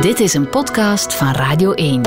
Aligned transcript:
Dit 0.00 0.20
is 0.20 0.34
een 0.34 0.48
podcast 0.48 1.14
van 1.14 1.32
Radio 1.32 1.72
1. 1.72 2.02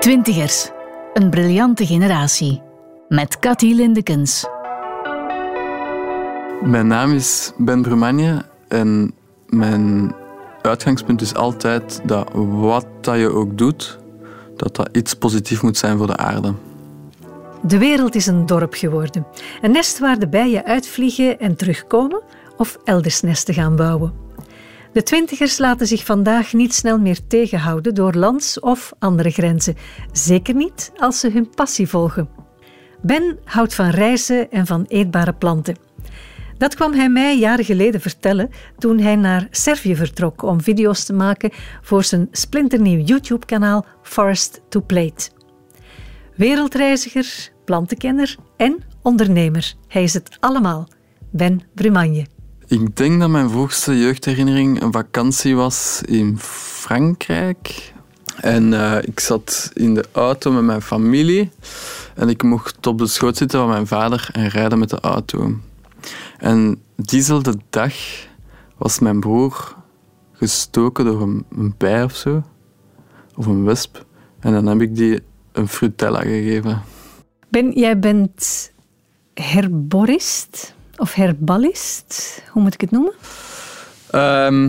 Twintigers, 0.00 0.70
een 1.14 1.30
briljante 1.30 1.86
generatie. 1.86 2.62
Met 3.08 3.38
Cathy 3.38 3.72
Lindekens. 3.72 4.46
Mijn 6.62 6.86
naam 6.86 7.12
is 7.12 7.52
Ben 7.56 7.82
Brumanje 7.82 8.42
en 8.68 9.14
mijn 9.46 10.14
uitgangspunt 10.62 11.20
is 11.20 11.34
altijd 11.34 12.00
dat 12.04 12.30
wat 12.34 12.86
dat 13.00 13.18
je 13.18 13.28
ook 13.28 13.58
doet, 13.58 13.98
dat 14.56 14.76
dat 14.76 14.88
iets 14.92 15.14
positiefs 15.14 15.60
moet 15.60 15.76
zijn 15.76 15.98
voor 15.98 16.06
de 16.06 16.16
aarde. 16.16 16.54
De 17.62 17.78
wereld 17.78 18.14
is 18.14 18.26
een 18.26 18.46
dorp 18.46 18.74
geworden. 18.74 19.26
Een 19.62 19.70
nest 19.70 19.98
waar 19.98 20.18
de 20.18 20.28
bijen 20.28 20.64
uitvliegen 20.64 21.38
en 21.38 21.56
terugkomen 21.56 22.22
of 22.58 22.78
elders 22.84 23.20
nesten 23.20 23.54
gaan 23.54 23.76
bouwen. 23.76 24.12
De 24.92 25.02
twintigers 25.02 25.58
laten 25.58 25.86
zich 25.86 26.04
vandaag 26.04 26.52
niet 26.52 26.74
snel 26.74 26.98
meer 26.98 27.26
tegenhouden 27.26 27.94
door 27.94 28.14
lands 28.14 28.60
of 28.60 28.92
andere 28.98 29.30
grenzen. 29.30 29.76
Zeker 30.12 30.54
niet 30.54 30.92
als 30.96 31.20
ze 31.20 31.30
hun 31.30 31.50
passie 31.54 31.88
volgen. 31.88 32.28
Ben 33.02 33.38
houdt 33.44 33.74
van 33.74 33.88
reizen 33.88 34.50
en 34.50 34.66
van 34.66 34.84
eetbare 34.88 35.32
planten. 35.32 35.76
Dat 36.58 36.74
kwam 36.74 36.92
hij 36.92 37.08
mij 37.08 37.38
jaren 37.38 37.64
geleden 37.64 38.00
vertellen 38.00 38.50
toen 38.78 38.98
hij 38.98 39.16
naar 39.16 39.48
Servië 39.50 39.96
vertrok 39.96 40.42
om 40.42 40.60
video's 40.60 41.04
te 41.04 41.12
maken 41.12 41.50
voor 41.82 42.04
zijn 42.04 42.28
splinternieuw 42.30 43.04
YouTube-kanaal 43.04 43.84
Forest 44.02 44.60
to 44.68 44.80
Plate. 44.80 45.30
Wereldreiziger, 46.34 47.52
plantenkenner 47.64 48.36
en 48.56 48.82
ondernemer. 49.02 49.74
Hij 49.88 50.02
is 50.02 50.14
het 50.14 50.36
allemaal. 50.40 50.88
Ben 51.30 51.60
Brumanje. 51.74 52.37
Ik 52.68 52.96
denk 52.96 53.20
dat 53.20 53.28
mijn 53.28 53.50
vroegste 53.50 53.98
jeugdherinnering 53.98 54.82
een 54.82 54.92
vakantie 54.92 55.56
was 55.56 56.02
in 56.06 56.38
Frankrijk. 56.38 57.92
En 58.40 58.72
uh, 58.72 58.98
ik 59.02 59.20
zat 59.20 59.70
in 59.74 59.94
de 59.94 60.04
auto 60.12 60.52
met 60.52 60.62
mijn 60.62 60.82
familie. 60.82 61.50
En 62.14 62.28
ik 62.28 62.42
mocht 62.42 62.86
op 62.86 62.98
de 62.98 63.06
schoot 63.06 63.36
zitten 63.36 63.58
van 63.58 63.68
mijn 63.68 63.86
vader 63.86 64.28
en 64.32 64.48
rijden 64.48 64.78
met 64.78 64.90
de 64.90 65.00
auto. 65.00 65.56
En 66.38 66.82
diezelfde 66.96 67.54
dag 67.70 67.94
was 68.76 68.98
mijn 68.98 69.20
broer 69.20 69.76
gestoken 70.32 71.04
door 71.04 71.22
een, 71.22 71.44
een 71.50 71.74
bij 71.76 72.02
of 72.02 72.16
zo. 72.16 72.42
Of 73.36 73.46
een 73.46 73.64
wesp. 73.64 74.04
En 74.40 74.52
dan 74.52 74.66
heb 74.66 74.80
ik 74.80 74.96
die 74.96 75.20
een 75.52 75.68
frutella 75.68 76.20
gegeven. 76.20 76.82
Ben, 77.48 77.72
jij 77.72 77.98
bent 77.98 78.70
herborist 79.34 80.76
of 80.98 81.14
herbalist? 81.14 82.42
Hoe 82.50 82.62
moet 82.62 82.74
ik 82.74 82.80
het 82.80 82.90
noemen? 82.90 83.12
Um, 84.14 84.66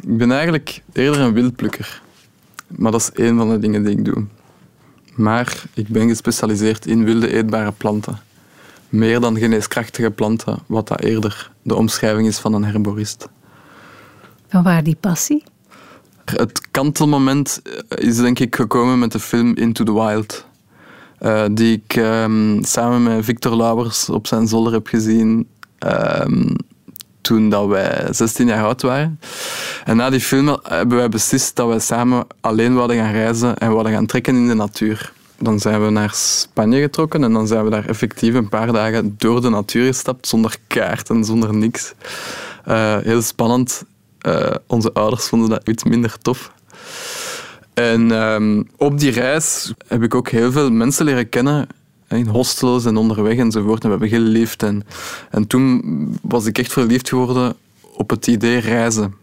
ik 0.00 0.16
ben 0.16 0.32
eigenlijk 0.32 0.82
eerder 0.92 1.20
een 1.20 1.32
wildplukker. 1.32 2.02
Maar 2.66 2.92
dat 2.92 3.00
is 3.00 3.10
één 3.10 3.36
van 3.36 3.50
de 3.50 3.58
dingen 3.58 3.82
die 3.82 3.98
ik 3.98 4.04
doe. 4.04 4.24
Maar 5.14 5.62
ik 5.74 5.88
ben 5.88 6.08
gespecialiseerd 6.08 6.86
in 6.86 7.04
wilde 7.04 7.32
eetbare 7.32 7.72
planten. 7.72 8.20
Meer 8.88 9.20
dan 9.20 9.38
geneeskrachtige 9.38 10.10
planten, 10.10 10.58
wat 10.66 10.88
dat 10.88 11.00
eerder 11.00 11.50
de 11.62 11.74
omschrijving 11.74 12.26
is 12.26 12.38
van 12.38 12.54
een 12.54 12.64
herborist. 12.64 13.28
Van 14.48 14.62
waar 14.62 14.82
die 14.82 14.96
passie? 15.00 15.44
Het 16.24 16.60
kantelmoment 16.70 17.62
is 17.88 18.16
denk 18.16 18.38
ik 18.38 18.56
gekomen 18.56 18.98
met 18.98 19.12
de 19.12 19.20
film 19.20 19.54
Into 19.56 19.84
the 19.84 19.92
Wild. 19.92 20.46
Uh, 21.22 21.44
die 21.50 21.82
ik 21.84 21.96
um, 21.96 22.64
samen 22.64 23.02
met 23.02 23.24
Victor 23.24 23.56
Lauwers 23.56 24.08
op 24.08 24.26
zijn 24.26 24.48
zolder 24.48 24.72
heb 24.72 24.86
gezien 24.86 25.48
um, 25.86 26.56
toen 27.20 27.48
dat 27.48 27.66
wij 27.66 28.06
16 28.10 28.46
jaar 28.46 28.64
oud 28.64 28.82
waren. 28.82 29.20
En 29.84 29.96
na 29.96 30.10
die 30.10 30.20
film 30.20 30.58
hebben 30.62 30.96
wij 30.96 31.08
beslist 31.08 31.56
dat 31.56 31.68
wij 31.68 31.78
samen 31.78 32.26
alleen 32.40 32.74
wilden 32.74 32.96
gaan 32.96 33.12
reizen 33.12 33.56
en 33.56 33.72
wilden 33.72 33.92
gaan 33.92 34.06
trekken 34.06 34.34
in 34.34 34.48
de 34.48 34.54
natuur. 34.54 35.12
Dan 35.38 35.58
zijn 35.58 35.84
we 35.84 35.90
naar 35.90 36.10
Spanje 36.14 36.80
getrokken 36.80 37.24
en 37.24 37.32
dan 37.32 37.46
zijn 37.46 37.64
we 37.64 37.70
daar 37.70 37.88
effectief 37.88 38.34
een 38.34 38.48
paar 38.48 38.72
dagen 38.72 39.14
door 39.18 39.40
de 39.40 39.48
natuur 39.48 39.86
gestapt, 39.86 40.28
zonder 40.28 40.56
kaart 40.66 41.10
en 41.10 41.24
zonder 41.24 41.54
niks. 41.54 41.94
Uh, 42.68 42.96
heel 42.96 43.22
spannend. 43.22 43.84
Uh, 44.26 44.50
onze 44.66 44.92
ouders 44.92 45.26
vonden 45.26 45.48
dat 45.48 45.68
iets 45.68 45.84
minder 45.84 46.18
tof. 46.18 46.52
En 47.74 48.10
um, 48.10 48.68
op 48.76 48.98
die 48.98 49.10
reis 49.10 49.72
heb 49.86 50.02
ik 50.02 50.14
ook 50.14 50.28
heel 50.28 50.52
veel 50.52 50.70
mensen 50.70 51.04
leren 51.04 51.28
kennen 51.28 51.66
in 52.08 52.26
hostels 52.26 52.84
en 52.84 52.96
onderweg 52.96 53.36
enzovoort. 53.36 53.84
En 53.84 53.90
we 53.90 53.98
hebben 53.98 54.18
geleefd. 54.18 54.62
En, 54.62 54.82
en 55.30 55.46
toen 55.46 55.82
was 56.22 56.46
ik 56.46 56.58
echt 56.58 56.72
verliefd 56.72 57.08
geworden 57.08 57.54
op 57.96 58.10
het 58.10 58.26
idee 58.26 58.58
reizen. 58.58 59.14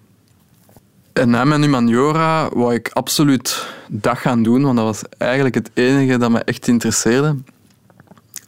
En 1.14 1.30
na 1.30 1.44
mijn 1.44 1.62
humaniora 1.62 2.50
wou 2.50 2.74
ik 2.74 2.90
absoluut 2.94 3.68
dat 3.88 4.18
gaan 4.18 4.44
doen, 4.44 4.62
want 4.62 4.76
dat 4.76 4.86
was 4.86 5.02
eigenlijk 5.18 5.56
het 5.56 5.72
enige 5.74 6.18
dat 6.18 6.32
me 6.32 6.40
echt 6.40 6.68
interesseerde. 6.68 7.36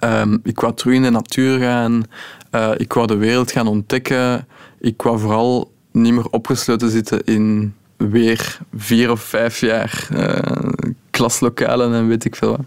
Um, 0.03 0.39
ik 0.43 0.59
wou 0.59 0.73
terug 0.73 0.95
in 0.95 1.01
de 1.01 1.09
natuur 1.09 1.59
gaan, 1.59 2.03
uh, 2.51 2.71
ik 2.77 2.93
wou 2.93 3.07
de 3.07 3.15
wereld 3.15 3.51
gaan 3.51 3.67
ontdekken. 3.67 4.47
Ik 4.79 5.01
wou 5.01 5.19
vooral 5.19 5.71
niet 5.91 6.13
meer 6.13 6.29
opgesloten 6.29 6.89
zitten 6.89 7.23
in 7.23 7.73
weer 8.09 8.59
vier 8.75 9.11
of 9.11 9.21
vijf 9.21 9.59
jaar 9.59 10.07
uh, 10.13 10.69
klaslokalen 11.09 11.93
en 11.93 12.07
weet 12.07 12.25
ik 12.25 12.35
veel 12.35 12.49
wat. 12.49 12.65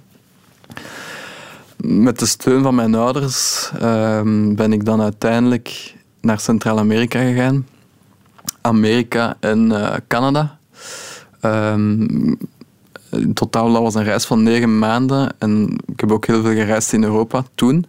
Met 1.77 2.19
de 2.19 2.27
steun 2.27 2.63
van 2.63 2.75
mijn 2.75 2.95
ouders 2.95 3.71
um, 3.83 4.55
ben 4.57 4.73
ik 4.73 4.85
dan 4.85 5.01
uiteindelijk 5.01 5.95
naar 6.21 6.41
Centraal-Amerika 6.41 7.21
gegaan. 7.21 7.67
Amerika 8.61 9.37
en 9.41 9.71
uh, 9.71 9.95
Canada. 10.09 10.59
Um, 11.43 12.39
in 13.11 13.35
totaal 13.35 13.73
dat 13.73 13.83
was 13.83 13.95
een 13.95 14.05
reis 14.05 14.25
van 14.25 14.43
negen 14.43 14.79
maanden 14.79 15.35
en 15.39 15.79
ik 15.87 16.01
heb 16.01 16.13
ook 16.13 16.27
heel 16.27 16.43
veel 16.43 16.55
gereisd 16.55 16.93
in 16.93 17.05
Europa 17.05 17.45
toen. 17.55 17.87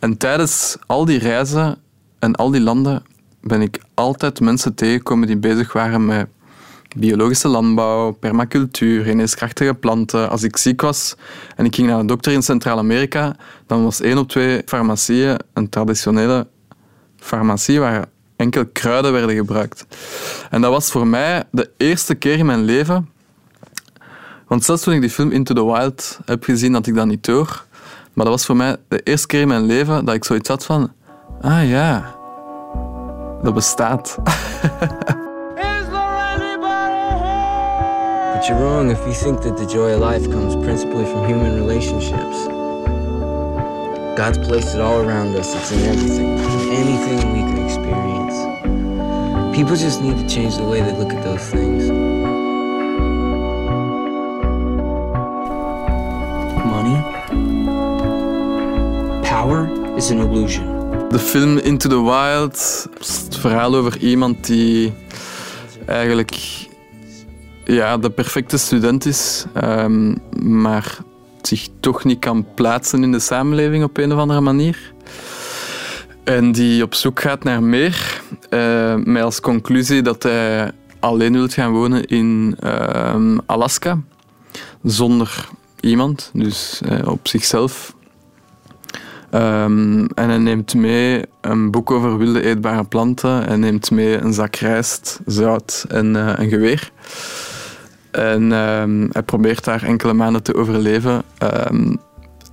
En 0.00 0.16
tijdens 0.16 0.76
al 0.86 1.04
die 1.04 1.18
reizen 1.18 1.78
en 2.18 2.34
al 2.34 2.50
die 2.50 2.60
landen 2.60 3.02
ben 3.40 3.60
ik 3.60 3.80
altijd 3.94 4.40
mensen 4.40 4.74
tegengekomen 4.74 5.26
die 5.26 5.36
bezig 5.36 5.72
waren 5.72 6.06
met 6.06 6.26
biologische 6.96 7.48
landbouw, 7.48 8.10
permacultuur, 8.10 9.04
geneeskrachtige 9.04 9.74
planten. 9.74 10.30
Als 10.30 10.42
ik 10.42 10.56
ziek 10.56 10.80
was 10.80 11.14
en 11.56 11.64
ik 11.64 11.74
ging 11.74 11.88
naar 11.88 11.98
een 11.98 12.06
dokter 12.06 12.32
in 12.32 12.42
Centraal-Amerika, 12.42 13.36
dan 13.66 13.84
was 13.84 14.00
één 14.00 14.18
op 14.18 14.28
twee 14.28 14.62
farmacieën 14.66 15.38
een 15.52 15.68
traditionele 15.68 16.46
farmacie 17.16 17.80
waar 17.80 18.04
enkel 18.36 18.66
kruiden 18.66 19.12
werden 19.12 19.36
gebruikt. 19.36 19.86
En 20.50 20.60
dat 20.60 20.70
was 20.70 20.90
voor 20.90 21.06
mij 21.06 21.44
de 21.50 21.70
eerste 21.76 22.14
keer 22.14 22.38
in 22.38 22.46
mijn 22.46 22.64
leven. 22.64 23.08
Want 24.46 24.64
zelfs 24.64 24.82
toen 24.82 24.94
ik 24.94 25.00
die 25.00 25.10
film 25.10 25.30
Into 25.30 25.54
the 25.54 25.64
Wild 25.64 26.18
heb 26.24 26.44
gezien, 26.44 26.74
had 26.74 26.86
ik 26.86 26.94
dat 26.94 27.06
niet 27.06 27.24
door. 27.24 27.64
Maar 28.12 28.24
dat 28.24 28.34
was 28.34 28.44
voor 28.46 28.56
mij 28.56 28.76
de 28.88 29.00
eerste 29.02 29.26
keer 29.26 29.40
in 29.40 29.48
mijn 29.48 29.66
leven 29.66 30.04
dat 30.04 30.14
ik 30.14 30.24
zoiets 30.24 30.48
had 30.48 30.64
van... 30.64 30.92
Ah 31.40 31.68
ja, 31.68 32.16
dat 33.42 33.54
bestaat. 33.54 34.18
But 38.36 38.48
you're 38.50 38.58
wrong 38.58 38.90
if 38.90 38.98
you 39.06 39.14
think 39.14 39.40
that 39.44 39.56
the 39.56 39.64
joy 39.64 39.94
of 39.94 40.00
life 40.00 40.30
comes 40.30 40.54
principally 40.62 41.06
from 41.06 41.26
human 41.26 41.54
relationships. 41.54 42.36
God's 44.14 44.36
placed 44.46 44.74
it 44.74 44.82
all 44.82 45.00
around 45.00 45.34
us. 45.36 45.54
It's 45.54 45.72
in 45.72 45.80
everything, 45.88 46.38
anything 46.68 47.32
we 47.32 47.40
can 47.48 47.64
experience. 47.64 48.36
People 49.56 49.74
just 49.74 50.02
need 50.02 50.18
to 50.18 50.28
change 50.28 50.58
the 50.58 50.64
way 50.64 50.82
they 50.82 50.92
look 50.92 51.14
at 51.14 51.24
those 51.24 51.48
things. 51.48 51.88
Money, 56.74 57.00
power 59.24 59.66
is 59.96 60.10
an 60.10 60.20
illusion. 60.20 61.08
De 61.08 61.18
film 61.18 61.58
Into 61.58 61.88
the 61.88 62.02
Wild 62.02 62.86
het 62.98 63.36
verhaal 63.38 63.74
over 63.74 63.98
iemand 63.98 64.46
die 64.46 64.92
eigenlijk 65.86 66.36
ja, 67.66 67.98
de 67.98 68.10
perfecte 68.10 68.58
student 68.58 69.04
is, 69.04 69.44
um, 69.64 70.16
maar 70.42 70.98
zich 71.42 71.68
toch 71.80 72.04
niet 72.04 72.18
kan 72.18 72.46
plaatsen 72.54 73.02
in 73.02 73.12
de 73.12 73.18
samenleving 73.18 73.84
op 73.84 73.96
een 73.96 74.12
of 74.12 74.18
andere 74.18 74.40
manier. 74.40 74.92
En 76.24 76.52
die 76.52 76.82
op 76.82 76.94
zoek 76.94 77.20
gaat 77.20 77.44
naar 77.44 77.62
meer, 77.62 78.22
uh, 78.50 78.94
met 78.94 79.22
als 79.22 79.40
conclusie 79.40 80.02
dat 80.02 80.22
hij 80.22 80.72
alleen 81.00 81.32
wil 81.32 81.48
gaan 81.48 81.72
wonen 81.72 82.04
in 82.04 82.56
uh, 82.64 83.38
Alaska, 83.46 84.00
zonder 84.82 85.48
iemand, 85.80 86.30
dus 86.34 86.80
uh, 86.90 87.08
op 87.08 87.28
zichzelf. 87.28 87.94
Um, 89.30 90.06
en 90.06 90.28
hij 90.28 90.38
neemt 90.38 90.74
mee 90.74 91.24
een 91.40 91.70
boek 91.70 91.90
over 91.90 92.18
wilde 92.18 92.42
eetbare 92.42 92.84
planten. 92.84 93.42
Hij 93.42 93.56
neemt 93.56 93.90
mee 93.90 94.18
een 94.18 94.32
zak 94.32 94.56
rijst, 94.56 95.20
zout 95.26 95.84
en 95.88 96.14
uh, 96.14 96.32
een 96.36 96.48
geweer. 96.48 96.90
En 98.16 98.52
um, 98.52 99.08
hij 99.12 99.22
probeert 99.22 99.64
daar 99.64 99.82
enkele 99.82 100.12
maanden 100.12 100.42
te 100.42 100.54
overleven, 100.54 101.22
um, 101.70 101.98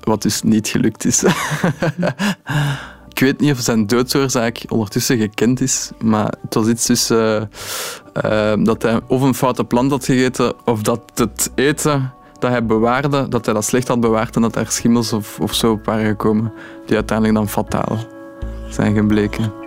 wat 0.03 0.21
dus 0.21 0.41
niet 0.41 0.67
gelukt 0.67 1.05
is. 1.05 1.23
Ik 3.09 3.19
weet 3.19 3.39
niet 3.39 3.51
of 3.51 3.59
zijn 3.59 3.87
doodsoorzaak 3.87 4.63
ondertussen 4.67 5.17
gekend 5.17 5.61
is, 5.61 5.91
maar 6.01 6.33
het 6.41 6.53
was 6.53 6.67
iets 6.67 6.85
tussen 6.85 7.49
uh, 8.25 8.53
dat 8.59 8.81
hij 8.81 8.99
of 9.07 9.21
een 9.21 9.33
foute 9.33 9.63
plant 9.63 9.91
had 9.91 10.05
gegeten 10.05 10.53
of 10.65 10.81
dat 10.81 11.01
het 11.13 11.51
eten 11.55 12.13
dat 12.39 12.51
hij 12.51 12.65
bewaarde, 12.65 13.27
dat 13.27 13.45
hij 13.45 13.53
dat 13.53 13.65
slecht 13.65 13.87
had 13.87 13.99
bewaard 13.99 14.35
en 14.35 14.41
dat 14.41 14.55
er 14.55 14.71
schimmels 14.71 15.13
of, 15.13 15.39
of 15.39 15.53
zo 15.53 15.71
op 15.71 15.85
waren 15.85 16.05
gekomen, 16.05 16.53
die 16.85 16.95
uiteindelijk 16.95 17.37
dan 17.37 17.49
fataal 17.49 17.97
zijn 18.69 18.95
gebleken. 18.95 19.62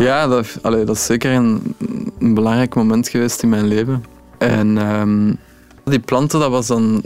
Ja, 0.00 0.26
dat, 0.26 0.58
allee, 0.62 0.84
dat 0.84 0.96
is 0.96 1.04
zeker 1.04 1.32
een, 1.32 1.74
een, 2.18 2.34
belangrijk 2.34 2.74
moment 2.74 3.08
geweest 3.08 3.42
in 3.42 3.48
mijn 3.48 3.66
leven. 3.66 4.04
En 4.38 4.76
um, 4.76 5.36
die 5.84 5.98
planten, 5.98 6.40
dat 6.40 6.50
was 6.50 6.66
dan 6.66 7.02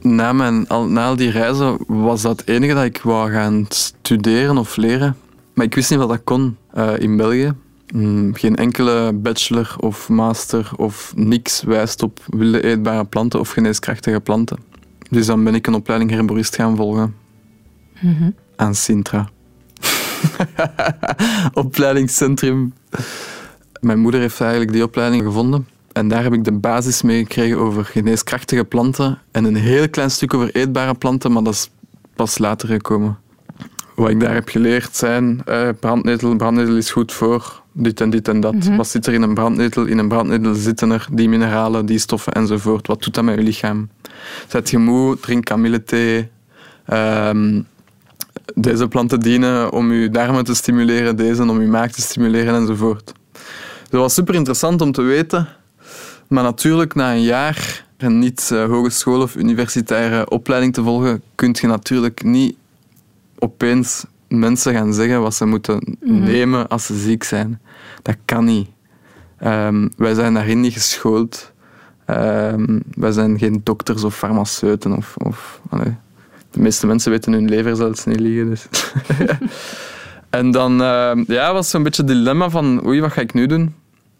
na, 0.00 0.32
mijn, 0.32 0.68
al, 0.68 0.86
na 0.86 1.06
al 1.06 1.16
die 1.16 1.30
reizen, 1.30 1.76
was 1.86 2.22
dat 2.22 2.40
het 2.40 2.48
enige 2.48 2.74
dat 2.74 2.84
ik 2.84 3.00
wou 3.02 3.32
gaan 3.32 3.66
studeren 3.68 4.58
of 4.58 4.76
leren. 4.76 5.16
Maar 5.54 5.64
ik 5.64 5.74
wist 5.74 5.90
niet 5.90 5.98
wat 5.98 6.08
dat 6.08 6.20
kon 6.24 6.56
uh, 6.76 6.98
in 6.98 7.16
België. 7.16 7.52
Mm, 7.94 8.34
geen 8.34 8.56
enkele 8.56 9.12
bachelor 9.14 9.76
of 9.80 10.08
master 10.08 10.70
of 10.76 11.12
niks 11.16 11.62
wijst 11.62 12.02
op 12.02 12.20
wilde 12.26 12.62
eetbare 12.62 13.04
planten 13.04 13.40
of 13.40 13.50
geneeskrachtige 13.50 14.20
planten. 14.20 14.58
Dus 15.10 15.26
dan 15.26 15.44
ben 15.44 15.54
ik 15.54 15.66
een 15.66 15.74
opleiding 15.74 16.10
herborist 16.10 16.54
gaan 16.54 16.76
volgen 16.76 17.14
mm 18.00 18.14
-hmm. 18.14 18.34
aan 18.56 18.74
Sintra. 18.74 19.28
opleidingscentrum. 21.52 22.72
Mijn 23.80 23.98
moeder 23.98 24.20
heeft 24.20 24.40
eigenlijk 24.40 24.72
die 24.72 24.82
opleiding 24.82 25.22
gevonden. 25.22 25.66
En 25.92 26.08
daar 26.08 26.22
heb 26.22 26.32
ik 26.32 26.44
de 26.44 26.52
basis 26.52 27.02
mee 27.02 27.18
gekregen 27.18 27.58
over 27.58 27.84
geneeskrachtige 27.84 28.64
planten. 28.64 29.18
En 29.30 29.44
een 29.44 29.56
heel 29.56 29.88
klein 29.88 30.10
stuk 30.10 30.34
over 30.34 30.54
eetbare 30.54 30.94
planten, 30.94 31.32
maar 31.32 31.42
dat 31.42 31.54
is 31.54 31.70
pas 32.14 32.38
later 32.38 32.68
gekomen. 32.68 33.18
Wat 33.94 34.10
ik 34.10 34.20
daar 34.20 34.34
heb 34.34 34.48
geleerd 34.48 34.96
zijn, 34.96 35.42
eh, 35.44 35.68
brandnetel, 35.80 36.36
brandnetel 36.36 36.76
is 36.76 36.90
goed 36.90 37.12
voor 37.12 37.62
dit 37.72 38.00
en 38.00 38.10
dit 38.10 38.28
en 38.28 38.40
dat. 38.40 38.54
Mhm. 38.54 38.76
Wat 38.76 38.88
zit 38.88 39.06
er 39.06 39.12
in 39.12 39.22
een 39.22 39.34
brandnetel? 39.34 39.84
In 39.84 39.98
een 39.98 40.08
brandnetel 40.08 40.54
zitten 40.54 40.90
er 40.90 41.06
die 41.12 41.28
mineralen, 41.28 41.86
die 41.86 41.98
stoffen 41.98 42.32
enzovoort. 42.32 42.86
Wat 42.86 43.02
doet 43.02 43.14
dat 43.14 43.24
met 43.24 43.34
je 43.34 43.42
lichaam? 43.42 43.88
Zet 44.48 44.70
je 44.70 44.78
moe, 44.78 45.18
drink 45.20 45.44
kamillethee. 45.44 46.28
Um, 46.92 47.66
deze 48.54 48.88
planten 48.88 49.20
dienen 49.20 49.72
om 49.72 49.92
je 49.92 50.10
darmen 50.10 50.44
te 50.44 50.54
stimuleren, 50.54 51.16
deze 51.16 51.42
om 51.42 51.60
je 51.60 51.66
maag 51.66 51.90
te 51.90 52.00
stimuleren 52.00 52.54
enzovoort. 52.54 53.12
Dat 53.90 54.00
was 54.00 54.14
super 54.14 54.34
interessant 54.34 54.80
om 54.80 54.92
te 54.92 55.02
weten. 55.02 55.48
Maar 56.28 56.42
natuurlijk, 56.42 56.94
na 56.94 57.12
een 57.12 57.22
jaar 57.22 57.86
een 57.96 58.18
niet 58.18 58.50
uh, 58.52 58.64
hogeschool 58.64 59.22
of 59.22 59.36
universitaire 59.36 60.30
opleiding 60.30 60.74
te 60.74 60.82
volgen, 60.82 61.22
kun 61.34 61.56
je 61.60 61.66
natuurlijk 61.66 62.22
niet 62.22 62.56
opeens 63.38 64.04
mensen 64.28 64.74
gaan 64.74 64.94
zeggen 64.94 65.20
wat 65.20 65.34
ze 65.34 65.46
moeten 65.46 65.96
mhm. 66.00 66.22
nemen 66.22 66.68
als 66.68 66.86
ze 66.86 66.98
ziek 66.98 67.24
zijn. 67.24 67.60
Dat 68.02 68.16
kan 68.24 68.44
niet. 68.44 68.68
Um, 69.44 69.90
wij 69.96 70.14
zijn 70.14 70.34
daarin 70.34 70.60
niet 70.60 70.72
geschoold. 70.72 71.52
Um, 72.06 72.82
wij 72.94 73.12
zijn 73.12 73.38
geen 73.38 73.60
dokters 73.64 74.04
of 74.04 74.16
farmaceuten. 74.16 74.96
Of, 74.96 75.14
of 75.16 75.60
de 76.58 76.64
meeste 76.64 76.86
mensen 76.86 77.10
weten 77.10 77.32
hun 77.32 77.48
lever 77.48 77.76
zelfs 77.76 78.04
niet 78.04 78.20
liggen. 78.20 78.48
Dus. 78.48 78.68
en 80.30 80.50
dan 80.50 80.80
uh, 80.80 81.12
ja, 81.26 81.52
was 81.52 81.70
zo'n 81.70 81.82
beetje 81.82 82.02
het 82.02 82.10
dilemma 82.10 82.50
van 82.50 82.86
oei, 82.86 83.00
wat 83.00 83.12
ga 83.12 83.20
ik 83.20 83.34
nu 83.34 83.46
doen? 83.46 83.74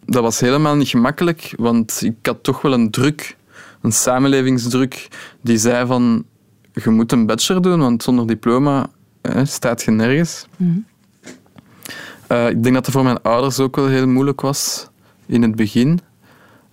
Dat 0.04 0.22
was 0.22 0.40
helemaal 0.40 0.76
niet 0.76 0.88
gemakkelijk, 0.88 1.54
want 1.56 2.00
ik 2.02 2.14
had 2.22 2.42
toch 2.42 2.62
wel 2.62 2.72
een 2.72 2.90
druk, 2.90 3.36
een 3.82 3.92
samenlevingsdruk, 3.92 5.08
die 5.40 5.58
zei 5.58 5.86
van 5.86 6.24
je 6.72 6.90
moet 6.90 7.12
een 7.12 7.26
bachelor 7.26 7.62
doen, 7.62 7.80
want 7.80 8.02
zonder 8.02 8.26
diploma 8.26 8.86
staat 9.42 9.82
je 9.82 9.90
nergens. 9.90 10.46
Mhm. 10.56 10.78
Eh, 12.26 12.48
ik 12.48 12.62
denk 12.62 12.74
dat 12.74 12.86
het 12.86 12.94
voor 12.94 13.04
mijn 13.04 13.22
ouders 13.22 13.60
ook 13.60 13.76
wel 13.76 13.86
heel 13.86 14.08
moeilijk 14.08 14.40
was 14.40 14.88
in 15.26 15.42
het 15.42 15.54
begin. 15.56 16.00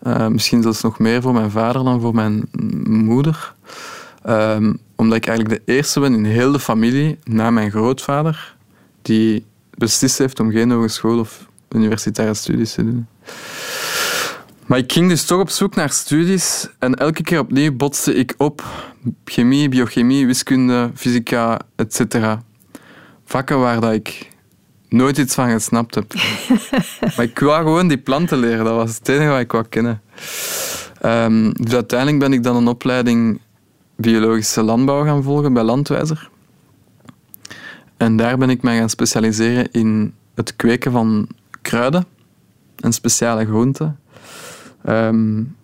Uh, 0.07 0.27
misschien 0.27 0.61
zelfs 0.61 0.81
nog 0.81 0.99
meer 0.99 1.21
voor 1.21 1.33
mijn 1.33 1.51
vader 1.51 1.83
dan 1.83 2.01
voor 2.01 2.15
mijn 2.15 2.47
moeder. 2.87 3.53
Ehm, 4.23 4.73
omdat 4.95 5.17
ik 5.17 5.27
eigenlijk 5.27 5.65
de 5.65 5.73
eerste 5.73 5.99
ben 5.99 6.13
in 6.13 6.25
heel 6.25 6.51
de 6.51 6.59
familie, 6.59 7.17
na 7.23 7.49
mijn 7.51 7.71
grootvader, 7.71 8.55
die 9.01 9.45
beslist 9.77 10.17
heeft 10.17 10.39
om 10.39 10.51
geen 10.51 10.71
hogeschool 10.71 11.19
of 11.19 11.47
universitaire 11.69 12.33
studies 12.33 12.73
te 12.73 12.83
doen. 12.83 13.07
Maar 14.65 14.77
ik 14.77 14.91
ging 14.91 15.09
dus 15.09 15.25
toch 15.25 15.39
op 15.39 15.49
zoek 15.49 15.75
naar 15.75 15.89
studies 15.89 16.67
en 16.79 16.95
elke 16.95 17.23
keer 17.23 17.39
opnieuw 17.39 17.75
botste 17.75 18.15
ik 18.15 18.33
op 18.37 18.63
chemie, 19.25 19.69
biochemie, 19.69 20.25
wiskunde, 20.25 20.91
fysica, 20.95 21.59
etc. 21.75 22.15
Vakken 23.25 23.59
waar 23.59 23.79
dat 23.79 23.93
ik 23.93 24.29
nooit 24.89 25.17
iets 25.17 25.33
van 25.33 25.49
gesnapt 25.49 25.95
heb. 25.95 26.13
maar 27.15 27.25
ik 27.25 27.39
wou 27.39 27.63
gewoon 27.63 27.87
die 27.87 27.97
planten 27.97 28.37
leren, 28.37 28.65
dat 28.65 28.75
was 28.75 28.95
het 28.95 29.09
enige 29.09 29.29
wat 29.29 29.39
ik 29.39 29.51
wou 29.51 29.65
kennen. 29.69 30.01
Um, 31.05 31.53
dus 31.53 31.73
uiteindelijk 31.73 32.19
ben 32.19 32.33
ik 32.33 32.43
dan 32.43 32.55
een 32.55 32.67
opleiding 32.67 33.39
biologische 33.95 34.63
landbouw 34.63 35.03
gaan 35.03 35.23
volgen 35.23 35.53
bij 35.53 35.63
Landwijzer. 35.63 36.29
En 37.97 38.17
daar 38.17 38.37
ben 38.37 38.49
ik 38.49 38.61
mij 38.61 38.77
gaan 38.77 38.89
specialiseren 38.89 39.71
in 39.71 40.13
het 40.33 40.55
kweken 40.55 40.91
van 40.91 41.27
kruiden 41.61 42.05
en 42.79 42.93
speciale 42.93 43.45
groenten. 43.45 43.99
Um, 44.89 45.55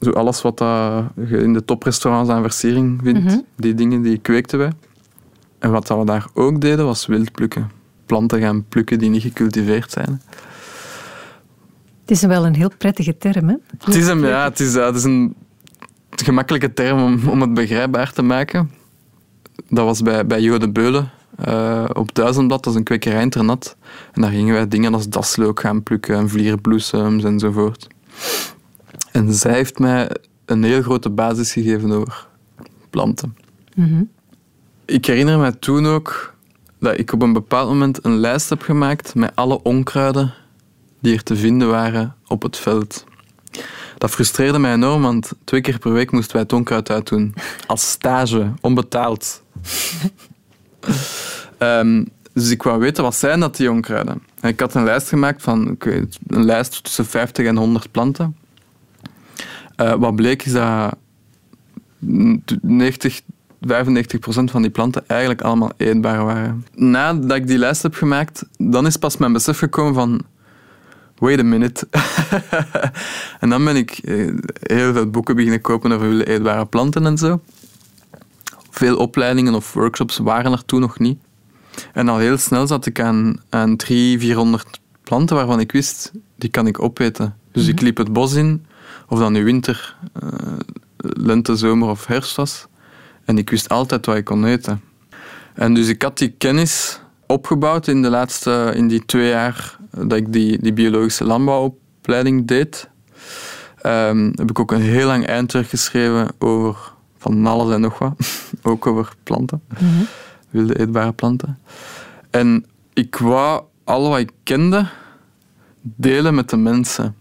zo 0.00 0.10
alles 0.10 0.42
wat 0.42 0.58
je 0.58 1.38
in 1.38 1.52
de 1.52 1.64
toprestaurants 1.64 2.30
aan 2.30 2.42
versiering 2.42 3.00
vindt, 3.02 3.24
mhm. 3.24 3.38
die 3.56 3.74
dingen 3.74 4.02
die 4.02 4.18
kweekten 4.18 4.58
wij. 4.58 4.72
En 5.58 5.70
wat 5.70 5.88
we 5.88 6.04
daar 6.04 6.26
ook 6.34 6.60
deden, 6.60 6.84
was 6.84 7.06
wild 7.06 7.32
plukken. 7.32 7.70
Planten 8.06 8.40
gaan 8.40 8.64
plukken 8.68 8.98
die 8.98 9.10
niet 9.10 9.22
gecultiveerd 9.22 9.90
zijn. 9.90 10.22
Het 12.00 12.10
is 12.10 12.22
wel 12.22 12.46
een 12.46 12.54
heel 12.54 12.70
prettige 12.78 13.16
term, 13.16 13.48
hè? 13.48 13.54
Het 13.78 13.94
is 13.94 14.06
een, 14.06 14.20
ja, 14.20 14.44
het 14.44 14.60
is, 14.60 14.74
het 14.74 14.96
is 14.96 15.04
een 15.04 15.34
gemakkelijke 16.22 16.72
term 16.72 17.02
om, 17.02 17.28
om 17.28 17.40
het 17.40 17.54
begrijpbaar 17.54 18.12
te 18.12 18.22
maken. 18.22 18.70
Dat 19.68 19.84
was 19.84 20.02
bij, 20.02 20.26
bij 20.26 20.40
Jode 20.40 20.68
Beulen 20.68 21.10
uh, 21.48 21.84
op 21.92 22.14
Duizendblad, 22.14 22.64
dat 22.64 22.72
is 22.72 22.78
een 22.78 22.84
kwekerij 22.84 23.22
internat. 23.22 23.76
En 24.12 24.20
daar 24.20 24.30
gingen 24.30 24.54
wij 24.54 24.68
dingen 24.68 24.94
als 24.94 25.08
dasleuk 25.08 25.60
gaan 25.60 25.82
plukken 25.82 26.16
en 26.16 26.28
vlierenbloesems 26.28 27.24
enzovoort. 27.24 27.86
En 29.12 29.34
zij 29.34 29.52
heeft 29.52 29.78
mij 29.78 30.10
een 30.44 30.62
heel 30.62 30.82
grote 30.82 31.10
basis 31.10 31.52
gegeven 31.52 31.92
over 31.92 32.26
planten. 32.90 33.36
Mhm. 33.74 34.02
Ik 34.84 35.04
herinner 35.04 35.38
me 35.38 35.58
toen 35.58 35.86
ook 35.86 36.34
dat 36.78 36.98
ik 36.98 37.12
op 37.12 37.22
een 37.22 37.32
bepaald 37.32 37.68
moment 37.68 38.04
een 38.04 38.16
lijst 38.16 38.48
heb 38.48 38.62
gemaakt 38.62 39.14
met 39.14 39.32
alle 39.34 39.62
onkruiden 39.62 40.34
die 41.00 41.14
er 41.14 41.22
te 41.22 41.36
vinden 41.36 41.68
waren 41.68 42.14
op 42.26 42.42
het 42.42 42.56
veld. 42.56 43.04
Dat 43.98 44.10
frustreerde 44.10 44.58
mij 44.58 44.72
enorm, 44.72 45.02
want 45.02 45.32
twee 45.44 45.60
keer 45.60 45.78
per 45.78 45.92
week 45.92 46.10
moesten 46.10 46.32
wij 46.32 46.42
het 46.42 46.52
onkruid 46.52 46.90
uitdoen. 46.90 47.34
Als 47.66 47.90
stage, 47.90 48.52
onbetaald. 48.60 49.42
um, 51.58 52.08
dus 52.32 52.50
ik 52.50 52.62
wou 52.62 52.78
weten, 52.78 53.02
wat 53.02 53.14
zijn 53.14 53.40
dat, 53.40 53.56
die 53.56 53.70
onkruiden? 53.70 54.22
En 54.40 54.48
ik 54.48 54.60
had 54.60 54.74
een 54.74 54.84
lijst 54.84 55.08
gemaakt 55.08 55.42
van, 55.42 55.70
ik 55.70 55.84
weet, 55.84 56.18
een 56.26 56.44
lijst 56.44 56.84
tussen 56.84 57.06
50 57.06 57.46
en 57.46 57.56
100 57.56 57.90
planten. 57.90 58.36
Uh, 59.76 59.94
wat 59.94 60.16
bleek 60.16 60.44
is 60.44 60.52
dat 60.52 60.96
90, 61.98 63.20
95 63.60 64.18
procent 64.18 64.50
van 64.50 64.62
die 64.62 64.70
planten 64.70 65.04
eigenlijk 65.06 65.40
allemaal 65.40 65.72
eetbaar 65.76 66.24
waren. 66.24 66.66
Nadat 66.74 67.36
ik 67.36 67.46
die 67.46 67.58
lijst 67.58 67.82
heb 67.82 67.94
gemaakt, 67.94 68.44
dan 68.58 68.86
is 68.86 68.96
pas 68.96 69.16
mijn 69.16 69.32
besef 69.32 69.58
gekomen 69.58 69.94
van 69.94 70.24
wait 71.18 71.38
a 71.38 71.42
minute. 71.42 71.88
en 73.40 73.48
dan 73.48 73.64
ben 73.64 73.76
ik 73.76 73.90
eh, 73.90 74.34
heel 74.62 74.92
veel 74.92 75.10
boeken 75.10 75.34
beginnen 75.34 75.60
kopen 75.60 75.92
over 75.92 76.08
wilde 76.08 76.26
eetbare 76.26 76.66
planten 76.66 77.06
en 77.06 77.18
zo. 77.18 77.40
Veel 78.70 78.96
opleidingen 78.96 79.54
of 79.54 79.72
workshops 79.72 80.18
waren 80.18 80.52
er 80.52 80.64
toen 80.64 80.80
nog 80.80 80.98
niet. 80.98 81.18
En 81.92 82.08
al 82.08 82.18
heel 82.18 82.38
snel 82.38 82.66
zat 82.66 82.86
ik 82.86 83.00
aan, 83.00 83.36
aan 83.48 83.76
300, 83.76 84.20
400 84.20 84.80
planten 85.02 85.36
waarvan 85.36 85.60
ik 85.60 85.72
wist, 85.72 86.12
die 86.36 86.50
kan 86.50 86.66
ik 86.66 86.82
opeten. 86.82 87.36
Dus 87.52 87.66
ik 87.66 87.74
mhm. 87.74 87.84
liep 87.84 87.96
het 87.96 88.12
bos 88.12 88.32
in, 88.32 88.66
of 89.08 89.18
dan 89.18 89.32
nu 89.32 89.44
winter, 89.44 89.96
uh, 90.22 90.30
lente, 90.98 91.56
zomer 91.56 91.88
of 91.88 92.06
herfst 92.06 92.36
was. 92.36 92.66
En 93.24 93.38
ik 93.38 93.50
wist 93.50 93.68
altijd 93.68 94.06
wat 94.06 94.16
ik 94.16 94.24
kon 94.24 94.44
eten. 94.44 94.80
En 95.54 95.74
dus 95.74 95.88
ik 95.88 96.02
had 96.02 96.18
die 96.18 96.34
kennis 96.38 97.00
opgebouwd 97.26 97.86
in 97.86 98.02
de 98.02 98.08
laatste, 98.08 98.72
in 98.74 98.88
die 98.88 99.04
twee 99.04 99.28
jaar 99.28 99.76
dat 99.90 100.12
ik 100.18 100.32
die, 100.32 100.58
die 100.58 100.72
biologische 100.72 101.24
landbouwopleiding 101.24 102.46
deed. 102.46 102.88
ehm, 103.80 104.30
heb 104.34 104.50
ik 104.50 104.58
ook 104.58 104.72
een 104.72 104.80
heel 104.80 105.06
lang 105.06 105.26
eindwerk 105.26 105.68
geschreven 105.68 106.28
over 106.38 106.92
van 107.18 107.46
alles 107.46 107.74
en 107.74 107.80
nog 107.80 107.98
wat. 107.98 108.42
ook 108.62 108.86
over 108.86 109.14
planten. 109.22 109.62
Wilde 110.50 110.78
eetbare 110.78 111.12
planten. 111.12 111.58
En 112.30 112.64
ik 112.92 113.16
wou 113.16 113.62
alle 113.84 114.08
wat 114.08 114.18
ik 114.18 114.30
kende 114.42 114.86
delen 115.82 116.34
met 116.34 116.50
de 116.50 116.56
mensen. 116.56 117.16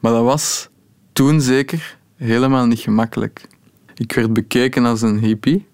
Maar 0.00 0.12
dat 0.12 0.24
was 0.24 0.68
toen 1.12 1.40
zeker 1.40 1.98
helemaal 2.16 2.66
niet 2.66 2.80
gemakkelijk. 2.80 3.46
Ik 3.94 4.12
werd 4.12 4.32
bekeken 4.32 4.84
als 4.84 5.02
een 5.02 5.18
hippie. 5.18 5.66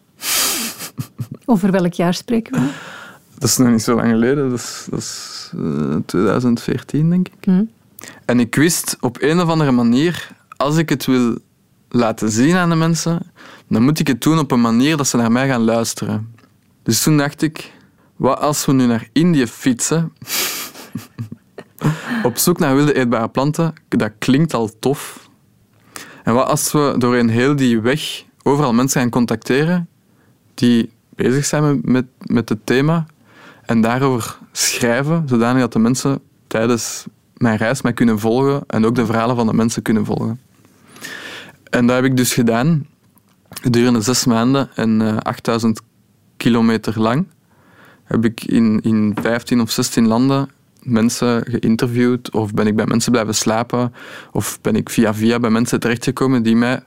Over 1.45 1.71
welk 1.71 1.93
jaar 1.93 2.15
spreken 2.15 2.53
we? 2.53 2.71
Dat 3.39 3.49
is 3.49 3.57
nog 3.57 3.71
niet 3.71 3.83
zo 3.83 3.95
lang 3.95 4.11
geleden, 4.11 4.51
dat 4.51 4.59
is, 4.59 4.87
dat 4.91 4.99
is 4.99 5.51
eh, 5.55 5.97
2014 6.07 7.11
denk 7.11 7.29
ik. 7.29 7.35
Hm. 7.41 7.65
En 8.25 8.41
ik 8.41 8.55
wist 8.55 8.97
op 9.01 9.17
een 9.21 9.41
of 9.41 9.49
andere 9.49 9.71
manier, 9.71 10.29
als 10.57 10.77
ik 10.77 10.89
het 10.89 11.05
wil 11.07 11.39
laten 11.89 12.31
zien 12.31 12.57
aan 12.57 12.69
de 12.69 12.75
mensen, 12.75 13.21
dan 13.69 13.83
moet 13.83 13.99
ik 13.99 14.07
het 14.07 14.23
doen 14.23 14.39
op 14.39 14.51
een 14.51 14.61
manier 14.61 14.97
dat 14.97 15.07
ze 15.07 15.17
naar 15.17 15.33
mij 15.33 15.49
gaan 15.49 15.65
luisteren. 15.65 16.35
Dus 16.83 17.03
toen 17.03 17.17
dacht 17.17 17.43
ik, 17.43 17.73
wat 18.17 18.41
als 18.41 18.67
we 18.67 18.73
nu 18.73 18.87
naar 18.87 19.09
Indië 19.13 19.47
fietsen, 19.47 20.13
op 22.23 22.37
zoek 22.37 22.59
naar 22.59 22.77
wilde 22.77 22.95
eetbare 22.95 23.29
planten, 23.29 23.75
dat 23.89 24.13
klinkt 24.19 24.55
al 24.55 24.79
tof. 24.79 25.29
En 26.25 26.35
wat 26.35 26.49
als 26.49 26.73
we 26.73 26.95
doorheen 26.99 27.29
heel 27.29 27.57
die 27.57 27.81
weg 27.81 28.25
overal 28.43 28.73
mensen 28.73 29.01
gaan 29.01 29.11
contacteren 29.11 29.89
die 30.55 30.91
bezig 31.15 31.45
zijn 31.45 31.63
met, 31.63 31.85
met, 31.85 32.07
met 32.19 32.49
het 32.49 32.67
thema 32.67 33.07
en 33.67 33.81
daarover 33.81 34.39
schrijven, 34.53 35.29
zodanig 35.29 35.61
dat 35.61 35.73
de 35.73 35.79
mensen 35.79 36.21
tijdens 36.47 37.05
mijn 37.37 37.57
reis 37.57 37.83
mij 37.83 37.93
kunnen 37.93 38.19
volgen 38.19 38.63
en 38.67 38.87
ook 38.87 38.95
de 38.95 39.07
verhalen 39.07 39.37
van 39.37 39.47
de 39.47 39.53
mensen 39.53 39.83
kunnen 39.83 40.05
volgen. 40.05 40.41
En 41.71 41.87
dat 41.87 41.97
heb 41.97 42.05
ik 42.05 42.17
dus 42.17 42.35
gedaan 42.35 42.87
gedurende 43.49 44.01
zes 44.01 44.25
maanden 44.25 44.69
en 44.75 45.03
eh, 45.03 45.17
8000 45.17 45.81
kilometer 46.37 47.01
lang. 47.01 47.27
Heb 48.05 48.25
ik 48.25 48.45
in, 48.45 48.81
in 48.81 49.17
15 49.21 49.61
of 49.61 49.71
16 49.71 50.07
landen 50.07 50.51
mensen 50.81 51.45
geïnterviewd 51.51 52.31
of 52.31 52.55
ben 52.55 52.67
ik 52.67 52.77
bij 52.77 52.87
mensen 52.87 53.13
blijven 53.13 53.35
slapen 53.35 53.95
of 54.33 54.59
ben 54.61 54.77
ik 54.77 54.91
via 54.91 55.15
via 55.15 55.41
bij 55.41 55.51
mensen 55.51 55.81
terechtgekomen 55.81 56.43
die 56.43 56.57
mij 56.57 56.83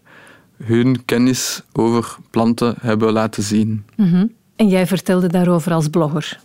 hun 0.63 1.05
kennis 1.05 1.63
over 1.71 2.17
planten 2.29 2.75
hebben 2.81 3.11
laten 3.11 3.43
zien. 3.43 3.85
Mhm. 3.95 4.25
En 4.59 4.67
jij 4.67 4.87
vertelde 4.87 5.27
daarover 5.27 5.71
als 5.71 5.87
blogger. 5.87 6.39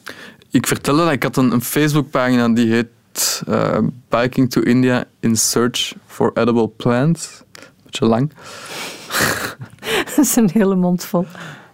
Ik 0.50 0.66
vertelde 0.66 1.02
dat 1.04 1.12
ik 1.12 1.23
had 1.23 1.37
een, 1.37 1.52
een 1.52 1.62
Facebookpagina 1.62 2.49
die 2.49 2.73
heet 2.73 3.42
eh, 3.47 3.78
Biking 4.09 4.50
to 4.50 4.61
India 4.61 5.04
in 5.21 5.37
Search 5.37 5.94
for 6.06 6.30
Edible 6.35 6.68
Plants. 6.68 7.42
Beetje 7.85 8.06
lang. 8.06 8.33
Dat 10.06 10.18
is 10.18 10.37
een 10.37 10.50
hele 10.52 10.75
mond 10.75 11.04
vol. 11.04 11.26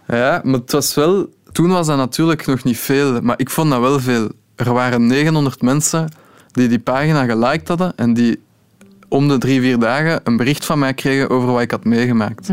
Ja, 0.07 0.41
maar 0.43 0.59
het 0.59 0.71
was 0.71 0.95
wel... 0.95 1.29
Toen 1.51 1.69
was 1.69 1.87
dat 1.87 1.97
natuurlijk 1.97 2.45
nog 2.45 2.63
niet 2.63 2.77
veel, 2.77 3.21
maar 3.21 3.39
ik 3.39 3.49
vond 3.49 3.69
dat 3.69 3.79
wel 3.79 3.99
veel. 3.99 4.29
Er 4.55 4.73
waren 4.73 5.07
900 5.07 5.61
mensen 5.61 6.09
die 6.51 6.67
die 6.67 6.79
pagina 6.79 7.25
geliked 7.25 7.67
hadden 7.67 7.93
en 7.95 8.13
die 8.13 8.39
om 9.07 9.27
de 9.27 9.37
drie, 9.37 9.61
vier 9.61 9.79
dagen 9.79 10.21
een 10.23 10.37
bericht 10.37 10.65
van 10.65 10.79
mij 10.79 10.93
kregen 10.93 11.29
over 11.29 11.51
wat 11.51 11.61
ik 11.61 11.71
had 11.71 11.83
meegemaakt. 11.83 12.49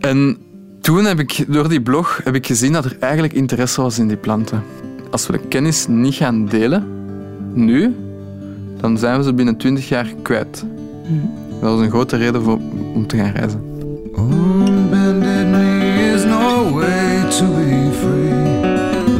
En 0.00 0.38
toen 0.80 1.04
heb 1.04 1.18
ik, 1.18 1.44
door 1.48 1.68
die 1.68 1.80
blog, 1.82 2.20
heb 2.24 2.34
ik 2.34 2.46
gezien 2.46 2.72
dat 2.72 2.84
er 2.84 2.96
eigenlijk 3.00 3.32
interesse 3.32 3.82
was 3.82 3.98
in 3.98 4.08
die 4.08 4.16
planten. 4.16 4.62
Als 5.10 5.26
we 5.26 5.32
de 5.32 5.48
kennis 5.48 5.86
niet 5.86 6.14
gaan 6.14 6.46
delen, 6.46 6.86
nu, 7.52 7.94
dan 8.80 8.98
zijn 8.98 9.18
we 9.18 9.24
ze 9.24 9.34
binnen 9.34 9.56
20 9.56 9.88
jaar 9.88 10.14
kwijt. 10.22 10.64
Dat 11.60 11.70
was 11.70 11.80
een 11.80 11.90
grote 11.90 12.16
reden 12.16 12.42
voor, 12.42 12.58
om 12.94 13.06
te 13.06 13.16
gaan 13.16 13.32
reizen. 13.32 13.62
On 14.14 14.90
bended 14.90 15.46
knee 15.46 16.14
is 16.14 16.24
no 16.24 16.72
way 16.72 17.30
to 17.30 17.46
be 17.46 17.90
free. 18.00 18.40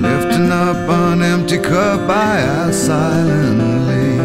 Lifting 0.00 0.50
up 0.52 0.88
an 0.88 1.22
empty 1.22 1.60
cup, 1.60 2.08
I 2.08 2.40
ask 2.40 2.84
silently. 2.84 4.18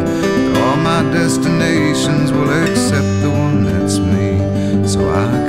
All 0.62 0.78
my 0.78 1.12
destinations 1.12 2.32
will 2.32 2.50
accept 2.50 3.22
the 3.22 3.30
one 3.30 3.66
that's 3.66 4.00
me, 4.00 4.88
so 4.88 5.00
I 5.00 5.45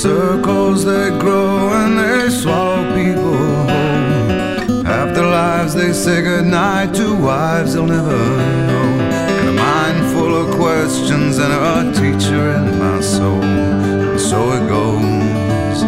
Circles 0.00 0.86
they 0.86 1.10
grow 1.18 1.68
and 1.74 1.98
they 1.98 2.30
swallow 2.30 2.84
people 2.94 3.36
whole. 3.36 4.86
After 4.86 5.20
lives 5.20 5.74
they 5.74 5.92
say 5.92 6.22
goodnight 6.22 6.94
to 6.94 7.14
wives 7.14 7.74
they'll 7.74 7.84
never 7.84 8.16
know. 8.66 8.88
And 9.36 9.48
a 9.50 9.52
mind 9.52 10.10
full 10.14 10.34
of 10.34 10.56
questions 10.56 11.36
and 11.36 11.52
a 11.52 11.92
teacher 11.92 12.54
in 12.56 12.78
my 12.78 12.98
soul. 13.02 13.42
And 13.42 14.18
so 14.18 14.52
it 14.52 14.66
goes. 14.70 15.82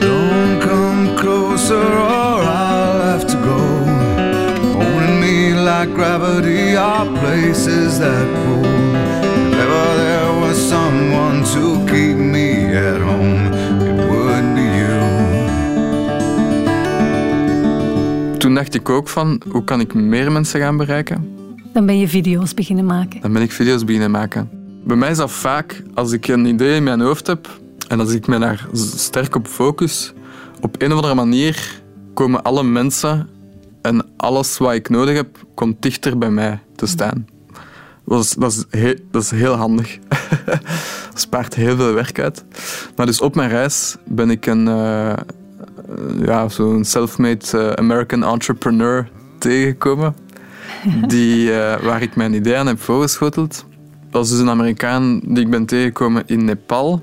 Don't 0.00 0.60
come 0.60 1.16
closer 1.16 1.86
or 1.86 2.42
I'll 2.42 3.00
have 3.12 3.28
to 3.28 3.36
go. 3.36 3.60
Holding 4.72 5.20
me 5.20 5.54
like 5.54 5.90
gravity 5.94 6.74
are 6.74 7.06
places 7.20 8.00
that 8.00 8.26
pull. 8.44 8.89
Dacht 18.60 18.74
ik 18.74 18.88
ook 18.88 19.08
van, 19.08 19.42
hoe 19.48 19.64
kan 19.64 19.80
ik 19.80 19.94
meer 19.94 20.32
mensen 20.32 20.60
gaan 20.60 20.76
bereiken? 20.76 21.36
Dan 21.72 21.86
ben 21.86 21.98
je 21.98 22.08
video's 22.08 22.54
beginnen 22.54 22.84
maken. 22.84 23.20
Dan 23.20 23.32
ben 23.32 23.42
ik 23.42 23.52
video's 23.52 23.84
beginnen 23.84 24.10
maken. 24.10 24.50
Bij 24.84 24.96
mij 24.96 25.10
is 25.10 25.16
dat 25.16 25.30
vaak, 25.30 25.82
als 25.94 26.12
ik 26.12 26.28
een 26.28 26.44
idee 26.44 26.76
in 26.76 26.82
mijn 26.82 27.00
hoofd 27.00 27.26
heb 27.26 27.60
en 27.88 28.00
als 28.00 28.12
ik 28.12 28.26
me 28.26 28.38
daar 28.38 28.66
sterk 28.72 29.34
op 29.34 29.46
focus, 29.46 30.12
op 30.60 30.82
een 30.82 30.90
of 30.90 30.94
andere 30.94 31.14
manier 31.14 31.82
komen 32.14 32.42
alle 32.42 32.62
mensen 32.62 33.28
en 33.82 34.06
alles 34.16 34.58
wat 34.58 34.72
ik 34.72 34.88
nodig 34.88 35.16
heb, 35.16 35.44
komt 35.54 35.82
dichter 35.82 36.18
bij 36.18 36.30
mij 36.30 36.60
te 36.76 36.86
staan. 36.86 37.26
Dat 38.06 38.24
is, 38.24 38.30
dat 38.30 38.52
is, 38.52 38.80
heel, 38.80 38.94
dat 39.10 39.22
is 39.22 39.30
heel 39.30 39.54
handig. 39.54 39.98
dat 41.10 41.20
spaart 41.20 41.54
heel 41.54 41.76
veel 41.76 41.92
werk 41.92 42.20
uit. 42.20 42.44
Maar 42.96 43.06
dus 43.06 43.20
op 43.20 43.34
mijn 43.34 43.50
reis 43.50 43.96
ben 44.04 44.30
ik 44.30 44.46
een, 44.46 44.68
eh, 44.68 45.12
ja, 46.24 46.48
zo'n 46.48 46.84
self-made 46.84 47.58
eh, 47.58 47.70
American 47.70 48.24
entrepreneur 48.24 49.10
tegengekomen. 49.38 50.14
Die, 51.06 51.52
eh, 51.52 51.82
waar 51.82 52.02
ik 52.02 52.16
mijn 52.16 52.34
idee 52.34 52.56
aan 52.56 52.66
heb 52.66 52.80
voorgeschoteld. 52.80 53.64
Dat 54.10 54.24
is 54.24 54.30
dus 54.30 54.40
een 54.40 54.48
Amerikaan 54.48 55.20
die 55.24 55.44
ik 55.44 55.50
ben 55.50 55.66
tegengekomen 55.66 56.22
in 56.26 56.44
Nepal. 56.44 57.02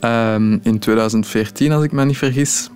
ehm, 0.00 0.58
in 0.62 0.78
2014, 0.78 1.72
als 1.72 1.84
ik 1.84 1.92
me 1.92 2.04
niet 2.04 2.18
vergis. 2.18 2.70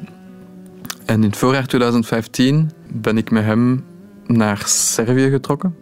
En 1.04 1.14
in 1.14 1.28
het 1.28 1.36
voorjaar 1.36 1.66
2015 1.66 2.70
ben 2.92 3.16
ik 3.16 3.30
met 3.30 3.44
hem 3.44 3.84
naar 4.26 4.62
Servië 4.66 5.30
getrokken. 5.30 5.74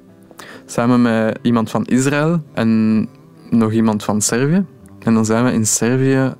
Samen 0.66 1.02
met 1.02 1.38
iemand 1.42 1.70
van 1.70 1.84
Israël 1.84 2.42
en 2.54 3.08
nog 3.50 3.72
iemand 3.72 4.04
van 4.04 4.20
Servië. 4.20 4.64
En 4.98 5.14
dan 5.14 5.24
zijn 5.24 5.44
we 5.44 5.52
in 5.52 5.66
Servië 5.66 6.34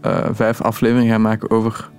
eh, 0.00 0.24
vijf 0.32 0.60
afleveringen 0.60 1.10
gaan 1.10 1.22
maken 1.22 1.50
over 1.50 1.90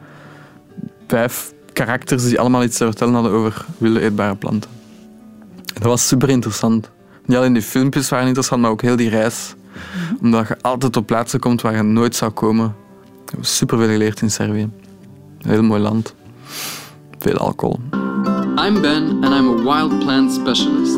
vijf 1.07 1.53
karakters 1.73 2.23
die 2.23 2.39
allemaal 2.39 2.63
iets 2.63 2.77
te 2.77 2.85
vertellen 2.85 3.13
hadden 3.13 3.31
over 3.31 3.65
wilde 3.77 4.01
eetbare 4.01 4.35
planten. 4.35 4.69
En 5.55 5.81
dat 5.81 5.83
was 5.83 6.07
super 6.07 6.29
interessant. 6.29 6.89
Niet 7.25 7.37
alleen 7.37 7.53
die 7.53 7.61
filmpjes 7.61 8.09
waren 8.09 8.27
interessant, 8.27 8.61
maar 8.61 8.71
ook 8.71 8.81
heel 8.81 8.95
die 8.95 9.09
reis. 9.09 9.55
Omdat 10.21 10.47
je 10.47 10.57
altijd 10.61 10.97
op 10.97 11.05
plaatsen 11.05 11.39
komt 11.39 11.61
waar 11.61 11.75
je 11.75 11.81
nooit 11.81 12.15
zou 12.15 12.31
komen. 12.31 12.75
Ik 13.25 13.29
heb 13.29 13.45
super 13.45 13.77
veel 13.77 13.87
geleerd 13.87 14.21
in 14.21 14.31
Servië. 14.31 14.69
Een 15.41 15.49
heel 15.51 15.63
mooi 15.63 15.81
land. 15.81 16.15
Veel 17.19 17.37
alcohol. 17.37 17.79
I'm 18.57 18.81
Ben 18.81 19.23
and 19.23 19.33
I'm 19.33 19.47
a 19.49 19.63
wild 19.63 19.99
plant 19.99 20.31
specialist. 20.33 20.95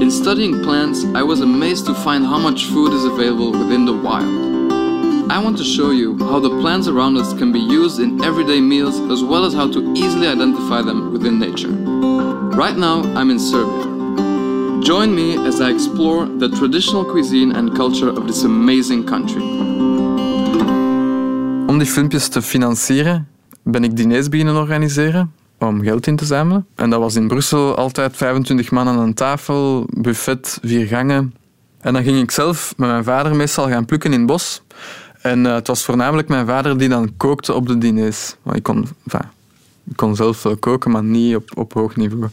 In 0.00 0.10
studying 0.10 0.60
plants, 0.60 1.02
I 1.02 1.22
was 1.22 1.40
amazed 1.40 1.84
to 1.84 1.94
find 1.94 2.24
how 2.24 2.42
much 2.42 2.64
food 2.64 2.92
is 2.92 3.04
available 3.04 3.50
within 3.58 3.84
the 3.84 4.00
wild. 4.00 4.61
I 5.32 5.38
want 5.38 5.56
to 5.56 5.64
show 5.64 5.92
you 5.92 6.18
how 6.18 6.40
the 6.40 6.50
plants 6.60 6.88
around 6.88 7.16
us 7.16 7.32
can 7.32 7.52
be 7.52 7.58
used 7.58 8.00
in 8.00 8.22
everyday 8.22 8.60
meals 8.60 9.00
as 9.10 9.24
well 9.24 9.46
as 9.46 9.54
how 9.54 9.66
to 9.66 9.80
easily 9.94 10.26
identify 10.26 10.82
them 10.82 11.10
within 11.10 11.38
nature. 11.38 11.70
Right 12.54 12.76
now, 12.76 13.00
I'm 13.16 13.30
in 13.30 13.40
Serbia. 13.40 13.86
Join 14.82 15.14
me 15.14 15.38
as 15.46 15.58
I 15.58 15.70
explore 15.70 16.26
the 16.26 16.50
traditional 16.50 17.04
cuisine 17.04 17.56
and 17.56 17.74
culture 17.74 18.10
of 18.10 18.26
this 18.26 18.44
amazing 18.44 19.06
country. 19.06 19.42
Om 21.66 21.78
die 21.78 21.86
filmpjes 21.86 22.28
te 22.28 22.42
financieren 22.42 23.28
ben 23.62 23.84
ik 23.84 23.96
diners 23.96 24.28
beginnen 24.28 24.56
organiseren 24.56 25.32
om 25.58 25.82
geld 25.82 26.06
in 26.06 26.16
te 26.16 26.24
zamelen. 26.24 26.66
En 26.74 26.90
dat 26.90 27.00
was 27.00 27.14
in 27.14 27.28
Brussel 27.28 27.76
altijd 27.76 28.16
25 28.16 28.70
man 28.70 28.88
aan 28.88 28.98
een 28.98 29.14
tafel, 29.14 29.86
buffet, 29.96 30.58
vier 30.62 30.86
gangen. 30.86 31.34
En 31.80 31.92
dan 31.92 32.02
ging 32.02 32.20
ik 32.20 32.30
zelf 32.30 32.74
met 32.76 32.88
mijn 32.88 33.04
vader 33.04 33.36
meestal 33.36 33.68
gaan 33.68 33.84
plukken 33.84 34.12
in 34.12 34.18
het 34.18 34.26
bos. 34.26 34.62
En 35.22 35.46
eh, 35.46 35.54
het 35.54 35.66
was 35.66 35.84
voornamelijk 35.84 36.28
mijn 36.28 36.46
vader 36.46 36.78
die 36.78 36.88
dan 36.88 37.16
kookte 37.16 37.52
op 37.52 37.66
de 37.66 37.78
diners. 37.78 38.36
Ik 38.52 38.62
kon, 38.62 38.88
kon 39.96 40.16
zelf 40.16 40.42
wel 40.42 40.56
koken, 40.56 40.90
maar 40.90 41.04
niet 41.04 41.36
op, 41.36 41.50
op 41.54 41.72
hoog 41.72 41.96
niveau. 41.96 42.28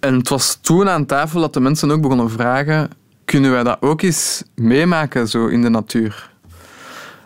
En 0.00 0.14
het 0.14 0.28
was 0.28 0.58
toen 0.60 0.88
aan 0.88 1.06
tafel 1.06 1.40
dat 1.40 1.54
de 1.54 1.60
mensen 1.60 1.90
ook 1.90 2.00
begonnen 2.00 2.30
vragen: 2.30 2.90
kunnen 3.24 3.50
wij 3.50 3.62
dat 3.62 3.76
ook 3.80 4.02
eens 4.02 4.42
meemaken 4.54 5.28
zo 5.28 5.46
in 5.46 5.62
de 5.62 5.68
natuur? 5.68 6.30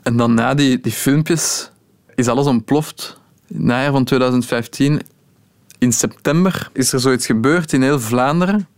En 0.03 0.17
dan 0.17 0.35
na 0.35 0.55
die, 0.55 0.81
die 0.81 0.93
filmpjes 0.93 1.71
is 2.15 2.29
alles 2.29 2.47
ontploft. 2.47 3.21
Najaar 3.47 3.93
van 3.93 4.05
2015, 4.05 5.01
in 5.79 5.93
september, 5.93 6.71
is 6.73 6.93
er 6.93 7.01
zoiets 7.01 7.27
gebeurd 7.27 7.73
in 7.73 7.83
heel 7.83 8.01
Vlaanderen. 8.01 8.69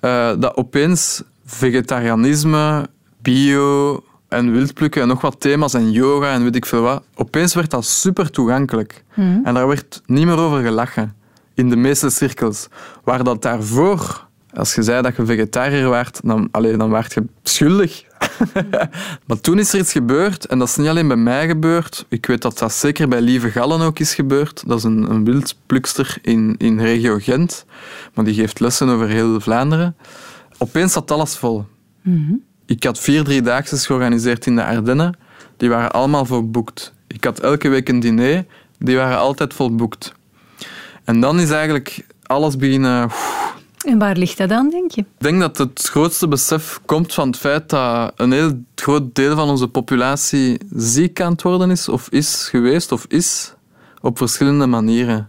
eh, 0.00 0.32
dat 0.38 0.56
opeens 0.56 1.22
vegetarianisme, 1.44 2.88
bio 3.22 4.02
en 4.30 4.52
wildplukken 4.52 5.02
en 5.02 5.08
nog 5.08 5.20
wat 5.20 5.40
thema's 5.40 5.74
en 5.74 5.90
yoga 5.90 6.32
en 6.32 6.42
weet 6.42 6.56
ik 6.56 6.66
veel 6.66 6.82
wat. 6.82 7.02
Opeens 7.14 7.54
werd 7.54 7.70
dat 7.70 7.84
super 7.84 8.30
toegankelijk. 8.30 9.04
En 9.44 9.54
daar 9.54 9.66
werd 9.66 10.02
niet 10.06 10.26
meer 10.26 10.38
over 10.38 10.62
gelachen. 10.62 11.14
In 11.54 11.68
de 11.68 11.76
meeste 11.76 12.10
cirkels. 12.10 12.68
Waar 13.04 13.24
dat 13.24 13.42
daarvoor, 13.42 14.26
als 14.54 14.74
je 14.74 14.82
zei 14.82 15.02
dat 15.02 15.16
je 15.16 15.24
vegetariër 15.24 15.88
waart, 15.88 16.20
dan, 16.24 16.48
allee, 16.50 16.76
dan 16.76 16.90
werd 16.90 17.14
je 17.14 17.24
schuldig. 17.42 18.04
maar 19.26 19.40
toen 19.40 19.58
is 19.58 19.72
er 19.72 19.78
iets 19.78 19.92
gebeurd, 19.92 20.46
en 20.46 20.58
dat 20.58 20.68
is 20.68 20.76
niet 20.76 20.88
alleen 20.88 21.08
bij 21.08 21.16
mij 21.16 21.46
gebeurd. 21.46 22.06
Ik 22.08 22.26
weet 22.26 22.42
dat 22.42 22.58
dat 22.58 22.72
zeker 22.72 23.08
bij 23.08 23.20
Lieve 23.20 23.50
Gallen 23.50 23.80
ook 23.80 23.98
is 23.98 24.14
gebeurd. 24.14 24.62
Dat 24.66 24.78
is 24.78 24.84
een, 24.84 25.10
een 25.10 25.24
wildplukster 25.24 26.18
in, 26.22 26.54
in 26.58 26.80
regio 26.80 27.18
Gent. 27.18 27.64
Maar 28.14 28.24
die 28.24 28.34
geeft 28.34 28.60
lessen 28.60 28.88
over 28.88 29.08
heel 29.08 29.40
Vlaanderen. 29.40 29.96
Opeens 30.58 30.92
zat 30.92 31.10
alles 31.10 31.36
vol. 31.36 31.64
Ik 32.70 32.84
had 32.84 32.98
vier 32.98 33.24
driedaagse 33.24 33.76
georganiseerd 33.76 34.46
in 34.46 34.56
de 34.56 34.64
Ardennen. 34.64 35.18
Die 35.56 35.68
waren 35.68 35.92
allemaal 35.92 36.24
volboekt. 36.24 36.92
Ik 37.06 37.24
had 37.24 37.40
elke 37.40 37.68
week 37.68 37.88
een 37.88 38.00
diner. 38.00 38.44
Die 38.78 38.96
waren 38.96 39.18
altijd 39.18 39.54
volboekt. 39.54 40.12
En 41.04 41.20
dan 41.20 41.40
is 41.40 41.50
eigenlijk 41.50 42.06
alles 42.22 42.56
beginnen... 42.56 43.10
En 43.84 43.98
waar 43.98 44.16
ligt 44.16 44.38
dat 44.38 44.50
aan, 44.50 44.70
denk 44.70 44.90
je? 44.90 45.00
Ik 45.00 45.06
denk 45.18 45.40
dat 45.40 45.58
het 45.58 45.88
grootste 45.90 46.28
besef 46.28 46.80
komt 46.84 47.14
van 47.14 47.26
het 47.26 47.36
feit 47.36 47.68
dat 47.68 48.12
een 48.16 48.32
heel 48.32 48.64
groot 48.74 49.14
deel 49.14 49.36
van 49.36 49.48
onze 49.48 49.68
populatie 49.68 50.60
ziek 50.74 51.20
aan 51.20 51.32
het 51.32 51.42
worden 51.42 51.70
is, 51.70 51.88
of 51.88 52.08
is 52.08 52.48
geweest, 52.50 52.92
of 52.92 53.04
is, 53.08 53.54
op 54.00 54.18
verschillende 54.18 54.66
manieren. 54.66 55.28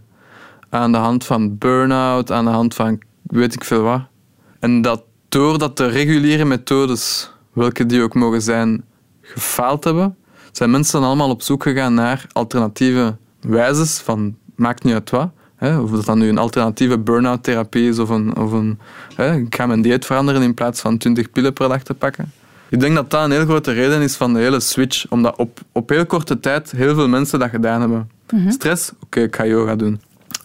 Aan 0.69 0.91
de 0.91 0.97
hand 0.97 1.25
van 1.25 1.57
burn-out, 1.57 2.31
aan 2.31 2.45
de 2.45 2.51
hand 2.51 2.73
van 2.73 3.01
weet 3.21 3.53
ik 3.53 3.63
veel 3.63 3.81
wat. 3.81 4.01
En 4.59 4.81
dat 4.81 5.03
doordat 5.31 5.77
de 5.77 5.85
reguliere 5.85 6.45
methodes, 6.45 7.30
welke 7.53 7.85
die 7.85 8.01
ook 8.01 8.13
mogen 8.13 8.41
zijn, 8.41 8.83
gefaald 9.21 9.83
hebben, 9.83 10.15
zijn 10.51 10.71
mensen 10.71 11.03
allemaal 11.03 11.29
op 11.29 11.41
zoek 11.41 11.63
gegaan 11.63 11.93
naar 11.93 12.25
alternatieve 12.31 13.17
wijzes 13.41 13.97
van 13.97 14.35
maakt 14.55 14.83
niet 14.83 14.93
uit 14.93 15.09
wat. 15.09 15.29
Hè, 15.55 15.79
of 15.79 15.91
dat 15.91 16.05
dan 16.05 16.19
nu 16.19 16.27
een 16.29 16.37
alternatieve 16.37 16.99
burn-out 16.99 17.43
therapie 17.43 17.89
is 17.89 17.99
of 17.99 18.09
een, 18.09 18.35
of 18.37 18.51
een 18.51 18.79
hè, 19.15 19.35
ik 19.35 19.55
ga 19.55 19.65
mijn 19.65 19.81
dieet 19.81 20.05
veranderen 20.05 20.41
in 20.41 20.53
plaats 20.53 20.81
van 20.81 20.97
20 20.97 21.31
pillen 21.31 21.53
per 21.53 21.69
dag 21.69 21.83
te 21.83 21.93
pakken. 21.93 22.31
Ik 22.69 22.79
denk 22.79 22.95
dat 22.95 23.09
dat 23.11 23.23
een 23.23 23.31
heel 23.31 23.45
grote 23.45 23.71
reden 23.71 24.01
is 24.01 24.15
van 24.15 24.33
de 24.33 24.39
hele 24.39 24.59
switch, 24.59 25.05
omdat 25.09 25.35
op, 25.37 25.59
op 25.71 25.89
heel 25.89 26.05
korte 26.05 26.39
tijd 26.39 26.71
heel 26.71 26.95
veel 26.95 27.07
mensen 27.07 27.39
dat 27.39 27.49
gedaan 27.49 27.79
hebben. 27.79 28.09
Stress, 28.49 28.91
oké, 29.03 29.21
ik 29.21 29.35
ga 29.35 29.45
yoga 29.45 29.75
doen. 29.75 30.01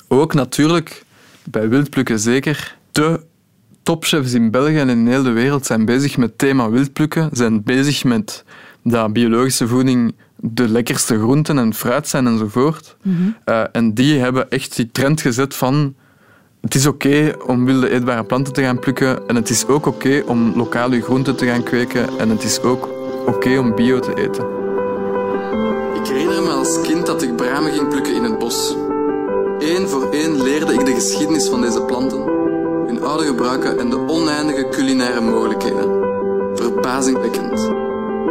Ook 0.08 0.34
natuurlijk, 0.34 1.04
bij 1.44 1.68
wildplukken 1.68 2.18
zeker, 2.18 2.76
de 2.92 3.20
topchefs 3.86 4.32
in 4.32 4.50
België 4.50 4.78
en 4.78 4.88
in 4.88 5.06
heel 5.06 5.22
de 5.22 5.30
wereld 5.30 5.66
zijn 5.66 5.84
bezig 5.84 6.16
met 6.16 6.28
het 6.28 6.38
thema 6.38 6.70
wildplukken, 6.70 7.28
zijn 7.32 7.62
bezig 7.62 8.04
met 8.04 8.44
dat 8.82 9.12
biologische 9.12 9.68
voeding 9.68 10.14
de 10.36 10.68
lekkerste 10.68 11.18
groenten 11.18 11.58
en 11.58 11.74
fruit 11.74 12.08
zijn 12.08 12.26
enzovoort. 12.26 12.96
Eh, 13.44 13.62
en 13.72 13.94
die 13.94 14.18
hebben 14.18 14.50
echt 14.50 14.76
die 14.76 14.90
trend 14.92 15.20
gezet 15.20 15.54
van 15.54 15.94
het 16.60 16.74
is 16.74 16.86
oké 16.86 17.32
om 17.46 17.64
wilde 17.64 17.90
eetbare 17.90 18.24
planten 18.24 18.52
te 18.52 18.62
gaan 18.62 18.78
plukken 18.78 19.28
en 19.28 19.36
het 19.36 19.50
is 19.50 19.66
ook 19.66 19.86
oké 19.86 20.22
om 20.26 20.52
lokaal 20.56 20.92
je 20.92 21.02
groenten 21.02 21.36
te 21.36 21.46
gaan 21.46 21.62
kweken 21.62 22.18
en 22.18 22.28
het 22.28 22.42
is 22.42 22.60
ook 22.60 22.88
oké 23.26 23.58
om 23.58 23.74
bio 23.74 23.98
te 23.98 24.14
eten. 24.14 24.44
Ik 26.00 26.06
herinner 26.06 26.42
me 26.42 26.50
als 26.50 26.80
kind 26.80 27.06
dat 27.06 27.22
ik 27.22 27.36
bramen 27.36 27.72
ging 27.72 27.88
plukken 27.88 28.14
in 28.14 28.22
het 28.22 28.38
bos. 28.38 28.76
Eén 29.58 29.88
voor 29.88 30.10
één 30.10 30.42
leerde 30.42 30.72
ik 30.72 30.84
de 30.86 30.94
geschiedenis 30.94 31.48
van 31.48 31.60
deze 31.60 31.82
planten, 31.82 32.24
hun 32.96 33.04
oude 33.04 33.24
gebruiken 33.24 33.78
en 33.78 33.90
de 33.90 34.08
oneindige 34.08 34.68
culinaire 34.68 35.20
mogelijkheden. 35.20 36.04
Verbazingwekkend. 36.54 37.70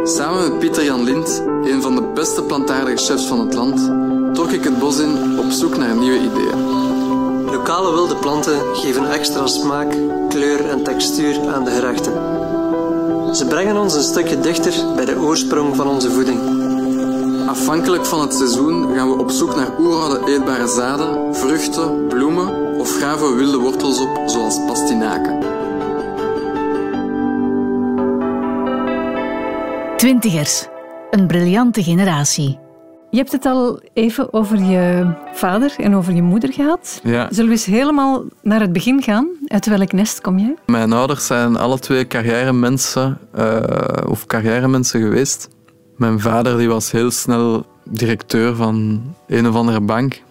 Samen 0.02 0.42
met 0.42 0.58
Pieter 0.58 0.84
Jan 0.84 1.02
Lind, 1.02 1.42
een 1.64 1.82
van 1.82 1.94
de 1.94 2.02
beste 2.14 2.42
plantaardige 2.42 2.96
chefs 2.96 3.26
van 3.26 3.40
het 3.40 3.54
land, 3.54 3.90
trok 4.34 4.50
ik 4.50 4.64
het 4.64 4.78
bos 4.78 4.98
in 4.98 5.38
op 5.38 5.50
zoek 5.50 5.76
naar 5.76 5.96
nieuwe 5.96 6.18
ideeën. 6.18 6.64
Lokale 7.44 7.92
wilde 7.92 8.16
planten 8.16 8.60
geven 8.74 9.10
extra 9.10 9.46
smaak, 9.46 9.94
kleur 10.28 10.68
en 10.68 10.82
textuur 10.82 11.48
aan 11.54 11.64
de 11.64 11.70
gerechten. 11.70 12.12
Ze 13.34 13.46
brengen 13.46 13.76
ons 13.76 13.94
een 13.94 14.02
stukje 14.02 14.40
dichter 14.40 14.74
bij 14.94 15.04
de 15.04 15.18
oorsprong 15.18 15.76
van 15.76 15.86
onze 15.86 16.10
voeding. 16.10 16.40
Afhankelijk 17.48 18.06
van 18.06 18.20
het 18.20 18.34
seizoen 18.34 18.94
gaan 18.94 19.10
we 19.10 19.18
op 19.18 19.30
zoek 19.30 19.56
naar 19.56 19.78
oeroude 19.78 20.32
eetbare 20.32 20.68
zaden, 20.68 21.34
vruchten, 21.34 22.06
bloemen 22.06 22.65
of 22.86 22.96
graven 22.96 23.36
wilde 23.36 23.58
wortels 23.58 24.00
op, 24.00 24.22
zoals 24.26 24.64
pastinaken. 24.66 25.38
Twintigers. 29.96 30.66
Een 31.10 31.26
briljante 31.26 31.82
generatie. 31.82 32.58
Je 33.10 33.16
hebt 33.16 33.32
het 33.32 33.44
al 33.44 33.80
even 33.92 34.32
over 34.32 34.62
je 34.62 35.12
vader 35.32 35.74
en 35.76 35.94
over 35.94 36.14
je 36.14 36.22
moeder 36.22 36.52
gehad. 36.52 37.00
Ja. 37.02 37.26
Zullen 37.30 37.50
we 37.50 37.56
eens 37.56 37.64
helemaal 37.64 38.24
naar 38.42 38.60
het 38.60 38.72
begin 38.72 39.02
gaan? 39.02 39.28
Uit 39.46 39.66
welk 39.66 39.92
nest 39.92 40.20
kom 40.20 40.38
jij? 40.38 40.54
Mijn 40.66 40.92
ouders 40.92 41.26
zijn 41.26 41.56
alle 41.56 41.78
twee 41.78 42.06
carrièremensen 42.06 43.18
eh 43.32 43.60
of 44.08 44.26
carrièremensen 44.26 45.00
geweest. 45.00 45.48
Mijn 45.96 46.20
vader 46.20 46.58
die 46.58 46.68
was 46.68 46.90
heel 46.90 47.10
snel 47.10 47.66
directeur 47.84 48.54
van 48.54 49.02
een 49.26 49.48
of 49.48 49.54
andere 49.54 49.80
bank. 49.80 50.22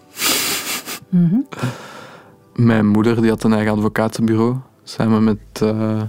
Mijn 2.56 2.86
moeder 2.86 3.20
die 3.20 3.30
had 3.30 3.44
een 3.44 3.52
eigen 3.52 3.72
advocatenbureau 3.72 4.56
samen 4.84 5.24
met 5.24 5.38
eh, 5.52 6.02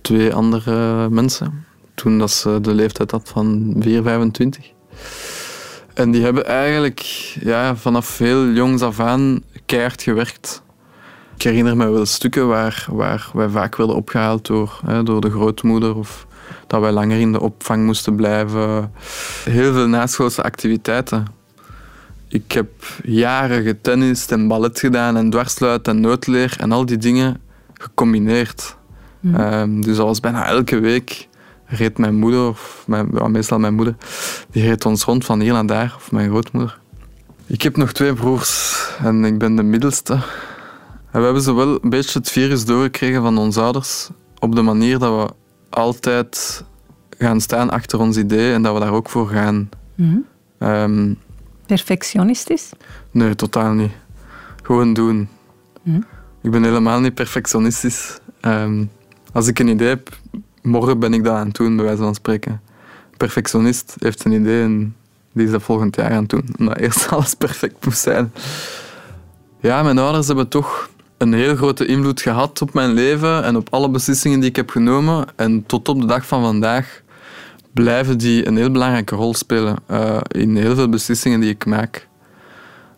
twee 0.00 0.34
andere 0.34 1.08
mensen. 1.10 1.64
Toen 1.94 2.18
dat 2.18 2.30
ze 2.30 2.58
de 2.60 2.74
leeftijd 2.74 3.10
had 3.10 3.28
van 3.28 3.76
4, 3.78 4.02
25. 4.02 4.72
En 5.94 6.10
die 6.10 6.22
hebben 6.22 6.46
eigenlijk 6.46 7.00
ja, 7.40 7.76
vanaf 7.76 8.18
heel 8.18 8.48
jongs 8.48 8.82
af 8.82 9.00
aan 9.00 9.42
keihard 9.66 10.02
gewerkt. 10.02 10.62
Ik 11.34 11.42
herinner 11.42 11.76
me 11.76 11.90
wel 11.90 12.06
stukken 12.06 12.48
waar, 12.48 12.86
waar 12.90 13.30
wij 13.32 13.48
vaak 13.48 13.76
werden 13.76 13.96
opgehaald 13.96 14.46
door, 14.46 14.80
hè, 14.86 15.02
door 15.02 15.20
de 15.20 15.30
grootmoeder 15.30 15.96
of 15.96 16.26
dat 16.66 16.80
wij 16.80 16.92
langer 16.92 17.18
in 17.18 17.32
de 17.32 17.40
opvang 17.40 17.84
moesten 17.84 18.16
blijven. 18.16 18.92
Heel 19.44 19.72
veel 19.72 19.88
naschoolse 19.88 20.42
activiteiten. 20.42 21.39
Ik 22.32 22.52
heb 22.52 22.70
jaren 23.02 23.62
getennist 23.62 24.32
en 24.32 24.48
ballet 24.48 24.78
gedaan 24.78 25.16
en 25.16 25.30
dwarsluit 25.30 25.88
en 25.88 26.00
noodleer 26.00 26.56
en 26.58 26.72
al 26.72 26.86
die 26.86 26.98
dingen 26.98 27.40
gecombineerd. 27.74 28.76
Ehm, 29.32 29.80
dus 29.80 29.96
dat 29.96 30.06
was 30.06 30.20
bijna 30.20 30.46
elke 30.46 30.78
week 30.78 31.28
reed 31.66 31.98
mijn 31.98 32.14
moeder, 32.14 32.48
of 32.48 32.84
mijn, 32.86 33.08
ja, 33.14 33.28
meestal 33.28 33.58
mijn 33.58 33.74
moeder, 33.74 33.96
die 34.50 34.62
reed 34.62 34.86
ons 34.86 35.04
rond 35.04 35.24
van 35.24 35.40
hier 35.40 35.52
naar 35.52 35.66
daar, 35.66 35.94
of 35.96 36.12
mijn 36.12 36.30
grootmoeder. 36.30 36.78
Ik 37.46 37.62
heb 37.62 37.76
nog 37.76 37.92
twee 37.92 38.14
broers 38.14 38.86
en 39.02 39.24
ik 39.24 39.38
ben 39.38 39.56
de 39.56 39.62
middelste. 39.62 40.12
En 41.10 41.18
we 41.18 41.24
hebben 41.24 41.42
zo 41.42 41.54
wel 41.54 41.78
een 41.82 41.90
beetje 41.90 42.18
het 42.18 42.30
virus 42.30 42.64
doorgekregen 42.64 43.22
van 43.22 43.38
onze 43.38 43.60
ouders 43.60 44.08
op 44.38 44.54
de 44.54 44.62
manier 44.62 44.98
dat 44.98 45.24
we 45.24 45.34
altijd 45.70 46.64
gaan 47.18 47.40
staan 47.40 47.70
achter 47.70 47.98
ons 47.98 48.16
idee 48.16 48.52
en 48.52 48.62
dat 48.62 48.74
we 48.74 48.80
daar 48.80 48.92
ook 48.92 49.08
voor 49.08 49.28
gaan. 49.28 49.68
Ehm, 50.58 51.14
Perfectionistisch? 51.70 52.70
nee, 53.10 53.34
totaal 53.34 53.72
niet. 53.72 53.92
Gewoon 54.62 54.92
doen. 54.92 55.28
Ik 56.42 56.50
ben 56.50 56.62
helemaal 56.64 57.00
niet 57.00 57.14
perfectionistisch. 57.14 58.18
Ehm, 58.40 58.84
als 59.32 59.46
ik 59.46 59.58
een 59.58 59.68
idee 59.68 59.88
heb, 59.88 60.18
morgen 60.62 60.98
ben 60.98 61.14
ik 61.14 61.24
dat 61.24 61.34
aan 61.34 61.46
het 61.46 61.56
doen, 61.56 61.76
bij 61.76 61.84
wijze 61.84 62.02
van 62.02 62.14
spreken. 62.14 62.60
Perfectionist 63.16 63.96
heeft 63.98 64.24
een 64.24 64.32
idee 64.32 64.62
en 64.62 64.96
die 65.32 65.44
is 65.44 65.50
dat 65.50 65.62
volgend 65.62 65.96
jaar 65.96 66.10
aan 66.10 66.20
het 66.20 66.28
doen. 66.28 66.48
Omdat 66.58 66.78
eerst 66.78 67.08
alles 67.12 67.34
perfect 67.34 67.84
moest 67.84 68.00
zijn. 68.00 68.32
Ja, 69.60 69.82
mijn 69.82 69.98
ouders 69.98 70.26
hebben 70.26 70.48
toch 70.48 70.90
een 71.18 71.32
heel 71.32 71.56
grote 71.56 71.86
invloed 71.86 72.20
gehad 72.20 72.62
op 72.62 72.74
mijn 72.74 72.92
leven 72.92 73.44
en 73.44 73.56
op 73.56 73.68
alle 73.70 73.90
beslissingen 73.90 74.40
die 74.40 74.48
ik 74.48 74.56
heb 74.56 74.70
genomen. 74.70 75.26
En 75.36 75.66
tot 75.66 75.88
op 75.88 76.00
de 76.00 76.06
dag 76.06 76.26
van 76.26 76.42
vandaag 76.42 77.02
blijven 77.72 78.18
die 78.18 78.46
een 78.46 78.56
heel 78.56 78.70
belangrijke 78.70 79.14
rol 79.14 79.34
spelen 79.34 79.76
eh, 79.86 80.20
in 80.28 80.56
heel 80.56 80.74
veel 80.74 80.88
beslissingen 80.88 81.40
die 81.40 81.50
ik 81.50 81.66
maak. 81.66 82.08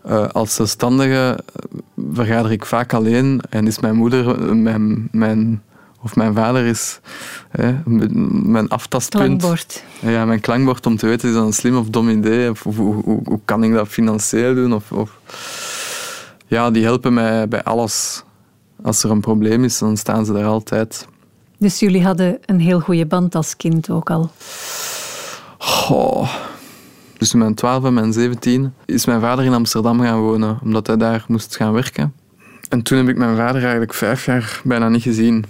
Eh, 0.03 0.29
als 0.29 0.55
zelfstandige 0.55 1.39
vergader 2.13 2.53
ik 2.53 2.67
vaak 2.67 2.93
alleen 2.93 3.41
en 3.51 3.67
is 3.67 3.81
mijn 3.81 3.95
moeder 3.95 4.29
eh, 4.29 4.53
mijn, 4.53 5.09
mijn, 5.13 5.63
of 6.03 6.17
mijn 6.17 6.35
vader 6.35 6.65
is 6.65 7.01
hè, 7.49 7.75
mijn 8.45 8.69
aftastpunt. 8.69 9.25
Klankbord. 9.25 9.85
Ja, 10.01 10.25
mijn 10.25 10.41
klankbord 10.41 10.87
om 10.87 10.97
te 10.97 11.07
weten 11.07 11.29
is 11.29 11.35
dat 11.35 11.45
een 11.45 11.53
slim 11.53 11.77
of 11.77 11.89
dom 11.89 12.09
idee 12.09 12.51
of, 12.51 12.67
of 12.67 12.77
hoe, 12.77 12.95
hoe, 12.95 13.21
hoe 13.25 13.41
kan 13.45 13.65
ik 13.65 13.73
dat 13.73 13.89
financieel 13.89 14.55
doen 14.55 14.75
of, 14.75 14.93
of 14.93 15.19
ja, 16.47 16.71
die 16.71 16.85
helpen 16.85 17.15
mij 17.15 17.49
bij 17.49 17.63
alles. 17.63 18.23
Als 18.83 19.03
er 19.03 19.11
een 19.11 19.21
probleem 19.21 19.65
is, 19.65 19.79
dan 19.79 19.97
staan 19.97 20.25
ze 20.25 20.39
er 20.39 20.45
altijd. 20.45 21.07
Dus 21.63 21.79
jullie 21.79 22.03
hadden 22.05 22.39
een 22.47 22.61
heel 22.61 22.81
goede 22.81 23.07
band 23.07 23.35
als 23.35 23.57
kind 23.57 23.91
ook 23.91 24.11
al. 24.11 24.31
Goh. 25.59 26.29
Tussen 27.19 27.39
mijn 27.39 27.55
12 27.55 27.85
en 27.85 27.95
mijn 27.95 28.13
17 28.13 28.75
is 28.85 29.07
mijn 29.07 29.21
vader 29.21 29.45
in 29.45 29.53
Amsterdam 29.53 30.01
gaan 30.01 30.21
wonen, 30.21 30.59
omdat 30.63 30.87
hij 30.87 30.97
daar 30.97 31.25
moest 31.29 31.57
gaan 31.57 31.73
werken. 31.73 32.15
En 32.69 32.83
toen 32.83 32.99
heb 32.99 33.09
ik 33.09 33.17
mijn 33.17 33.37
vader 33.37 33.63
eigenlijk 33.63 33.95
vijf 33.95 34.27
jaar 34.27 34.61
bijna 34.65 34.89
niet 34.89 35.03
gezien. 35.03 35.45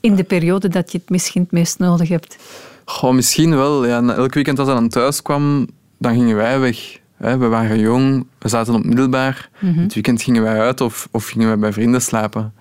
In 0.00 0.14
de 0.14 0.24
periode 0.24 0.68
dat 0.68 0.92
je 0.92 0.98
het 0.98 1.10
misschien 1.10 1.42
het 1.42 1.52
meest 1.52 1.78
nodig 1.78 2.08
hebt. 2.08 2.36
Goh, 2.84 3.12
misschien 3.12 3.56
wel. 3.56 3.86
Ja. 3.86 4.02
Elk 4.02 4.34
weekend 4.34 4.58
als 4.58 4.68
hij 4.68 4.76
dan 4.76 4.88
thuis 4.88 5.22
kwam, 5.22 5.66
dan 5.98 6.12
gingen 6.12 6.36
wij 6.36 6.60
weg. 6.60 6.98
We 7.16 7.36
waren 7.36 7.78
jong, 7.78 8.26
we 8.38 8.48
zaten 8.48 8.74
op 8.74 8.84
middelbaar. 8.84 9.50
Het 9.56 9.94
weekend 9.94 10.22
gingen 10.22 10.42
wij 10.42 10.60
uit 10.60 10.80
of, 10.80 11.08
of 11.10 11.26
gingen 11.26 11.46
wij 11.46 11.58
bij 11.58 11.72
vrienden 11.72 12.02
slapen. 12.02 12.52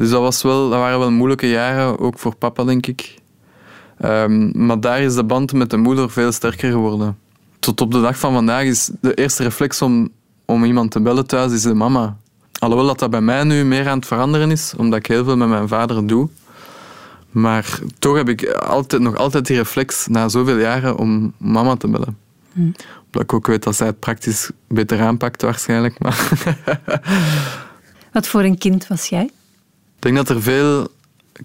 Dus 0.00 0.10
dat, 0.10 0.20
was 0.20 0.42
wel, 0.42 0.70
dat 0.70 0.78
waren 0.78 0.98
wel 0.98 1.10
moeilijke 1.10 1.48
jaren, 1.48 1.98
ook 1.98 2.18
voor 2.18 2.34
papa, 2.34 2.64
denk 2.64 2.86
ik. 2.86 3.14
Ehm, 3.98 4.66
maar 4.66 4.80
daar 4.80 5.00
is 5.00 5.14
de 5.14 5.24
band 5.24 5.52
met 5.52 5.70
de 5.70 5.76
moeder 5.76 6.10
veel 6.10 6.32
sterker 6.32 6.70
geworden. 6.70 7.18
Tot 7.58 7.80
op 7.80 7.92
de 7.92 8.00
dag 8.00 8.18
van 8.18 8.32
vandaag 8.32 8.64
is 8.64 8.90
de 9.00 9.14
eerste 9.14 9.42
reflex 9.42 9.82
om, 9.82 10.08
om 10.44 10.64
iemand 10.64 10.90
te 10.90 11.00
bellen 11.00 11.26
thuis 11.26 11.52
is 11.52 11.62
de 11.62 11.74
mama. 11.74 12.16
Alhoewel 12.58 12.86
dat 12.86 12.98
dat 12.98 13.10
bij 13.10 13.20
mij 13.20 13.44
nu 13.44 13.64
meer 13.64 13.88
aan 13.88 13.98
het 13.98 14.06
veranderen 14.06 14.50
is, 14.50 14.74
omdat 14.76 14.98
ik 14.98 15.06
heel 15.06 15.24
veel 15.24 15.36
met 15.36 15.48
mijn 15.48 15.68
vader 15.68 16.06
doe. 16.06 16.28
Maar 17.30 17.78
toch 17.98 18.16
heb 18.16 18.28
ik 18.28 18.46
altijd, 18.52 19.02
nog 19.02 19.16
altijd 19.16 19.46
die 19.46 19.56
reflex 19.56 20.06
na 20.06 20.28
zoveel 20.28 20.58
jaren 20.58 20.96
om 20.96 21.32
mama 21.36 21.76
te 21.76 21.88
bellen. 21.88 22.18
Omdat 22.54 23.22
ik 23.22 23.32
ook 23.32 23.46
weet 23.46 23.62
dat 23.62 23.76
zij 23.76 23.86
het 23.86 23.98
praktisch 23.98 24.50
beter 24.68 25.00
aanpakt 25.00 25.42
waarschijnlijk. 25.42 25.98
Maar 25.98 26.28
Wat 28.12 28.26
voor 28.26 28.42
een 28.42 28.58
kind 28.58 28.86
was 28.86 29.08
jij? 29.08 29.30
Ik 30.00 30.06
denk 30.06 30.26
dat 30.26 30.36
er 30.36 30.42
veel 30.42 30.88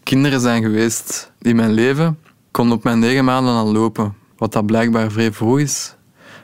kinderen 0.04 0.40
zijn 0.40 0.64
geweest 0.64 1.32
in 1.42 1.56
mijn 1.56 1.72
leven. 1.72 2.08
Ik 2.24 2.52
kon 2.52 2.72
op 2.72 2.84
mijn 2.84 3.00
negen 3.00 3.26
maanden 3.26 3.54
al 3.54 3.72
lopen, 3.72 4.16
wat 4.38 4.54
dat 4.54 4.66
blijkbaar 4.66 5.12
vrij 5.12 5.32
vroeg 5.32 5.60
is. 5.60 5.96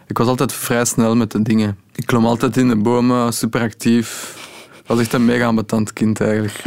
Ik 0.08 0.18
was 0.18 0.28
altijd 0.28 0.54
vrij 0.54 0.86
snel 0.86 1.16
met 1.16 1.32
de 1.32 1.42
dingen. 1.42 1.78
Ik 1.96 2.06
klom 2.06 2.26
altijd 2.26 2.58
in 2.58 2.68
de 2.68 2.76
bomen, 2.76 3.34
super 3.34 3.62
actief. 3.62 4.36
Ik 4.82 4.88
was 4.88 5.00
echt 5.00 5.14
een 5.14 5.26
mega 5.26 5.46
ambetant 5.46 5.94
kind 5.94 6.22
eigenlijk. 6.22 6.64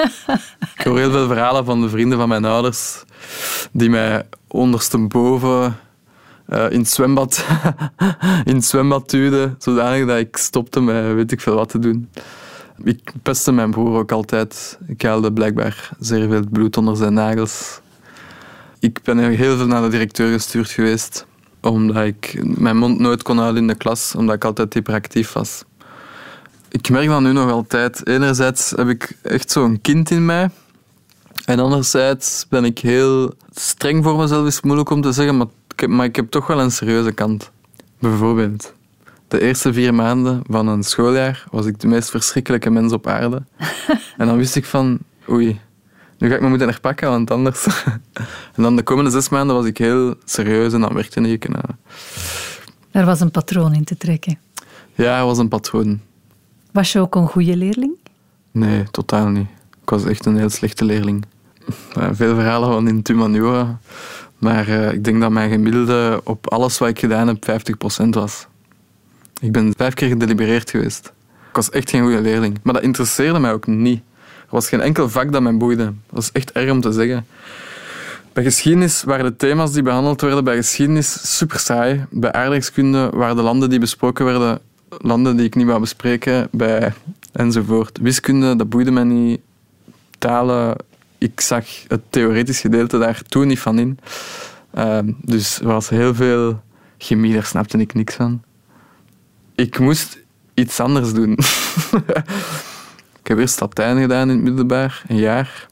ik 0.76 0.84
hoor 0.84 0.98
heel 0.98 1.10
veel 1.10 1.26
verhalen 1.26 1.64
van 1.64 1.80
de 1.80 1.88
vrienden 1.88 2.18
van 2.18 2.28
mijn 2.28 2.44
ouders, 2.44 3.04
die 3.72 3.90
mij 3.90 4.26
ondersteboven 4.48 5.76
eh 6.46 6.70
in, 6.70 6.78
het 6.78 6.88
zwembad, 6.90 7.44
in 8.44 8.62
zwembad 8.62 9.10
duwden, 9.10 9.54
zodanig 9.58 10.06
dat 10.06 10.18
ik 10.18 10.36
stopte 10.36 10.80
met 10.80 11.14
weet 11.14 11.32
ik 11.32 11.40
veel 11.40 11.54
wat 11.54 11.68
te 11.68 11.78
doen. 11.78 12.08
Ik 12.82 13.12
pestte 13.22 13.52
mijn 13.52 13.70
broer 13.70 13.98
ook 13.98 14.12
altijd. 14.12 14.78
Ik 14.86 15.02
haalde 15.02 15.32
blijkbaar 15.32 15.90
zeer 15.98 16.28
veel 16.28 16.48
bloed 16.50 16.76
onder 16.76 16.96
zijn 16.96 17.14
nagels. 17.14 17.80
Ik 18.78 19.02
ben 19.02 19.18
heel 19.18 19.56
veel 19.56 19.66
naar 19.66 19.82
de 19.82 19.88
directeur 19.88 20.32
gestuurd 20.32 20.70
geweest, 20.70 21.26
omdat 21.60 22.04
ik 22.04 22.40
mijn 22.58 22.76
mond 22.76 22.98
nooit 22.98 23.22
kon 23.22 23.38
houden 23.38 23.60
in 23.60 23.68
de 23.68 23.74
klas, 23.74 24.14
omdat 24.14 24.34
ik 24.34 24.44
altijd 24.44 24.74
hyperactief 24.74 25.32
was. 25.32 25.64
Ik 26.68 26.90
merk 26.90 27.08
dat 27.08 27.20
nu 27.20 27.32
nog 27.32 27.50
altijd. 27.50 28.06
Enerzijds 28.06 28.70
heb 28.76 28.88
ik 28.88 29.16
echt 29.22 29.50
zo'n 29.50 29.80
kind 29.80 30.10
in 30.10 30.24
mij. 30.24 30.50
En 31.44 31.58
anderzijds 31.58 32.46
ben 32.48 32.64
ik 32.64 32.78
heel 32.78 33.34
streng 33.52 34.04
voor 34.04 34.16
mezelf, 34.16 34.46
is 34.46 34.60
moeilijk 34.60 34.90
om 34.90 35.00
te 35.00 35.12
zeggen, 35.12 35.36
maar 35.36 35.46
ik 35.68 35.80
heb, 35.80 35.90
maar 35.90 36.06
ik 36.06 36.16
heb 36.16 36.30
toch 36.30 36.46
wel 36.46 36.60
een 36.60 36.70
serieuze 36.70 37.12
kant. 37.12 37.50
Bijvoorbeeld, 37.98 38.72
de 39.28 39.40
eerste 39.40 39.72
vier 39.72 39.94
maanden 39.94 40.42
van 40.50 40.66
een 40.68 40.82
schooljaar 40.82 41.44
was 41.50 41.66
ik 41.66 41.80
de 41.80 41.86
meest 41.86 42.10
verschrikkelijke 42.10 42.70
mens 42.70 42.92
op 42.92 43.06
aarde. 43.06 43.42
en 44.18 44.26
dan 44.26 44.36
wist 44.36 44.56
ik 44.56 44.64
van, 44.64 44.98
oei, 45.28 45.60
nu 46.18 46.28
ga 46.28 46.34
ik 46.34 46.40
me 46.40 46.48
moeten 46.48 46.68
herpakken, 46.68 47.08
want 47.08 47.30
anders... 47.30 47.66
en 48.56 48.62
dan 48.62 48.76
de 48.76 48.82
komende 48.82 49.10
zes 49.10 49.28
maanden 49.28 49.56
was 49.56 49.64
ik 49.66 49.78
heel 49.78 50.14
serieus 50.24 50.72
en 50.72 50.80
dan 50.80 50.94
werkte 50.94 51.20
ik. 51.20 51.44
En, 51.44 51.54
eh, 51.54 53.00
Er 53.00 53.04
was 53.06 53.20
een 53.20 53.30
patroon 53.30 53.74
in 53.74 53.84
te 53.84 53.96
trekken. 53.96 54.38
ja, 54.94 55.18
er 55.18 55.24
was 55.24 55.38
een 55.38 55.48
patroon. 55.48 56.00
Was 56.72 56.92
je 56.92 57.00
ook 57.00 57.14
een 57.14 57.28
goede 57.28 57.56
leerling? 57.56 57.92
Nee, 58.50 58.82
totaal 58.90 59.28
niet. 59.28 59.48
Ik 59.82 59.90
was 59.90 60.04
echt 60.04 60.26
een 60.26 60.36
heel 60.38 60.50
slechte 60.50 60.84
leerling. 60.84 61.24
Eh, 61.94 62.08
Veel 62.12 62.34
verhalen 62.34 62.68
van 62.72 62.88
in 62.88 63.00
humaniora. 63.02 63.78
Maar 64.38 64.68
eh, 64.68 64.92
ik 64.92 65.04
denk 65.04 65.20
dat 65.20 65.30
mijn 65.30 65.50
gemiddelde 65.50 66.20
op 66.24 66.50
alles 66.52 66.78
wat 66.78 66.88
ik 66.88 66.98
gedaan 66.98 67.26
heb 67.28 67.44
50% 68.04 68.08
was. 68.08 68.46
Ik 69.44 69.52
ben 69.52 69.72
vijf 69.76 69.94
keer 69.94 70.08
gedelibereerd 70.08 70.70
geweest. 70.70 71.12
Ik 71.48 71.56
was 71.56 71.70
echt 71.70 71.90
geen 71.90 72.02
goede 72.02 72.20
leerling. 72.20 72.58
Maar 72.62 72.74
dat 72.74 72.82
interesseerde 72.82 73.38
mij 73.38 73.52
ook 73.52 73.66
niet. 73.66 74.00
Er 74.22 74.50
was 74.50 74.68
geen 74.68 74.80
enkel 74.80 75.08
vak 75.08 75.32
dat 75.32 75.42
mij 75.42 75.56
boeide. 75.56 75.92
Dat 76.10 76.22
is 76.22 76.32
echt 76.32 76.52
erg 76.52 76.70
om 76.70 76.80
te 76.80 76.92
zeggen. 76.92 77.26
Bij 78.32 78.44
geschiedenis 78.44 79.02
waren 79.02 79.24
de 79.24 79.36
thema's 79.36 79.72
die 79.72 79.82
behandeld 79.82 80.20
werden 80.20 80.44
bij 80.44 80.56
geschiedenis 80.56 81.36
super 81.36 81.58
saai. 81.58 82.04
Bij 82.10 82.32
aardrijkskunde 82.32 83.10
waren 83.14 83.36
de 83.36 83.42
landen 83.42 83.70
die 83.70 83.78
besproken 83.78 84.24
werden 84.24 84.60
landen 84.88 85.36
die 85.36 85.46
ik 85.46 85.54
niet 85.54 85.66
wou 85.66 85.80
bespreken. 85.80 86.48
Bij 86.50 86.92
enzovoort. 87.32 87.98
Wiskunde, 87.98 88.56
dat 88.56 88.68
boeide 88.68 88.90
mij 88.90 89.04
niet. 89.04 89.40
Talen, 90.18 90.76
ik 91.18 91.40
zag 91.40 91.64
het 91.88 92.00
theoretisch 92.10 92.60
gedeelte 92.60 92.98
daar 92.98 93.22
toen 93.28 93.46
niet 93.46 93.60
van 93.60 93.78
in. 93.78 93.98
Ehm, 94.70 95.12
dus 95.22 95.60
er 95.60 95.66
was 95.66 95.88
heel 95.88 96.14
veel 96.14 96.60
chemie, 96.98 97.34
daar 97.34 97.44
snapte 97.44 97.78
ik 97.78 97.94
niks 97.94 98.14
van. 98.14 98.42
Ik 99.54 99.78
moest 99.78 100.18
iets 100.54 100.80
anders 100.80 101.12
doen. 101.12 101.32
ik 103.20 103.26
heb 103.26 103.38
eerst 103.38 103.60
Latijn 103.60 104.00
gedaan 104.00 104.30
in 104.30 104.34
het 104.34 104.44
middelbaar, 104.44 105.02
een 105.08 105.16
jaar. 105.16 105.66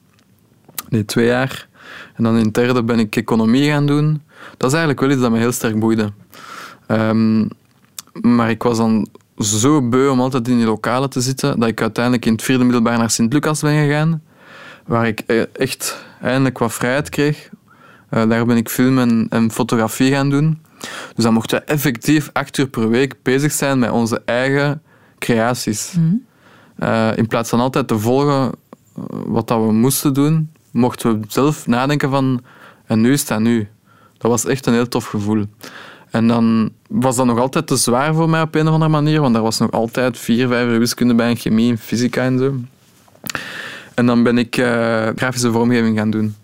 Nee, 0.89 1.05
twee 1.05 1.27
jaar. 1.27 1.69
En 2.15 2.25
dan 2.25 2.37
in 2.37 2.45
het 2.45 2.55
derde 2.55 2.83
ben 2.83 2.99
ik 2.99 3.17
economie 3.17 3.71
gaan 3.71 3.87
doen. 3.87 4.23
Dat 4.57 4.73
is 4.73 4.77
eigenlijk 4.79 5.01
wel 5.01 5.11
iets 5.11 5.21
dat 5.21 5.31
me 5.31 5.39
heel 5.39 5.53
sterk 5.53 5.79
boeide. 5.79 6.13
Ehm, 6.87 7.49
maar 8.21 8.51
ik 8.51 8.63
was 8.63 8.77
dan 8.77 9.09
zo 9.37 9.89
beu 9.89 10.09
om 10.09 10.21
altijd 10.21 10.49
in 10.49 10.57
die 10.57 10.67
lokalen 10.67 11.11
te 11.11 11.21
zitten, 11.21 11.61
dat 11.61 11.69
ik 11.69 11.81
uiteindelijk 11.81 12.27
in 12.27 12.33
het 12.33 12.43
vierde 12.43 12.65
middelbaar 12.65 12.99
naar 12.99 13.11
Sint-Lucas 13.11 13.61
ben 13.61 13.87
gegaan, 13.87 14.23
waar 14.87 15.07
ik 15.07 15.21
eh, 15.21 15.43
echt 15.53 16.05
eindelijk 16.21 16.59
wat 16.59 16.73
vrijheid 16.73 17.09
kreeg. 17.09 17.51
Eh, 18.09 18.29
daar 18.29 18.47
ben 18.47 18.57
ik 18.57 18.69
film 18.69 18.99
en, 18.99 19.27
en 19.31 19.51
fotografie 19.51 20.13
gaan 20.13 20.31
doen. 20.31 20.61
Dus 21.15 21.25
dan 21.25 21.33
mochten 21.33 21.59
we 21.59 21.65
effectief 21.65 22.31
acht 22.33 22.59
uur 22.59 22.69
per 22.69 22.89
week 22.89 23.15
bezig 23.23 23.53
zijn 23.53 23.79
met 23.79 23.91
onze 23.91 24.23
eigen 24.25 24.83
creaties. 25.19 25.95
Eh, 26.77 27.11
in 27.17 27.27
plaats 27.27 27.51
van 27.51 27.61
altijd 27.61 27.89
te 27.89 27.99
volgen 27.99 28.51
eh, 28.97 29.03
wat 29.27 29.49
dat 29.49 29.59
we 29.67 29.73
moesten 29.73 30.15
doen, 30.15 30.51
mochten 30.71 31.21
we 31.21 31.27
zelf 31.29 31.67
nadenken 31.67 32.11
van 32.11 32.43
en 32.87 33.01
nu 33.01 33.13
is 33.13 33.27
dat 33.27 33.41
nu. 33.41 33.69
Dat 34.19 34.31
was 34.31 34.45
echt 34.45 34.67
een 34.67 34.73
heel 34.73 34.89
tof 34.89 35.07
gevoel. 35.07 35.45
En 36.11 36.27
dan 36.27 36.71
was 36.89 37.17
dat 37.17 37.27
nog 37.27 37.39
altijd 37.39 37.67
te 37.67 37.77
zwaar 37.77 38.15
voor 38.15 38.31
mij 38.31 38.43
op 38.43 38.55
een 38.55 38.67
of 38.67 38.73
andere 38.73 38.91
manier, 38.91 39.21
want 39.21 39.37
er 39.37 39.43
was 39.43 39.59
nog 39.59 39.71
altijd 39.71 40.19
vier, 40.19 40.49
vijf 40.49 40.69
uur 40.69 40.79
wiskunde 40.79 41.15
bij 41.15 41.29
en 41.29 41.37
chemie 41.37 41.71
en 41.71 41.79
fysica 41.79 42.23
en 42.23 42.39
zo. 42.39 42.55
En 43.95 44.07
dan 44.07 44.23
ben 44.23 44.39
ik 44.39 44.57
eh, 44.57 45.09
grafische 45.17 45.53
vormgeving 45.53 45.99
gaan 45.99 46.11
doen. 46.11 46.35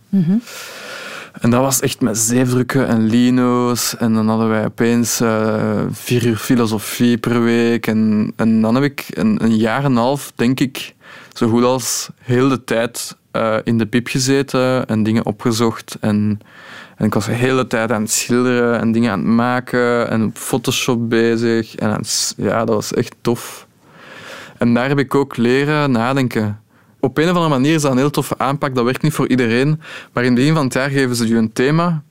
En 1.40 1.50
dat 1.50 1.60
was 1.60 1.80
echt 1.80 2.00
met 2.00 2.18
zeefdrukken 2.18 2.86
en 2.86 3.06
lino's. 3.06 3.96
En 3.96 4.14
dan 4.14 4.28
hadden 4.28 4.48
wij 4.48 4.64
opeens 4.64 5.20
eh, 5.20 5.80
vier 5.90 6.26
uur 6.26 6.36
filosofie 6.36 7.18
per 7.18 7.42
week. 7.42 7.86
En, 7.86 8.32
en 8.36 8.60
dan 8.60 8.74
heb 8.74 8.84
ik 8.84 9.06
een, 9.10 9.44
een 9.44 9.56
jaar 9.56 9.84
en 9.84 9.90
een 9.90 9.96
half, 9.96 10.32
denk 10.34 10.60
ik, 10.60 10.94
zo 11.32 11.48
goed 11.48 11.62
als 11.62 12.08
heel 12.18 12.48
de 12.48 12.64
tijd 12.64 13.16
eh, 13.30 13.56
in 13.64 13.78
de 13.78 13.86
piep 13.86 14.06
gezeten 14.06 14.86
en 14.86 15.02
dingen 15.02 15.26
opgezocht. 15.26 15.96
En, 16.00 16.40
en 16.96 17.06
ik 17.06 17.14
was 17.14 17.26
de 17.26 17.32
hele 17.32 17.66
tijd 17.66 17.92
aan 17.92 18.02
het 18.02 18.10
schilderen 18.10 18.80
en 18.80 18.92
dingen 18.92 19.10
aan 19.10 19.18
het 19.18 19.28
maken 19.28 20.10
en 20.10 20.24
op 20.24 20.36
Photoshop 20.38 21.08
bezig. 21.08 21.74
En 21.74 22.00
ja, 22.36 22.64
dat 22.64 22.74
was 22.74 22.94
echt 22.94 23.14
tof. 23.20 23.66
En 24.58 24.74
daar 24.74 24.88
heb 24.88 24.98
ik 24.98 25.14
ook 25.14 25.36
leren 25.36 25.90
nadenken. 25.90 26.60
Op 27.00 27.18
een 27.18 27.24
of 27.28 27.30
andere 27.30 27.48
manier 27.48 27.74
is 27.74 27.82
dat 27.82 27.90
een 27.90 27.98
heel 27.98 28.10
toffe 28.10 28.38
aanpak. 28.38 28.74
Dat 28.74 28.84
werkt 28.84 29.02
niet 29.02 29.12
voor 29.12 29.28
iedereen. 29.28 29.80
Maar 30.12 30.24
in 30.24 30.30
het 30.30 30.38
begin 30.38 30.54
van 30.54 30.64
het 30.64 30.74
jaar 30.74 30.90
geven 30.90 31.16
ze 31.16 31.28
je 31.28 31.34
een 31.34 31.52
thema. 31.52 32.02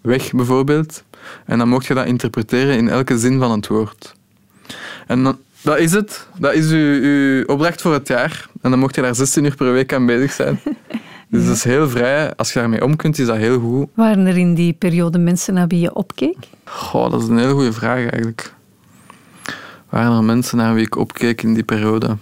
Weg 0.00 0.32
bijvoorbeeld. 0.32 1.04
En 1.46 1.58
dan 1.58 1.68
mocht 1.68 1.86
je 1.86 1.94
dat 1.94 2.06
interpreteren 2.06 2.76
in 2.76 2.88
elke 2.88 3.18
zin 3.18 3.38
van 3.38 3.50
het 3.50 3.66
woord. 3.66 4.14
En 5.06 5.22
dan, 5.22 5.38
dat 5.62 5.78
is 5.78 5.92
het. 5.92 6.26
Dat 6.38 6.54
is 6.54 6.70
uw, 6.70 7.00
uw 7.02 7.44
opdracht 7.44 7.80
voor 7.82 7.92
het 7.92 8.08
jaar. 8.08 8.48
En 8.60 8.70
dan 8.70 8.78
mocht 8.78 8.94
je 8.94 9.02
daar 9.02 9.14
16 9.14 9.44
uur 9.44 9.54
per 9.54 9.72
week 9.72 9.92
aan 9.92 10.06
bezig 10.06 10.32
zijn. 10.32 10.60
Dus 11.30 11.46
dat 11.46 11.54
is 11.56 11.64
heel 11.64 11.88
vrij. 11.88 12.34
Als 12.36 12.52
je 12.52 12.58
daarmee 12.58 12.84
om 12.84 12.96
kunt, 12.96 13.18
is 13.18 13.26
dat 13.26 13.36
heel 13.36 13.60
goed. 13.60 13.88
Waren 13.94 14.26
er 14.26 14.36
in 14.36 14.54
die 14.54 14.72
periode 14.72 15.18
mensen 15.18 15.54
naar 15.54 15.66
wie 15.66 15.80
je 15.80 15.94
opkeek? 15.94 16.36
Goh, 16.64 17.10
dat 17.10 17.22
is 17.22 17.28
een 17.28 17.38
hele 17.38 17.52
goede 17.52 17.72
vraag 17.72 17.98
eigenlijk. 17.98 18.54
Waren 19.88 20.16
er 20.16 20.24
mensen 20.24 20.56
naar 20.56 20.74
wie 20.74 20.84
ik 20.84 20.96
opkeek 20.96 21.42
in 21.42 21.54
die 21.54 21.62
periode? 21.62 22.16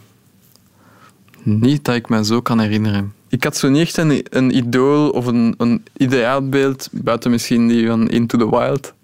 Niet 1.56 1.84
dat 1.84 1.94
ik 1.94 2.08
me 2.08 2.24
zo 2.24 2.40
kan 2.40 2.58
herinneren. 2.60 3.12
Ik 3.28 3.44
had 3.44 3.56
zo 3.56 3.68
niet 3.68 3.80
echt 3.80 3.96
een, 3.96 4.26
een 4.30 4.56
idool 4.56 5.10
of 5.10 5.26
een, 5.26 5.54
een 5.58 5.84
ideaalbeeld, 5.96 6.88
buiten 6.92 7.30
misschien 7.30 7.68
die 7.68 7.86
van 7.86 8.08
Into 8.08 8.38
the 8.38 8.50
Wild. 8.50 8.94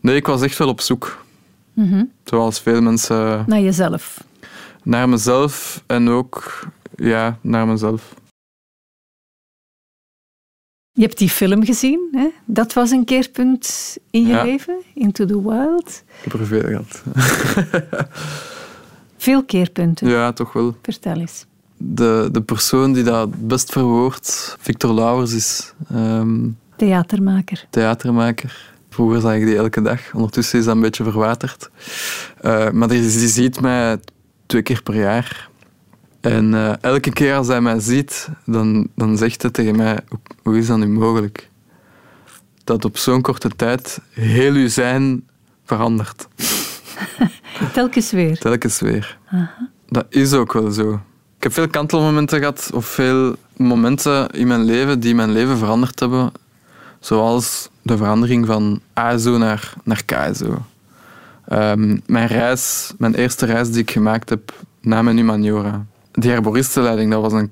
Nee, 0.00 0.16
ik 0.16 0.26
was 0.26 0.42
echt 0.42 0.58
wel 0.58 0.68
op 0.68 0.80
zoek. 0.80 1.24
Zoals 2.24 2.60
veel 2.60 2.80
mensen... 2.82 3.44
Naar 3.46 3.60
jezelf. 3.60 4.24
Naar 4.82 5.08
mezelf 5.08 5.82
en 5.86 6.08
ook 6.08 6.66
ja, 6.96 7.38
naar 7.40 7.66
mezelf. 7.66 8.14
Je 10.92 11.02
hebt 11.02 11.18
die 11.18 11.28
film 11.28 11.64
gezien, 11.64 12.08
hè? 12.12 12.28
dat 12.44 12.72
was 12.72 12.90
een 12.90 13.04
keerpunt 13.04 13.96
in 14.10 14.22
je 14.22 14.28
Ja. 14.32 14.42
leven, 14.44 14.82
Into 14.94 15.24
the 15.24 15.42
Wild. 15.42 16.02
Ik 16.22 16.32
heb 16.32 16.40
er 16.40 16.46
veel 16.46 16.62
gehad. 16.62 17.02
Veel 19.22 19.44
keerpunten, 19.44 20.08
Ja, 20.08 20.32
toch 20.32 20.52
wel. 20.52 20.76
vertel 20.82 21.16
eens. 21.16 21.46
De, 21.76 22.28
de 22.32 22.42
persoon 22.42 22.92
die 22.92 23.02
dat 23.02 23.20
het 23.30 23.46
best 23.48 23.72
verwoordt, 23.72 24.56
Victor 24.60 24.94
Lauwers, 24.94 25.32
is 25.32 25.72
ehm, 25.90 26.48
Theatermaker. 26.76 27.66
theatermaker. 27.70 28.72
Vroeger 28.90 29.20
zag 29.20 29.34
ik 29.34 29.44
die 29.46 29.56
elke 29.56 29.82
dag. 29.82 30.00
Ondertussen 30.14 30.58
is 30.58 30.64
dat 30.64 30.74
een 30.74 30.80
beetje 30.80 31.04
verwaterd. 31.04 31.70
Eh, 32.40 32.70
maar 32.70 32.88
die, 32.88 33.00
die 33.00 33.28
ziet 33.28 33.60
mij 33.60 33.98
twee 34.46 34.62
keer 34.62 34.82
per 34.82 34.94
jaar. 34.94 35.48
En 36.20 36.54
eh, 36.54 36.72
elke 36.80 37.10
keer 37.12 37.34
als 37.34 37.46
hij 37.46 37.60
mij 37.60 37.80
ziet, 37.80 38.28
dan, 38.46 38.88
dan 38.94 39.16
zegt 39.16 39.42
hij 39.42 39.50
tegen 39.50 39.76
mij: 39.76 39.98
hoe, 40.08 40.18
hoe 40.42 40.58
is 40.58 40.66
dat 40.66 40.78
nu 40.78 40.88
mogelijk? 40.88 41.50
Dat 42.64 42.84
op 42.84 42.96
zo'n 42.96 43.20
korte 43.22 43.48
tijd 43.56 44.00
heel 44.10 44.52
uw 44.52 44.68
zijn 44.68 45.26
verandert. 45.64 46.28
Telkens 47.72 48.10
weer. 48.10 48.38
Telkens 48.38 48.80
weer. 48.80 49.18
Dat 49.88 50.06
is 50.08 50.32
ook 50.32 50.52
wel 50.52 50.70
zo. 50.70 51.00
Ik 51.36 51.42
heb 51.42 51.52
veel 51.52 51.68
kantelmomenten 51.68 52.38
gehad, 52.38 52.70
of 52.74 52.86
veel 52.86 53.36
momenten 53.56 54.28
in 54.30 54.46
mijn 54.46 54.64
leven 54.64 55.00
die 55.00 55.14
mijn 55.14 55.32
leven 55.32 55.58
veranderd 55.58 56.00
hebben. 56.00 56.32
Zoals 57.00 57.68
de 57.82 57.96
verandering 57.96 58.46
van 58.46 58.80
ASO 58.92 59.38
naar, 59.38 59.72
naar 59.84 60.04
KSO. 60.04 60.58
Ehm, 61.48 61.98
mijn 62.06 62.26
reis, 62.26 62.92
mijn 62.98 63.14
eerste 63.14 63.46
reis 63.46 63.70
die 63.70 63.82
ik 63.82 63.90
gemaakt 63.90 64.28
heb 64.28 64.52
na 64.80 65.02
mijn 65.02 65.16
humaniora. 65.16 65.86
Die 66.12 66.30
herboristenleiding, 66.30 67.10
dat 67.10 67.20
was 67.20 67.32
een 67.32 67.50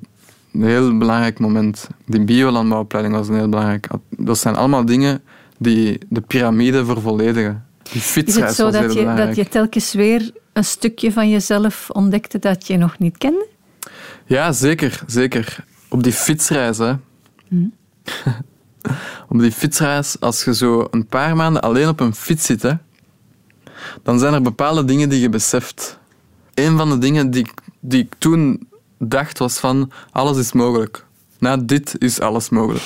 heel 0.53 0.99
belangrijk 0.99 1.39
moment. 1.39 1.89
Die 2.07 2.25
biolandbouwopleiding 2.25 3.17
was 3.17 3.29
een 3.29 3.35
heel 3.35 3.49
belangrijk. 3.49 3.87
Dat 4.09 4.39
zijn 4.39 4.57
allemaal 4.57 4.85
dingen 4.85 5.23
die 5.59 5.99
de 6.09 6.21
piramide 6.21 6.85
vervolledigen. 6.85 7.65
Die 7.93 8.03
Is 8.25 8.37
het 8.37 8.55
zo 8.55 8.71
dat 8.71 8.93
je, 8.93 8.99
belangrijk. 8.99 9.27
dat 9.27 9.37
je 9.37 9.49
telkens 9.49 9.93
weer 9.93 10.31
een 10.53 10.65
stukje 10.65 11.13
van 11.13 11.31
jezelf 11.31 11.91
ontdekte 11.91 12.39
dat 12.39 12.67
je 12.67 12.77
nog 12.77 12.99
niet 12.99 13.19
kende? 13.19 13.47
Ja, 14.27 14.53
zeker, 14.53 15.03
zeker. 15.07 15.65
Op 15.89 16.03
die 16.03 16.13
fietsreis, 16.13 16.79
hè. 16.79 16.93
op 19.29 19.39
die 19.39 19.53
fietsreis, 19.53 20.21
als 20.21 20.45
je 20.45 20.55
zo 20.55 20.89
een 20.91 21.07
paar 21.07 21.37
maanden 21.37 21.63
alleen 21.63 21.89
op 21.89 22.01
een 22.01 22.15
fiets 22.15 22.45
zit, 22.47 22.63
hè, 22.63 22.73
dan 24.03 24.19
zijn 24.19 24.35
er 24.35 24.43
bepaalde 24.43 24.85
dingen 24.85 25.09
die 25.09 25.21
je 25.21 25.29
beseft. 25.29 25.99
Een 26.55 26.77
van 26.77 26.91
de 26.91 26.99
dingen 26.99 27.31
die, 27.31 27.47
die 27.81 28.03
ik 28.03 28.15
toen 28.19 28.69
dacht 28.99 29.39
was 29.39 29.59
van, 29.59 29.93
alles 30.11 30.39
is 30.39 30.53
mogelijk. 30.53 31.05
Na 31.39 31.57
dit 31.57 31.95
is 31.99 32.21
alles 32.21 32.49
mogelijk. 32.49 32.85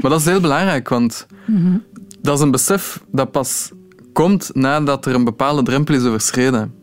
Maar 0.00 0.10
dat 0.10 0.20
is 0.20 0.26
heel 0.26 0.40
belangrijk, 0.40 0.88
want 0.88 1.26
dat 2.20 2.36
is 2.36 2.42
een 2.44 2.50
besef 2.50 3.02
dat 3.10 3.30
pas 3.30 3.70
komt 4.14 4.50
nadat 4.52 5.06
er 5.06 5.14
een 5.14 5.24
bepaalde 5.24 5.62
drempel 5.62 5.94
is 5.94 6.04
overschreden. 6.04 6.74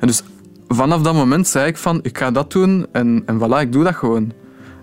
En 0.00 0.06
dus 0.06 0.22
vanaf 0.68 1.02
dat 1.02 1.14
moment 1.14 1.48
zei 1.48 1.66
ik 1.66 1.76
van, 1.76 2.00
ik 2.02 2.18
ga 2.18 2.30
dat 2.30 2.52
doen 2.52 2.86
en, 2.92 3.22
en 3.26 3.38
voilà, 3.38 3.60
ik 3.60 3.72
doe 3.72 3.84
dat 3.84 3.94
gewoon. 3.94 4.32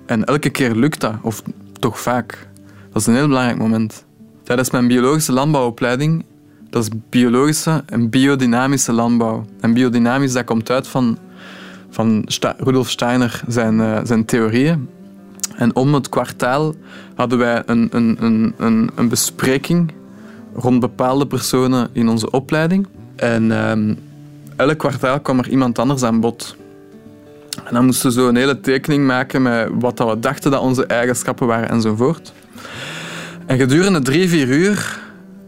En 0.05 0.25
elke 0.25 0.49
keer 0.49 0.75
lukt 0.75 1.01
dat, 1.01 1.13
of 1.21 1.41
toch 1.79 1.99
vaak. 1.99 2.47
Dat 2.91 3.01
is 3.01 3.07
een 3.07 3.15
heel 3.15 3.27
belangrijk 3.27 3.57
moment. 3.57 4.05
Tijdens 4.43 4.71
mijn 4.71 4.87
biologische 4.87 5.31
landbouwopleiding, 5.31 6.25
dat 6.69 6.83
is 6.83 6.89
biologische 7.09 7.83
en 7.85 8.09
biodynamische 8.09 8.93
landbouw. 8.93 9.45
En 9.59 9.73
biodynamisch, 9.73 10.33
dat 10.33 10.43
komt 10.43 10.71
uit 10.71 10.87
van, 10.87 11.17
van 11.89 12.25
Rudolf 12.57 12.89
Steiner, 12.89 13.41
zijn, 13.47 13.79
eh, 13.79 13.99
zijn 14.03 14.25
theorieën. 14.25 14.89
En 15.55 15.75
om 15.75 15.93
het 15.93 16.09
kwartaal 16.09 16.73
hadden 17.15 17.37
wij 17.37 17.63
een, 17.65 17.87
een, 17.91 18.53
een, 18.57 18.91
een 18.95 19.09
bespreking 19.09 19.91
rond 20.53 20.79
bepaalde 20.79 21.27
personen 21.27 21.89
in 21.91 22.09
onze 22.09 22.31
opleiding. 22.31 22.87
En 23.15 23.51
ehm, 23.51 23.93
elk 24.55 24.77
kwartaal 24.77 25.19
kwam 25.19 25.39
er 25.39 25.49
iemand 25.49 25.79
anders 25.79 26.03
aan 26.03 26.19
bod. 26.19 26.55
En 27.65 27.73
dan 27.73 27.85
moesten 27.85 28.07
we 28.07 28.13
zo 28.13 28.27
een 28.27 28.35
hele 28.35 28.59
tekening 28.59 29.05
maken 29.05 29.41
met 29.41 29.69
wat 29.79 29.97
dat 29.97 30.09
we 30.09 30.19
dachten 30.19 30.51
dat 30.51 30.61
onze 30.61 30.85
eigenschappen 30.85 31.47
waren 31.47 31.69
enzovoort. 31.69 32.33
En 33.45 33.57
gedurende 33.57 34.01
drie, 34.01 34.29
vier 34.29 34.47
uur 34.47 34.99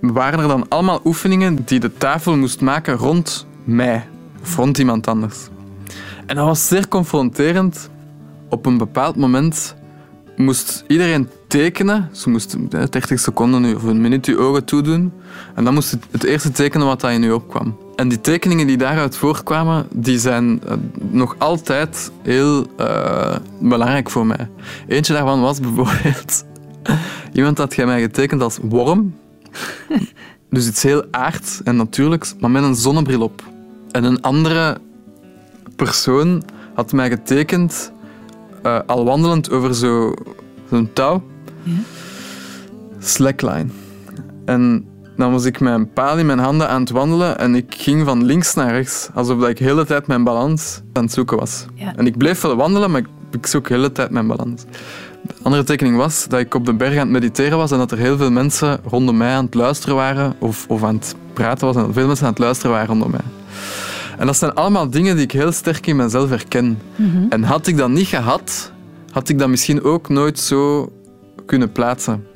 waren 0.02 0.40
er 0.40 0.48
dan 0.48 0.66
allemaal 0.68 1.02
oefeningen 1.04 1.58
die 1.66 1.80
de 1.80 1.94
tafel 1.98 2.38
moest 2.38 2.62
maken 2.62 2.96
rond 2.96 3.46
mij 3.64 4.08
of 4.42 4.56
rond 4.56 4.78
iemand 4.78 5.08
anders. 5.08 5.48
En 6.26 6.36
dat 6.36 6.46
was 6.46 6.68
zeer 6.68 6.88
confronterend. 6.88 7.90
Op 8.50 8.66
een 8.66 8.78
bepaald 8.78 9.16
moment 9.16 9.76
moest 10.42 10.84
iedereen 10.88 11.30
tekenen. 11.48 12.10
Ze 12.12 12.30
moesten 12.30 12.68
eh, 12.72 12.84
30 12.90 13.20
seconden 13.20 13.62
nu, 13.62 13.74
of 13.74 13.84
een 13.84 14.02
minuut 14.02 14.26
je 14.26 14.38
ogen 14.38 14.66
toedoen. 14.66 15.14
En 15.56 15.64
dan 15.64 15.74
moest 15.74 15.92
je 15.92 15.98
het 16.12 16.24
eerste 16.24 16.52
tekenen 16.52 16.88
wat 16.88 17.02
dat 17.02 17.12
in 17.12 17.22
je 17.22 17.36
opkwam. 17.36 17.78
En 17.96 18.08
die 18.08 18.22
tekeningen 18.22 18.68
die 18.68 18.78
daaruit 18.78 19.16
voortkwamen, 19.16 19.88
die 19.92 20.20
zijn 20.20 20.62
eh, 20.64 20.74
nog 21.10 21.36
altijd 21.38 22.12
heel 22.22 22.66
eh, 22.78 23.36
belangrijk 23.60 24.10
voor 24.10 24.26
mij. 24.26 24.50
Eentje 24.88 25.14
daarvan 25.14 25.42
was 25.42 25.60
bijvoorbeeld... 25.60 26.44
Iemand 27.34 27.58
had 27.58 27.76
jij 27.76 27.86
mij 27.86 28.02
getekend 28.02 28.42
als 28.42 28.58
worm. 28.62 29.14
Dus 30.50 30.68
iets 30.68 30.84
heel 30.84 31.06
aards 31.12 31.64
en 31.64 31.76
natuurlijks, 31.76 32.36
maar 32.40 32.52
met 32.52 32.64
een 32.64 32.76
zonnebril 32.76 33.22
op. 33.22 33.44
En 33.92 34.04
een 34.04 34.22
andere 34.22 34.78
persoon 35.76 36.44
had 36.74 36.92
mij 36.92 37.10
getekend, 37.10 37.92
eh, 38.63 38.80
al 38.86 39.06
wandelend 39.06 39.52
over 39.52 39.76
zo- 39.76 40.13
zo'n 40.69 40.89
touw. 40.93 41.24
Slackline. 43.00 43.65
En 44.45 44.86
dan 45.17 45.32
was 45.32 45.45
ik 45.45 45.60
met 45.60 45.74
een 45.74 45.93
paal 45.93 46.17
in 46.17 46.26
mijn 46.26 46.39
handen 46.39 46.69
aan 46.69 46.82
het 46.82 46.89
wandelen 46.89 47.38
en 47.39 47.56
ik 47.56 47.76
ging 47.78 48.06
van 48.06 48.26
links 48.26 48.54
naar 48.54 48.71
rechts, 48.71 49.10
alsof 49.13 49.39
dat 49.39 49.50
ik 49.50 49.58
de 49.58 49.63
hele 49.63 49.86
tijd 49.86 50.08
mijn 50.08 50.24
balans 50.24 50.82
aan 50.93 51.04
het 51.04 51.12
zoeken 51.13 51.38
was. 51.38 51.65
Ja. 51.76 51.93
En 51.95 52.06
ik 52.06 52.17
bleef 52.17 52.41
wel 52.41 52.56
wandelen, 52.56 52.91
maar 52.91 53.02
ik, 53.02 53.08
ik 53.32 53.45
zoek 53.47 53.67
de 53.67 53.74
hele 53.74 53.91
tijd 53.91 54.10
mijn 54.12 54.28
balans. 54.28 54.63
De 55.21 55.34
andere 55.41 55.63
tekening 55.63 55.97
was 55.97 56.28
dat 56.28 56.39
ik 56.39 56.54
op 56.54 56.65
de 56.65 56.74
berg 56.74 56.91
aan 56.93 57.00
het 57.00 57.10
mediteren 57.10 57.58
was 57.58 57.71
en 57.71 57.78
dat 57.78 57.91
er 57.91 57.97
heel 57.97 58.17
veel 58.17 58.32
mensen 58.32 58.80
rondom 58.89 59.17
mij 59.17 59.34
aan 59.36 59.45
het 59.45 59.54
luisteren 59.54 59.95
waren 59.95 60.36
of, 60.39 60.65
of 60.67 60.84
aan 60.84 60.95
het 60.95 61.15
praten 61.34 61.67
was 61.67 61.76
en 61.76 61.82
dat 61.82 61.93
veel 61.93 62.08
mensen 62.08 62.26
aan 62.26 62.32
het 62.32 62.41
luisteren 62.41 62.71
waren 62.71 62.88
rondom 62.88 63.12
mij. 63.12 63.19
En 64.22 64.28
dat 64.28 64.38
zijn 64.38 64.54
allemaal 64.54 64.90
dingen 64.90 65.16
die 65.16 65.24
ik 65.24 65.32
heel 65.32 65.52
sterk 65.52 65.88
in 65.88 65.96
mezelf 65.96 66.30
herken. 66.30 66.80
En 67.30 67.44
had 67.44 67.68
ik 67.68 67.78
dat 67.78 67.90
niet 67.90 68.08
gehad, 68.08 68.72
had 69.12 69.30
ik 69.30 69.40
dat 69.40 69.50
misschien 69.50 69.84
ook 69.84 70.10
nooit 70.10 70.40
zo 70.40 70.92
kunnen 71.46 71.72
plaatsen. 71.72 72.28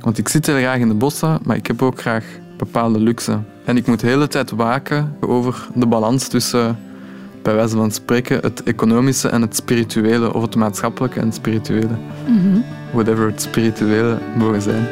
Want 0.00 0.18
ik 0.18 0.28
zit 0.28 0.46
heel 0.46 0.56
graag 0.56 0.78
in 0.78 0.88
de 0.88 0.94
bossen, 0.94 1.38
maar 1.44 1.56
ik 1.56 1.66
heb 1.66 1.82
ook 1.82 2.00
graag 2.00 2.24
bepaalde 2.56 2.98
luxe. 2.98 3.38
En 3.64 3.76
ik 3.76 3.86
moet 3.86 4.00
de 4.00 4.06
hele 4.06 4.28
tijd 4.28 4.50
waken 4.50 5.16
over 5.20 5.68
de 5.74 5.86
balans 5.86 6.28
tussen, 6.28 6.78
bij 7.42 7.54
wijze 7.54 7.76
van 7.76 7.90
spreken, 7.90 8.38
het 8.40 8.62
economische 8.62 9.28
en 9.28 9.40
het 9.40 9.56
spirituele, 9.56 10.34
of 10.34 10.42
het 10.42 10.56
maatschappelijke 10.56 11.20
en 11.20 11.26
het 11.26 11.34
spirituele. 11.34 11.96
Whatever 12.92 13.26
het 13.26 13.42
spirituele 13.42 14.18
mogen 14.36 14.62
zijn. 14.62 14.86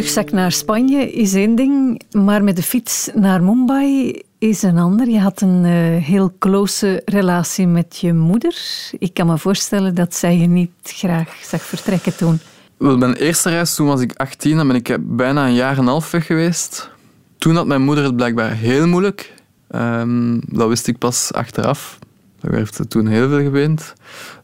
Rugzak 0.00 0.30
naar 0.30 0.52
Spanje 0.52 1.12
is 1.12 1.34
één 1.34 1.54
ding, 1.54 2.02
maar 2.12 2.44
met 2.44 2.56
de 2.56 2.62
fiets 2.62 3.10
naar 3.14 3.42
Mumbai 3.42 4.22
is 4.38 4.62
een 4.62 4.78
ander. 4.78 5.08
Je 5.08 5.18
had 5.18 5.40
een 5.40 5.64
eh, 5.64 6.04
heel 6.04 6.32
close 6.38 7.02
relatie 7.04 7.66
met 7.66 7.98
je 7.98 8.12
moeder. 8.12 8.54
Ik 8.98 9.14
kan 9.14 9.26
me 9.26 9.38
voorstellen 9.38 9.94
dat 9.94 10.14
zij 10.14 10.38
je 10.38 10.46
niet 10.46 10.70
graag 10.82 11.34
zag 11.42 11.62
vertrekken 11.62 12.16
toen. 12.16 12.40
Wel, 12.76 12.96
mijn 12.96 13.14
eerste 13.14 13.50
reis, 13.50 13.74
toen 13.74 13.86
was 13.86 14.00
ik 14.00 14.12
18, 14.16 14.56
dan 14.56 14.66
ben 14.66 14.76
ik 14.76 14.96
bijna 15.00 15.46
een 15.46 15.54
jaar 15.54 15.78
en 15.78 15.86
half 15.86 16.10
weg 16.10 16.26
geweest. 16.26 16.90
Toen 17.38 17.56
had 17.56 17.66
mijn 17.66 17.82
moeder 17.82 18.04
het 18.04 18.16
blijkbaar 18.16 18.52
heel 18.52 18.86
moeilijk. 18.86 19.34
Ehm, 19.68 20.38
dat 20.46 20.68
wist 20.68 20.86
ik 20.86 20.98
pas 20.98 21.32
achteraf. 21.32 21.98
Daar 22.40 22.66
ze 22.72 22.86
toen 22.86 23.06
heel 23.06 23.28
veel 23.28 23.42
geweend. 23.42 23.92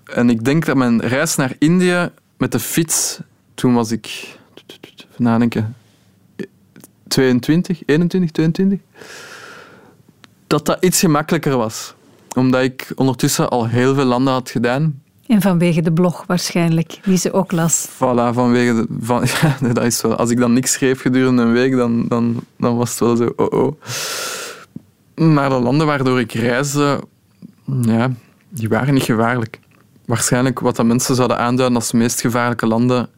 En 0.05 0.31
ik 0.31 0.45
denk 0.45 0.67
dat 0.67 0.77
mijn 0.77 1.01
reis 1.01 1.37
naar 1.37 1.55
Indië 1.59 2.11
met 2.39 2.53
de 2.53 2.61
fiets, 2.61 3.21
toen 3.55 3.75
was 3.75 3.91
ik, 3.91 4.37
even 5.17 5.31
nadenken, 5.31 5.77
22, 7.09 7.83
21, 7.87 8.31
22, 8.31 8.79
dat 10.47 10.67
dat 10.67 10.85
iets 10.85 11.01
gemakkelijker 11.01 11.57
was. 11.57 11.95
Omdat 12.35 12.63
ik 12.63 12.93
ondertussen 12.95 13.49
al 13.51 13.69
heel 13.69 13.95
veel 13.95 14.05
landen 14.05 14.33
had 14.33 14.51
gedaan. 14.51 15.03
En 15.27 15.41
vanwege 15.41 15.83
de 15.83 15.93
blog 15.93 16.25
waarschijnlijk, 16.27 16.99
die 17.05 17.17
ze 17.17 17.33
ook 17.33 17.53
las. 17.53 17.89
Voilà, 17.89 18.33
vanwege 18.33 18.75
de, 18.75 18.87
van, 19.01 19.25
ja, 19.41 19.73
dat 19.73 19.85
is 19.85 20.03
wel. 20.03 20.17
Als 20.17 20.31
ik 20.31 20.39
dan 20.39 20.53
niks 20.53 20.73
schreef 20.73 21.01
gedurende 21.01 21.43
een 21.43 21.53
week, 21.53 21.77
dan, 21.77 22.09
dan, 22.09 22.41
dan 22.59 22.77
was 22.77 22.91
het 22.91 22.99
wel 22.99 23.17
zo, 23.17 23.33
oh 23.37 23.53
oh. 23.53 23.81
Maar 25.15 25.49
de 25.49 25.55
landen 25.55 25.87
waardoor 25.87 26.21
ik 26.21 26.33
reisde, 26.33 27.01
ja, 27.81 28.13
die 28.49 28.69
waren 28.69 28.95
niet 28.95 29.03
gevaarlijk. 29.03 29.61
Waarschijnlijk 30.05 30.61
wat 30.61 30.77
dat 30.77 30.87
mensen 30.87 31.15
zouden 31.15 31.39
aanduiden 31.39 31.77
als 31.77 31.91
de 31.91 31.97
meest 31.97 32.21
gevaarlijke 32.21 32.67
landen, 32.67 33.09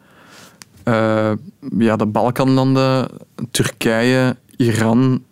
eh, 0.93 1.33
ja, 1.79 1.97
de 1.97 2.07
Balkanlanden, 2.07 3.09
Turkije, 3.51 4.37
Iran. 4.57 5.25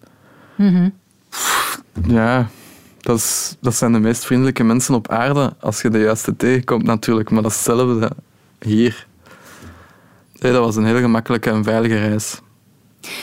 Pff, 1.31 1.83
Ja, 2.07 2.49
dat, 3.01 3.17
is, 3.17 3.57
dat 3.61 3.75
zijn 3.75 3.93
de 3.93 3.99
meest 3.99 4.25
vriendelijke 4.25 4.65
mensen 4.65 4.95
op 4.95 5.09
aarde 5.11 5.53
als 5.61 5.83
je 5.83 5.89
de 5.91 5.99
juiste 5.99 6.37
tegenkomt 6.37 6.85
natuurlijk. 6.85 7.31
Maar 7.31 7.43
datzelfde 7.43 8.11
hier. 8.61 9.07
Nee, 10.39 10.53
dat 10.53 10.65
was 10.65 10.77
een 10.77 10.85
heel 10.87 11.01
gemakkelijke 11.01 11.51
en 11.51 11.65
veilige 11.65 11.99
reis. 11.99 12.41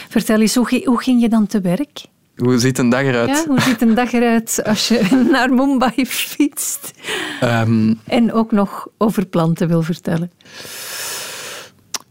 Vertel 0.09 0.39
eens, 0.41 0.55
hoe 0.55 0.97
ging 1.01 1.21
je 1.21 1.29
dan 1.29 1.47
te 1.47 1.61
werk? 1.61 2.05
Hoe 2.35 2.57
ziet 2.59 2.77
een 2.77 2.89
dag 2.89 3.01
eruit? 3.01 3.29
Ja, 3.29 3.43
hoe 3.47 3.61
ziet 3.61 3.81
een 3.81 3.93
dag 3.95 4.13
eruit 4.13 4.61
als 4.63 4.87
je 4.87 5.01
naar 5.31 5.53
Mumbai 5.53 6.05
fietst? 6.05 6.91
Ehm, 7.39 7.93
En 8.03 8.33
ook 8.33 8.51
nog 8.51 8.87
over 8.97 9.25
planten 9.25 9.67
wil 9.67 9.81
vertellen. 9.81 10.31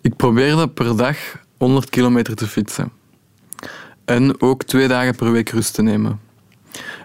Ik 0.03 0.17
probeerde 0.17 0.69
per 0.69 0.97
dag 0.97 1.17
100 1.59 1.91
kilometer 1.91 2.35
te 2.35 2.47
fietsen. 2.47 2.93
En 4.05 4.41
ook 4.41 4.63
twee 4.63 4.89
dagen 4.89 5.15
per 5.15 5.33
week 5.33 5.49
rust 5.49 5.75
te 5.75 5.83
nemen. 5.83 6.21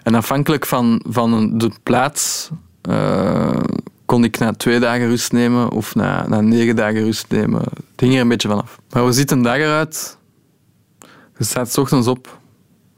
En 0.02 0.14
afhankelijk 0.14 0.66
van, 0.66 1.02
van 1.08 1.58
de 1.58 1.70
plaats 1.82 2.50
eh, 2.82 3.60
kon 4.04 4.24
ik 4.24 4.38
na 4.38 4.52
twee 4.52 4.80
dagen 4.80 5.08
rust 5.08 5.32
nemen 5.32 5.70
of 5.70 5.94
na, 5.94 6.28
na 6.28 6.40
negen 6.40 6.76
dagen 6.76 7.04
rust 7.04 7.26
nemen. 7.28 7.60
Het 7.60 8.00
hing 8.00 8.14
er 8.14 8.20
een 8.20 8.28
beetje 8.28 8.48
vanaf. 8.48 8.78
Maar 8.90 9.02
hoe 9.02 9.12
ziet 9.12 9.30
een 9.30 9.42
dag 9.42 9.56
eruit? 9.56 10.18
Je 11.38 11.44
staat 11.44 11.72
's 11.72 11.76
ochtends 11.76 12.06
op 12.06 12.38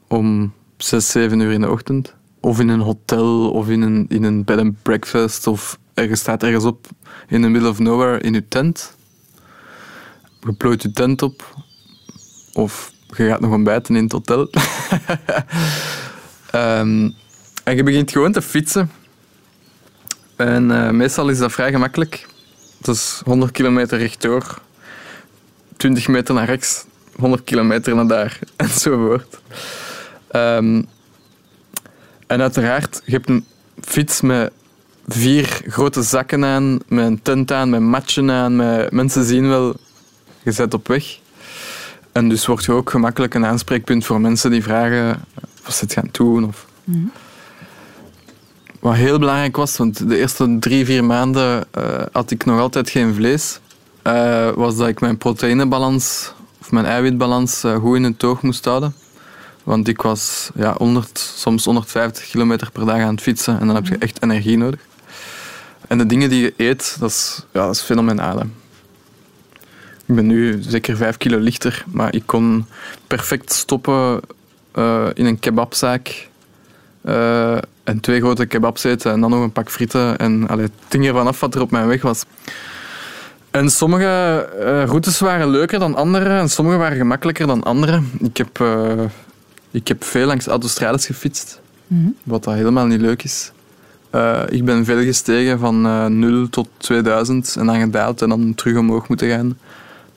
om 0.07 0.53
6, 0.77 1.11
7 1.11 1.39
uur 1.39 1.51
in 1.51 1.61
de 1.61 1.69
ochtend. 1.69 2.15
Of 2.39 2.59
in 2.59 2.69
een 2.69 2.79
hotel 2.79 3.51
of 3.51 3.69
in 3.69 3.81
een, 3.81 4.05
in 4.09 4.23
een 4.23 4.43
bed 4.43 4.59
and 4.59 4.81
breakfast. 4.81 5.47
Of 5.47 5.79
je 5.93 6.15
staat 6.15 6.43
ergens 6.43 6.63
op 6.65 6.87
in 7.27 7.41
the 7.41 7.47
middle 7.47 7.69
of 7.69 7.79
nowhere 7.79 8.19
in 8.19 8.33
je 8.33 8.47
tent. 8.47 8.95
Je 10.41 10.53
plooit 10.53 10.81
je 10.81 10.91
tent 10.91 11.21
op. 11.21 11.55
Of 12.53 12.91
je 13.07 13.27
gaat 13.27 13.39
nog 13.39 13.51
ontbijten 13.51 13.95
in 13.95 14.03
het 14.03 14.11
hotel. 14.11 14.49
Ehm, 16.51 17.09
en 17.63 17.75
je 17.75 17.83
begint 17.83 18.11
gewoon 18.11 18.31
te 18.31 18.41
fietsen. 18.41 18.91
En 20.35 20.71
eh, 20.71 20.89
meestal 20.89 21.29
is 21.29 21.37
dat 21.37 21.51
vrij 21.51 21.71
gemakkelijk. 21.71 22.27
Het 22.77 22.87
is 22.87 23.21
100 23.25 23.51
kilometer 23.51 23.97
rechtdoor, 23.97 24.61
20 25.77 26.07
meter 26.07 26.33
naar 26.33 26.45
rechts, 26.45 26.85
100 27.15 27.43
kilometer 27.43 27.95
naar 27.95 28.07
daar, 28.07 28.39
enzovoort. 28.55 29.39
Ehm 30.27 30.81
en 32.31 32.41
uiteraard, 32.41 33.01
je 33.05 33.11
hebt 33.11 33.29
een 33.29 33.45
fiets 33.81 34.21
met 34.21 34.51
vier 35.07 35.61
grote 35.67 36.01
zakken 36.01 36.45
aan, 36.45 36.79
met 36.87 37.05
een 37.05 37.21
tent 37.21 37.51
aan, 37.51 37.69
met 37.69 37.81
matchen 37.81 38.31
aan. 38.31 38.55
Met, 38.55 38.91
mensen 38.91 39.23
zien 39.23 39.47
wel, 39.47 39.75
je 40.43 40.51
zet 40.51 40.73
op 40.73 40.87
weg. 40.87 41.19
En 42.11 42.29
dus 42.29 42.45
word 42.45 42.65
je 42.65 42.71
ook 42.71 42.89
gemakkelijk 42.89 43.33
een 43.33 43.45
aanspreekpunt 43.45 44.05
voor 44.05 44.21
mensen 44.21 44.51
die 44.51 44.63
vragen 44.63 45.25
wat 45.63 45.73
ze 45.73 45.83
het 45.83 45.93
gaan 45.93 46.09
doen. 46.11 46.45
Of... 46.45 46.65
Wat 48.79 48.95
heel 48.95 49.19
belangrijk 49.19 49.55
was, 49.55 49.77
want 49.77 50.09
de 50.09 50.17
eerste 50.17 50.57
drie, 50.59 50.85
vier 50.85 51.03
maanden 51.03 51.65
eh, 51.71 52.01
had 52.11 52.31
ik 52.31 52.45
nog 52.45 52.59
altijd 52.59 52.89
geen 52.89 53.13
vlees, 53.13 53.59
eh, 54.01 54.49
was 54.51 54.77
dat 54.77 54.87
ik 54.87 54.99
mijn 54.99 55.17
proteïnebalans 55.17 56.33
of 56.61 56.71
mijn 56.71 56.85
eiwitbalans 56.85 57.63
eh, 57.63 57.75
goed 57.75 57.95
in 57.95 58.03
het 58.03 58.23
oog 58.23 58.41
moest 58.41 58.65
houden. 58.65 58.95
Want 59.63 59.87
ik 59.87 60.01
was 60.01 60.49
ja, 60.55 60.75
100, 60.77 61.33
soms 61.35 61.65
150 61.65 62.29
kilometer 62.29 62.71
per 62.71 62.85
dag 62.85 62.97
aan 62.97 63.13
het 63.13 63.21
fietsen 63.21 63.59
en 63.59 63.65
dan 63.65 63.75
heb 63.75 63.87
je 63.87 63.97
echt 63.97 64.23
energie 64.23 64.57
nodig. 64.57 64.79
En 65.87 65.97
de 65.97 66.05
dingen 66.05 66.29
die 66.29 66.41
je 66.41 66.53
eet, 66.57 66.95
dat 66.99 67.09
is, 67.09 67.45
ja, 67.51 67.65
dat 67.65 67.75
is 67.75 67.81
fenomenaal. 67.81 68.37
hè. 68.37 68.45
Ik 70.11 70.17
ben 70.17 70.27
nu 70.27 70.57
zeker 70.61 70.97
5 70.97 71.17
kilo 71.17 71.37
lichter, 71.37 71.83
maar 71.87 72.15
ik 72.15 72.23
kon 72.25 72.65
perfect 73.07 73.53
stoppen 73.53 74.19
eh, 74.71 75.07
in 75.13 75.25
een 75.25 75.39
kebabzaak 75.39 76.29
eh, 77.01 77.57
en 77.83 77.99
twee 77.99 78.19
grote 78.19 78.45
kebabs 78.45 78.83
eten 78.83 79.11
en 79.11 79.21
dan 79.21 79.29
nog 79.29 79.41
een 79.41 79.51
pak 79.51 79.69
frieten. 79.69 80.17
En 80.17 80.47
allee, 80.47 80.65
het 80.65 80.73
hing 80.93 81.07
ervan 81.07 81.27
af 81.27 81.39
wat 81.39 81.55
er 81.55 81.61
op 81.61 81.71
mijn 81.71 81.87
weg 81.87 82.01
was. 82.01 82.23
En 83.51 83.69
sommige 83.69 84.49
eh, 84.59 84.83
routes 84.85 85.19
waren 85.19 85.49
leuker 85.49 85.79
dan 85.79 85.95
andere 85.95 86.39
en 86.39 86.49
sommige 86.49 86.77
waren 86.77 86.97
gemakkelijker 86.97 87.47
dan 87.47 87.63
andere. 87.63 88.01
Ik 88.19 88.37
heb, 88.37 88.63
ik 89.71 89.87
heb 89.87 90.03
veel 90.03 90.25
langs 90.25 90.47
autostrades 90.47 91.05
gefietst, 91.05 91.61
wat 92.23 92.43
dat 92.43 92.53
helemaal 92.53 92.85
niet 92.85 93.01
leuk 93.01 93.23
is. 93.23 93.51
Ik 94.49 94.65
ben 94.65 94.85
veel 94.85 95.03
gestegen 95.03 95.59
van 95.59 95.85
eh 95.85 96.05
0 96.05 96.49
tot 96.49 96.67
2000 96.77 97.55
en 97.59 97.65
dan 97.65 97.79
gedaald 97.79 98.21
en 98.21 98.29
dan 98.29 98.55
terug 98.55 98.77
omhoog 98.77 99.07
moeten 99.07 99.29
gaan. 99.29 99.57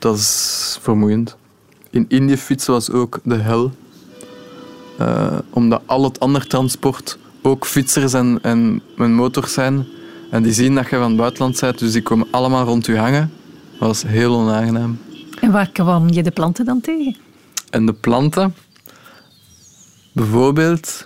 Dat 0.04 0.16
is 0.16 0.78
vermoeiend. 0.80 1.36
In 1.90 2.04
Indië 2.08 2.36
fietsen 2.36 2.72
was 2.72 2.90
ook 2.90 3.20
de 3.22 3.34
hel. 3.34 3.72
Eh, 4.98 5.38
omdat 5.50 5.82
al 5.86 6.04
het 6.04 6.20
ander 6.20 6.46
transport 6.46 7.18
ook 7.42 7.66
fietsers 7.66 8.12
en, 8.12 8.38
en, 8.42 8.82
en 8.96 9.14
motors 9.14 9.52
zijn. 9.52 9.86
En 10.30 10.42
die 10.42 10.52
zien 10.52 10.74
dat 10.74 10.88
je 10.90 10.96
van 10.96 11.08
het 11.08 11.16
buitenland 11.16 11.60
bent, 11.60 11.78
dus 11.78 11.92
die 11.92 12.02
komen 12.02 12.26
allemaal 12.30 12.64
rond 12.64 12.86
je 12.86 12.98
hangen. 12.98 13.32
Dat 13.78 13.88
was 13.88 14.02
heel 14.02 14.34
onaangenaam. 14.34 14.98
En 15.40 15.50
waar 15.52 15.70
kwam 15.70 16.10
je 16.10 16.22
de 16.22 16.30
planten 16.30 16.64
dan 16.64 16.80
tegen? 16.80 17.16
En 17.70 17.86
de 17.86 17.92
planten, 17.92 18.54
bijvoorbeeld, 20.12 21.04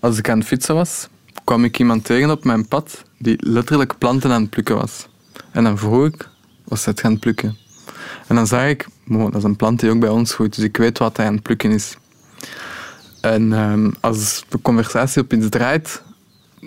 als 0.00 0.18
ik 0.18 0.28
aan 0.28 0.38
het 0.38 0.46
fietsen 0.46 0.74
was, 0.74 1.08
kwam 1.44 1.64
ik 1.64 1.78
iemand 1.78 2.04
tegen 2.04 2.30
op 2.30 2.44
mijn 2.44 2.68
pad 2.68 3.02
die 3.18 3.36
letterlijk 3.38 3.98
planten 3.98 4.30
aan 4.30 4.40
het 4.40 4.50
plukken 4.50 4.76
was. 4.76 5.06
En 5.50 5.64
dan 5.64 5.78
vroeg 5.78 6.06
ik, 6.06 6.28
was 6.64 6.84
het 6.84 7.00
gaan 7.00 7.18
plukken? 7.18 7.61
En 8.32 8.38
dan 8.38 8.46
zag 8.46 8.68
ik, 8.68 8.86
"Mo, 9.04 9.24
dat 9.24 9.34
is 9.34 9.42
een 9.42 9.56
plant 9.56 9.80
die 9.80 9.90
ook 9.90 9.98
bij 9.98 10.08
ons 10.08 10.34
groeit, 10.34 10.54
dus 10.54 10.64
ik 10.64 10.76
weet 10.76 10.98
wat 10.98 11.16
hij 11.16 11.26
aan 11.26 11.34
het 11.34 11.42
plukken 11.42 11.70
is. 11.70 11.96
En 13.20 13.52
ehm, 13.52 13.90
als 14.00 14.44
de 14.48 14.60
conversatie 14.62 15.22
op 15.22 15.32
iets 15.32 15.48
draait, 15.48 16.02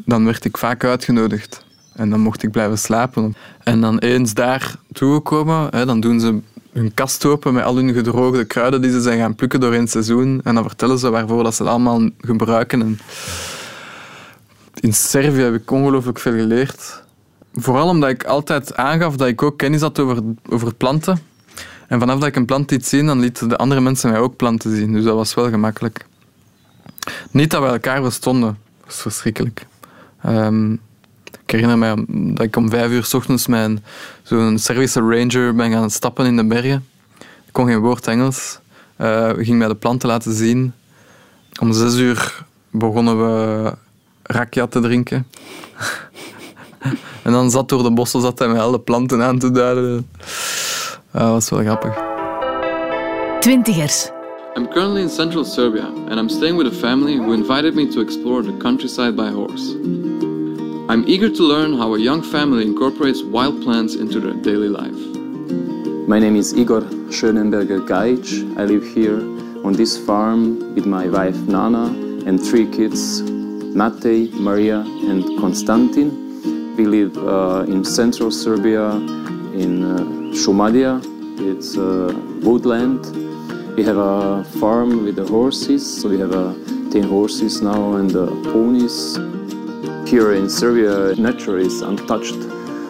dan 0.05 0.25
werd 0.25 0.45
ik 0.45 0.57
vaak 0.57 0.83
uitgenodigd. 0.83 1.65
En 1.93 2.09
dan 2.09 2.19
mocht 2.19 2.43
ik 2.43 2.51
blijven 2.51 2.77
slapen. 2.77 3.35
En 3.63 3.81
dan 3.81 3.97
eens 3.97 4.33
daar 4.33 4.75
toegekomen, 4.91 5.67
hè, 5.69 5.85
dan 5.85 5.99
doen 5.99 6.19
ze 6.19 6.39
hun 6.71 6.93
kast 6.93 7.25
open 7.25 7.53
met 7.53 7.63
al 7.63 7.75
hun 7.75 7.93
gedroogde 7.93 8.45
kruiden 8.45 8.81
die 8.81 8.91
ze 8.91 9.01
zijn 9.01 9.19
gaan 9.19 9.35
plukken 9.35 9.59
door 9.59 9.73
een 9.73 9.87
seizoen. 9.87 10.41
En 10.43 10.55
dan 10.55 10.63
vertellen 10.63 10.99
ze 10.99 11.09
waarvoor 11.09 11.43
dat 11.43 11.55
ze 11.55 11.61
het 11.63 11.71
allemaal 11.71 12.09
gebruiken. 12.19 12.81
En 12.81 12.99
in 14.79 14.93
Servië 14.93 15.41
heb 15.41 15.53
ik 15.53 15.71
ongelooflijk 15.71 16.19
veel 16.19 16.33
geleerd. 16.33 17.03
Vooral 17.53 17.87
omdat 17.87 18.09
ik 18.09 18.23
altijd 18.23 18.75
aangaf 18.75 19.15
dat 19.15 19.27
ik 19.27 19.43
ook 19.43 19.57
kennis 19.57 19.81
had 19.81 19.99
over, 19.99 20.21
over 20.49 20.75
planten. 20.75 21.33
En 21.87 21.99
vanaf 21.99 22.19
dat 22.19 22.27
ik 22.27 22.35
een 22.35 22.45
plant 22.45 22.71
liet 22.71 22.85
zien, 22.85 23.05
dan 23.05 23.19
lieten 23.19 23.49
de 23.49 23.57
andere 23.57 23.81
mensen 23.81 24.11
mij 24.11 24.19
ook 24.19 24.35
planten 24.35 24.75
zien. 24.75 24.93
Dus 24.93 25.03
dat 25.03 25.15
was 25.15 25.33
wel 25.33 25.49
gemakkelijk. 25.49 26.05
Niet 27.31 27.51
dat 27.51 27.61
we 27.61 27.67
elkaar 27.67 28.01
verstonden. 28.01 28.57
Dat 28.79 28.85
was 28.85 29.01
verschrikkelijk. 29.01 29.65
Ehm, 30.21 30.73
ik 31.45 31.51
herinner 31.51 31.77
mij 31.77 32.05
dat 32.07 32.45
ik 32.45 32.55
om 32.55 32.69
vijf 32.69 32.91
uur 32.91 33.03
s 33.03 33.13
ochtends 33.13 33.47
mijn 33.47 33.83
zo'n 34.23 34.59
Servische 34.59 34.99
ranger 34.99 35.55
ben 35.55 35.71
gaan 35.71 35.89
stappen 35.89 36.25
in 36.25 36.35
de 36.35 36.45
bergen. 36.45 36.85
Ik 37.19 37.51
kon 37.51 37.65
geen 37.65 37.79
woord 37.79 38.07
Engels. 38.07 38.59
Eh, 38.95 39.31
we 39.31 39.43
gingen 39.43 39.57
mij 39.57 39.67
de 39.67 39.75
planten 39.75 40.09
laten 40.09 40.33
zien. 40.33 40.73
Om 41.59 41.73
zes 41.73 41.95
uur 41.95 42.45
begonnen 42.71 43.17
we 43.17 43.73
rakja 44.23 44.67
te 44.67 44.79
drinken. 44.79 45.27
en 47.23 47.31
dan 47.31 47.51
zat 47.51 47.69
door 47.69 47.83
de 47.83 47.91
bossen 47.91 48.21
zat 48.21 48.39
hij 48.39 48.47
mij 48.47 48.59
alle 48.59 48.79
planten 48.79 49.23
aan 49.23 49.39
te 49.39 49.51
duiden. 49.51 50.09
Dat 51.15 51.31
was 51.31 51.49
wel 51.49 51.61
grappig. 51.61 51.93
Twintigers. 53.39 54.11
I'm 54.55 54.67
currently 54.67 55.01
in 55.01 55.09
central 55.09 55.45
Serbia, 55.45 55.85
and 56.09 56.19
I'm 56.19 56.29
staying 56.29 56.57
with 56.57 56.67
a 56.67 56.75
family 56.75 57.15
who 57.15 57.31
invited 57.33 57.73
me 57.73 57.89
to 57.91 58.01
explore 58.01 58.43
the 58.43 58.57
countryside 58.57 59.15
by 59.15 59.29
horse. 59.29 59.75
I'm 60.89 61.03
eager 61.07 61.29
to 61.29 61.43
learn 61.43 61.77
how 61.77 61.93
a 61.95 61.99
young 61.99 62.21
family 62.21 62.63
incorporates 62.63 63.23
wild 63.23 63.61
plants 63.63 63.95
into 63.95 64.19
their 64.19 64.33
daily 64.41 64.67
life. 64.67 64.99
My 66.07 66.19
name 66.19 66.35
is 66.35 66.53
Igor 66.53 66.81
Schönenberger 67.09 67.79
Gajic. 67.87 68.57
I 68.57 68.65
live 68.65 68.83
here 68.83 69.19
on 69.65 69.73
this 69.73 69.97
farm 69.97 70.75
with 70.75 70.85
my 70.85 71.07
wife 71.07 71.37
Nana 71.47 71.85
and 72.27 72.41
three 72.43 72.67
kids, 72.69 73.21
Matej, 73.21 74.33
Maria, 74.33 74.79
and 75.09 75.23
Konstantin. 75.39 76.11
We 76.75 76.85
live 76.85 77.17
uh, 77.17 77.63
in 77.67 77.85
central 77.85 78.31
Serbia, 78.31 78.91
in 79.55 79.83
uh, 79.83 80.24
Šumadija. 80.35 81.01
It's 81.37 81.75
uh, 81.77 82.13
woodland. 82.41 83.05
We 83.75 83.83
have 83.83 83.97
a 83.97 84.43
farm 84.59 85.03
with 85.03 85.15
the 85.15 85.25
horses, 85.25 86.01
so 86.01 86.09
we 86.09 86.19
have 86.19 86.33
uh, 86.35 86.53
10 86.91 87.03
horses 87.03 87.61
now 87.61 87.95
and 87.95 88.15
uh, 88.15 88.27
ponies. 88.51 89.17
Here 90.05 90.35
in 90.35 90.49
Serbia, 90.49 91.13
nature 91.17 91.57
is 91.59 91.81
untouched, 91.81 92.37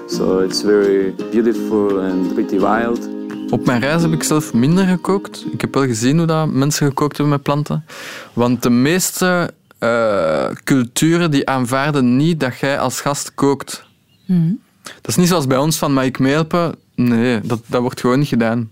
so 0.07 0.39
it's 0.39 0.61
very 0.61 1.11
beautiful 1.31 1.99
and 1.99 2.33
pretty 2.33 2.59
wild. 2.59 3.09
Op 3.49 3.65
mijn 3.65 3.81
reis 3.81 4.01
heb 4.01 4.11
ik 4.11 4.23
zelf 4.23 4.53
minder 4.53 4.85
gekookt. 4.85 5.45
Ik 5.51 5.61
heb 5.61 5.73
wel 5.73 5.85
gezien 5.85 6.17
hoe 6.17 6.27
dat 6.27 6.49
mensen 6.49 6.87
gekookt 6.87 7.17
hebben 7.17 7.35
met 7.35 7.43
planten. 7.43 7.85
Want 8.33 8.63
de 8.63 8.69
meeste 8.69 9.51
uh, 9.79 10.47
culturen 10.63 11.31
die 11.31 11.49
aanvaarden 11.49 12.15
niet 12.15 12.39
dat 12.39 12.59
jij 12.59 12.79
als 12.79 13.01
gast 13.01 13.33
kookt. 13.33 13.83
Mm. 14.25 14.59
Dat 14.83 15.07
is 15.07 15.15
niet 15.15 15.27
zoals 15.27 15.47
bij 15.47 15.57
ons 15.57 15.77
van 15.77 15.93
mag 15.93 16.03
ik 16.03 16.19
meehelpen? 16.19 16.75
Nee, 16.95 17.41
dat, 17.41 17.61
dat 17.65 17.81
wordt 17.81 17.99
gewoon 17.99 18.19
niet 18.19 18.27
gedaan. 18.27 18.69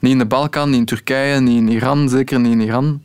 Niet 0.00 0.12
in 0.12 0.18
de 0.18 0.26
Balkan, 0.26 0.70
niet 0.70 0.78
in 0.78 0.84
Turkije, 0.84 1.40
niet 1.40 1.56
in 1.56 1.68
Iran, 1.68 2.08
zeker 2.08 2.40
niet 2.40 2.52
in 2.52 2.60
Iran. 2.60 3.02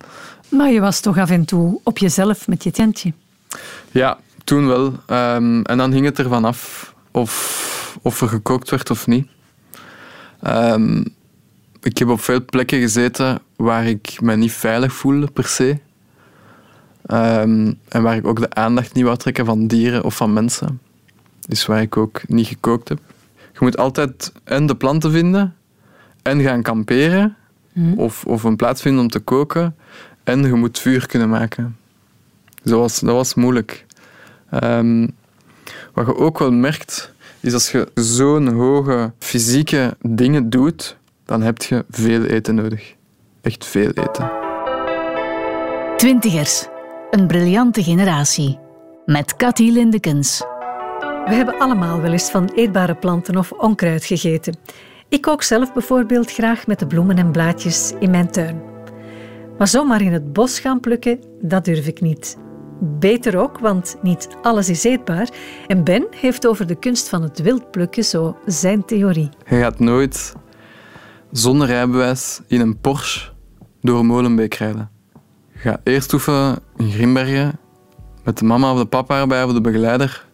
Maar 0.49 0.71
je 0.71 0.79
was 0.79 0.99
toch 0.99 1.17
af 1.17 1.29
en 1.29 1.45
toe 1.45 1.79
op 1.83 1.97
jezelf 1.97 2.47
met 2.47 2.63
je 2.63 2.71
tentje? 2.71 3.13
Ja, 3.91 4.17
toen 4.43 4.67
wel. 4.67 4.85
Um, 4.85 5.61
en 5.61 5.77
dan 5.77 5.91
hing 5.91 6.05
het 6.05 6.19
ervan 6.19 6.45
af 6.45 6.93
of, 7.11 7.97
of 8.01 8.21
er 8.21 8.27
gekookt 8.27 8.69
werd 8.69 8.89
of 8.89 9.07
niet. 9.07 9.27
Um, 10.47 11.05
ik 11.81 11.97
heb 11.97 12.09
op 12.09 12.21
veel 12.21 12.45
plekken 12.45 12.79
gezeten 12.79 13.39
waar 13.55 13.85
ik 13.85 14.21
me 14.21 14.35
niet 14.35 14.51
veilig 14.51 14.93
voelde 14.93 15.27
per 15.27 15.47
se. 15.47 15.77
Um, 17.07 17.79
en 17.87 18.01
waar 18.01 18.15
ik 18.15 18.27
ook 18.27 18.39
de 18.39 18.53
aandacht 18.53 18.93
niet 18.93 19.03
wou 19.03 19.17
trekken 19.17 19.45
van 19.45 19.67
dieren 19.67 20.03
of 20.03 20.15
van 20.15 20.33
mensen. 20.33 20.79
Dus 21.47 21.65
waar 21.65 21.81
ik 21.81 21.97
ook 21.97 22.21
niet 22.27 22.47
gekookt 22.47 22.89
heb. 22.89 22.99
Je 23.53 23.59
moet 23.59 23.77
altijd 23.77 24.31
en 24.43 24.65
de 24.65 24.75
planten 24.75 25.11
vinden 25.11 25.55
en 26.21 26.41
gaan 26.41 26.61
kamperen. 26.61 27.35
Mm. 27.73 27.99
Of, 27.99 28.25
of 28.25 28.43
een 28.43 28.55
plaats 28.55 28.81
vinden 28.81 29.01
om 29.01 29.09
te 29.09 29.19
koken. 29.19 29.75
En 30.23 30.43
je 30.43 30.53
moet 30.53 30.79
vuur 30.79 31.07
kunnen 31.07 31.29
maken. 31.29 31.77
Dat 32.63 32.79
was, 32.79 32.99
dat 32.99 33.15
was 33.15 33.33
moeilijk. 33.33 33.85
Um, 34.63 35.11
wat 35.93 36.05
je 36.05 36.15
ook 36.15 36.39
wel 36.39 36.51
merkt, 36.51 37.13
is 37.39 37.53
als 37.53 37.71
je 37.71 37.91
zo'n 37.93 38.47
hoge 38.47 39.11
fysieke 39.19 39.97
dingen 40.01 40.49
doet, 40.49 40.97
dan 41.25 41.41
heb 41.41 41.61
je 41.61 41.85
veel 41.89 42.23
eten 42.23 42.55
nodig. 42.55 42.95
Echt 43.41 43.65
veel 43.65 43.89
eten. 43.89 44.31
Twintigers. 45.97 46.67
Een 47.11 47.27
briljante 47.27 47.83
generatie. 47.83 48.59
Met 49.05 49.35
Cathy 49.35 49.69
Lindekens. 49.69 50.43
We 51.25 51.33
hebben 51.33 51.59
allemaal 51.59 52.01
wel 52.01 52.11
eens 52.11 52.31
van 52.31 52.51
eetbare 52.55 52.95
planten 52.95 53.37
of 53.37 53.51
onkruid 53.51 54.05
gegeten. 54.05 54.55
Ik 55.09 55.21
kook 55.21 55.43
zelf 55.43 55.73
bijvoorbeeld 55.73 56.31
graag 56.31 56.67
met 56.67 56.79
de 56.79 56.87
bloemen 56.87 57.17
en 57.17 57.31
blaadjes 57.31 57.93
in 57.99 58.09
mijn 58.09 58.31
tuin. 58.31 58.61
Maar 59.57 59.67
zomaar 59.67 60.01
in 60.01 60.13
het 60.13 60.33
bos 60.33 60.59
gaan 60.59 60.79
plukken, 60.79 61.19
dat 61.41 61.65
durf 61.65 61.87
ik 61.87 62.01
niet. 62.01 62.37
Beter 62.79 63.37
ook, 63.37 63.59
want 63.59 63.97
niet 64.01 64.27
alles 64.41 64.69
is 64.69 64.83
eetbaar. 64.83 65.29
En 65.67 65.83
Ben 65.83 66.07
heeft 66.11 66.47
over 66.47 66.67
de 66.67 66.75
kunst 66.75 67.09
van 67.09 67.21
het 67.21 67.41
wild 67.41 67.71
plukken 67.71 68.03
zo 68.03 68.37
zijn 68.45 68.85
theorie. 68.85 69.29
Je 69.45 69.59
gaat 69.59 69.79
nooit 69.79 70.33
zonder 71.31 71.67
rijbewijs 71.67 72.41
in 72.47 72.61
een 72.61 72.79
Porsche 72.79 73.29
door 73.81 74.05
Molenbeek 74.05 74.53
rijden. 74.53 74.89
Je 75.53 75.59
gaat 75.59 75.81
eerst 75.83 76.13
oefenen 76.13 76.59
in 76.77 76.91
Grimbergen 76.91 77.59
met 78.23 78.37
de 78.37 78.45
mama 78.45 78.71
of 78.71 78.79
de 78.79 78.85
papa 78.85 79.19
erbij 79.19 79.43
of 79.43 79.53
de 79.53 79.61
begeleider. 79.61 80.31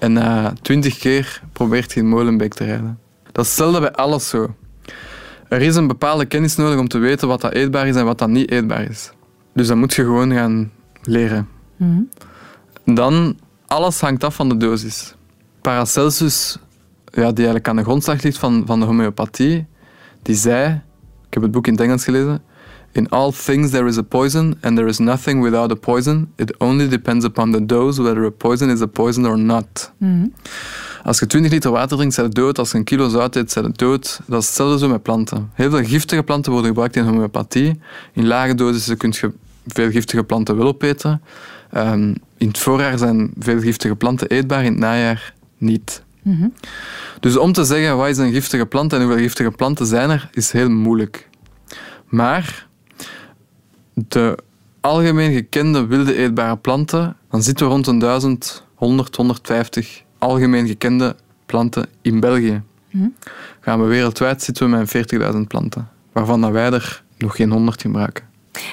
En 0.00 0.12
na 0.12 0.52
twintig 0.62 0.98
keer 0.98 1.42
probeert 1.52 1.92
je 1.92 2.00
in 2.00 2.08
Molenbeek 2.08 2.54
te 2.54 2.64
rijden. 2.64 2.98
Dat 3.32 3.44
is 3.44 3.50
hetzelfde 3.50 3.80
bij 3.80 3.92
alles 3.92 4.28
zo. 4.28 4.54
Er 5.48 5.60
is 5.60 5.76
een 5.76 5.86
bepaalde 5.86 6.24
kennis 6.24 6.56
nodig 6.56 6.78
om 6.78 6.88
te 6.88 6.98
weten 6.98 7.28
wat 7.28 7.40
dat 7.40 7.52
eetbaar 7.52 7.86
is 7.86 7.96
en 7.96 8.04
wat 8.04 8.18
dat 8.18 8.28
niet 8.28 8.50
eetbaar 8.50 8.90
is. 8.90 9.12
Dus 9.54 9.66
dat 9.66 9.76
moet 9.76 9.94
je 9.94 10.02
gewoon 10.02 10.32
gaan 10.32 10.72
leren. 11.02 11.48
Mm 11.76 12.08
Dan, 12.84 13.38
alles 13.66 14.00
hangt 14.00 14.24
af 14.24 14.34
van 14.34 14.48
de 14.48 14.56
dosis. 14.56 15.14
Paracelsus, 15.60 16.58
ja, 17.04 17.26
die 17.26 17.34
eigenlijk 17.34 17.68
aan 17.68 17.76
de 17.76 17.82
grondslag 17.82 18.22
ligt 18.22 18.38
van, 18.38 18.62
van 18.66 18.80
de 18.80 18.86
homeopathie, 18.86 19.66
die 20.22 20.34
zei, 20.34 20.82
ik 21.26 21.34
heb 21.34 21.42
het 21.42 21.52
boek 21.52 21.66
in 21.66 21.72
het 21.72 21.82
Engels 21.82 22.04
gelezen, 22.04 22.42
In 22.92 23.08
all 23.08 23.32
things 23.32 23.70
there 23.70 23.86
is 23.86 23.96
a 23.96 24.02
poison, 24.02 24.58
and 24.60 24.76
there 24.76 24.88
is 24.88 24.98
nothing 24.98 25.42
without 25.42 25.70
a 25.70 25.74
poison. 25.74 26.32
It 26.36 26.60
only 26.60 26.88
depends 26.88 27.24
upon 27.24 27.52
the 27.52 27.66
dose 27.66 28.02
whether 28.02 28.24
a 28.24 28.30
poison 28.30 28.70
is 28.70 28.80
a 28.80 28.86
poison 28.86 29.26
or 29.26 29.38
not. 29.38 29.92
Mm 29.98 30.32
Als 31.04 31.18
je 31.18 31.26
20 31.26 31.50
liter 31.50 31.70
water 31.70 31.96
drinkt, 31.96 32.14
zijn 32.14 32.26
het 32.26 32.34
dood. 32.34 32.58
Als 32.58 32.70
je 32.70 32.78
een 32.78 32.84
kilo 32.84 33.08
zout 33.08 33.36
eet, 33.36 33.52
zijn 33.52 33.64
het 33.64 33.78
dood. 33.78 34.20
Dat 34.26 34.40
is 34.40 34.46
hetzelfde 34.46 34.78
zo 34.78 34.88
met 34.88 35.02
planten. 35.02 35.50
Heel 35.54 35.70
veel 35.70 35.84
giftige 35.84 36.22
planten 36.22 36.52
worden 36.52 36.70
gebruikt 36.70 36.96
in 36.96 37.04
homeopathie. 37.04 37.80
In 38.12 38.26
lage 38.26 38.54
dosissen 38.54 38.96
kun 38.96 39.14
je 39.20 39.32
veel 39.66 39.90
giftige 39.90 40.24
planten 40.24 40.56
wel 40.56 40.66
opeten. 40.66 41.22
Um, 41.76 42.14
in 42.36 42.48
het 42.48 42.58
voorjaar 42.58 42.98
zijn 42.98 43.30
veel 43.38 43.60
giftige 43.60 43.96
planten 43.96 44.28
eetbaar, 44.28 44.64
in 44.64 44.70
het 44.70 44.80
najaar 44.80 45.34
niet. 45.58 46.02
Mm 46.22 46.52
Dus 47.20 47.36
om 47.36 47.52
te 47.52 47.64
zeggen 47.64 47.96
wat 47.96 48.08
is 48.08 48.18
een 48.18 48.32
giftige 48.32 48.66
plant 48.66 48.92
en 48.92 49.02
hoeveel 49.02 49.18
giftige 49.18 49.50
planten 49.50 49.86
zijn 49.86 50.10
er, 50.10 50.28
is 50.32 50.52
heel 50.52 50.68
moeilijk. 50.70 51.28
Maar 52.06 52.68
de 54.08 54.38
algemeen 54.80 55.32
gekende 55.32 55.86
wilde 55.86 56.14
eetbare 56.14 56.56
planten, 56.56 57.16
dan 57.30 57.42
zitten 57.42 57.66
we 57.66 57.72
rond 57.72 57.86
een 57.86 57.98
1000, 57.98 58.64
100, 58.74 59.16
150 59.16 60.02
algemeen 60.18 60.66
gekende 60.66 61.16
planten 61.46 61.86
in 62.02 62.20
België. 62.20 62.62
Mm 62.90 63.14
Gaan 63.60 63.80
we 63.80 63.86
wereldwijd 63.86 64.42
zitten 64.42 64.70
we 64.70 64.76
met 64.76 65.34
40.000 65.34 65.40
planten, 65.48 65.88
waarvan 66.12 66.52
wij 66.52 66.72
er 66.72 67.02
nog 67.18 67.36
geen 67.36 67.50
100 67.50 67.80
gebruiken. 67.80 68.24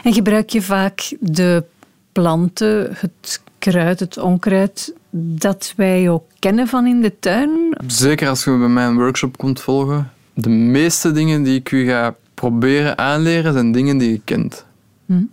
En 0.04 0.14
gebruik 0.14 0.50
je 0.50 0.62
vaak 0.62 1.16
de 1.20 1.64
planten, 2.12 2.88
het 2.94 3.42
kruid, 3.60 4.00
het 4.00 4.18
onkruid, 4.18 4.94
dat 5.10 5.74
wij 5.76 6.10
ook 6.10 6.24
kennen 6.40 6.68
van 6.68 6.88
in 6.88 7.02
de 7.02 7.20
tuin? 7.20 7.78
Zeker 7.88 8.28
als 8.28 8.44
je 8.44 8.58
bij 8.58 8.68
mij 8.68 8.86
een 8.86 8.96
workshop 8.96 9.38
komt 9.38 9.62
volgen. 9.62 10.12
De 10.34 10.50
meeste 10.50 11.12
dingen 11.12 11.44
die 11.44 11.60
ik 11.60 11.72
u 11.72 11.86
ga 11.86 12.16
proberen 12.34 12.98
aanleren, 12.98 13.54
zijn 13.54 13.72
dingen 13.72 13.98
die 13.98 14.12
je 14.12 14.22
kent. 14.24 14.66
Hm. 15.08 15.24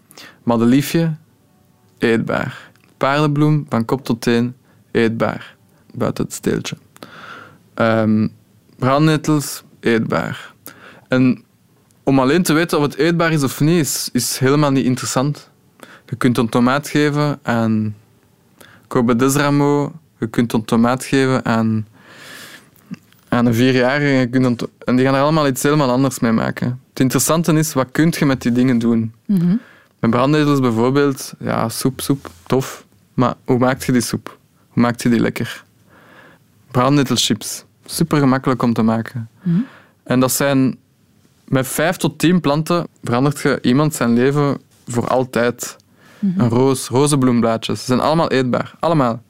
Madeliefje, 0.42 1.14
eetbaar. 1.98 2.70
Paardenbloem, 2.96 3.66
van 3.68 3.84
kop 3.84 4.04
tot 4.04 4.20
teen, 4.20 4.54
eetbaar. 4.90 5.56
Buiten 5.94 6.24
het 6.24 6.32
steeltje. 6.32 6.76
Um, 7.74 8.32
brandnetels, 8.78 9.62
eetbaar. 9.80 10.52
En 11.08 11.44
om 12.02 12.18
alleen 12.18 12.42
te 12.42 12.52
weten 12.52 12.78
of 12.78 12.84
het 12.84 12.96
eetbaar 12.96 13.32
is 13.32 13.42
of 13.42 13.60
niet, 13.60 13.80
is, 13.80 14.08
is 14.12 14.38
helemaal 14.38 14.70
niet 14.70 14.84
interessant. 14.84 15.50
Je 16.06 16.16
kunt 16.16 16.38
een 16.38 16.48
tomaat 16.48 16.88
geven 16.88 17.38
aan 17.42 17.94
Kobe 18.88 19.16
Desramo. 19.16 19.92
Je 20.18 20.26
kunt 20.26 20.52
een 20.52 20.64
tomaat 20.64 21.04
geven 21.04 21.44
aan, 21.44 21.86
aan 23.28 23.46
een 23.46 23.54
vierjarige. 23.54 24.28
En, 24.38 24.56
en 24.84 24.96
die 24.96 25.04
gaan 25.04 25.14
er 25.14 25.20
allemaal 25.20 25.46
iets 25.46 25.62
helemaal 25.62 25.90
anders 25.90 26.18
mee 26.18 26.32
maken. 26.32 26.80
Het 26.95 27.03
interessante 27.03 27.53
is, 27.53 27.72
wat 27.72 27.88
kun 27.90 28.14
je 28.18 28.24
met 28.24 28.42
die 28.42 28.53
dingen 28.53 28.78
doen? 28.78 29.12
Mm 29.26 29.61
Met 30.01 30.11
brandnetels 30.11 30.61
bijvoorbeeld, 30.61 31.34
ja, 31.38 31.68
soep, 31.68 32.01
soep, 32.01 32.30
tof. 32.47 32.86
Maar 33.14 33.34
hoe 33.45 33.59
maak 33.59 33.82
je 33.82 33.92
die 33.92 34.01
soep? 34.01 34.38
Hoe 34.68 34.82
maak 34.82 35.01
je 35.01 35.09
die 35.09 35.20
lekker? 35.20 35.64
Brandnetelchips, 36.70 37.64
super 37.84 38.18
gemakkelijk 38.18 38.62
om 38.62 38.72
te 38.72 38.82
maken. 38.82 39.28
Mhm. 39.42 39.61
En 40.03 40.20
dat 40.20 40.32
zijn 40.32 40.76
met 41.45 41.66
vijf 41.66 41.97
tot 41.97 42.18
tien 42.18 42.40
planten 42.40 42.86
verandert 43.03 43.40
je 43.40 43.59
iemand 43.62 43.95
zijn 43.95 44.12
leven 44.12 44.59
voor 44.86 45.09
altijd. 45.09 45.76
Mhm. 46.18 46.40
Een 46.40 46.49
roos, 46.49 46.88
rozenbloemblaadjes. 46.88 47.78
Ze 47.78 47.84
zijn 47.84 48.01
allemaal 48.01 48.30
eetbaar. 48.30 48.74
Allemaal. 48.80 49.22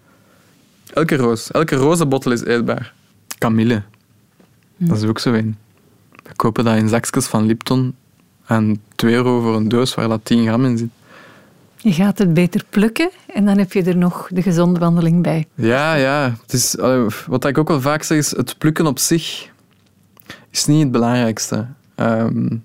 Elke 0.92 1.16
roos. 1.16 1.50
Elke 1.50 1.74
rozenbottel 1.76 2.32
is 2.32 2.44
eetbaar. 2.44 2.94
Kamille. 3.38 3.82
Mhm. 4.76 4.88
Dat 4.88 5.02
is 5.02 5.08
ook 5.08 5.18
zo 5.18 5.32
een. 5.32 5.56
We 6.24 6.32
kopen 6.36 6.64
dat 6.64 6.76
in 6.76 6.88
zakjes 6.88 7.26
van 7.26 7.46
Lipton 7.46 7.94
en 8.46 8.82
2 8.94 9.14
euro 9.14 9.40
voor 9.40 9.56
een 9.56 9.68
doos 9.68 9.94
waar 9.94 10.08
dat 10.08 10.24
10 10.24 10.46
gram 10.46 10.64
in 10.64 10.78
zit. 10.78 10.88
Je 11.76 11.92
gaat 11.92 12.18
het 12.18 12.34
beter 12.34 12.64
plukken 12.70 13.10
en 13.26 13.44
dan 13.44 13.58
heb 13.58 13.72
je 13.72 13.82
er 13.82 13.96
nog 13.96 14.28
de 14.32 14.42
gezonde 14.42 14.80
wandeling 14.80 15.22
bij. 15.22 15.46
Ja, 15.54 15.94
ja. 15.94 16.36
Het 16.42 16.52
is, 16.52 16.76
wat 17.26 17.44
ik 17.44 17.58
ook 17.58 17.68
wel 17.68 17.80
vaak 17.80 18.02
zeg 18.02 18.18
is, 18.18 18.36
het 18.36 18.58
plukken 18.58 18.86
op 18.86 18.98
zich 18.98 19.50
is 20.50 20.66
niet 20.66 20.82
het 20.82 20.90
belangrijkste. 20.90 21.66
Um, 21.96 22.64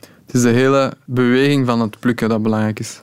het 0.00 0.34
is 0.34 0.42
de 0.42 0.48
hele 0.48 0.92
beweging 1.04 1.66
van 1.66 1.80
het 1.80 1.98
plukken 1.98 2.28
dat 2.28 2.42
belangrijk 2.42 2.78
is. 2.78 3.02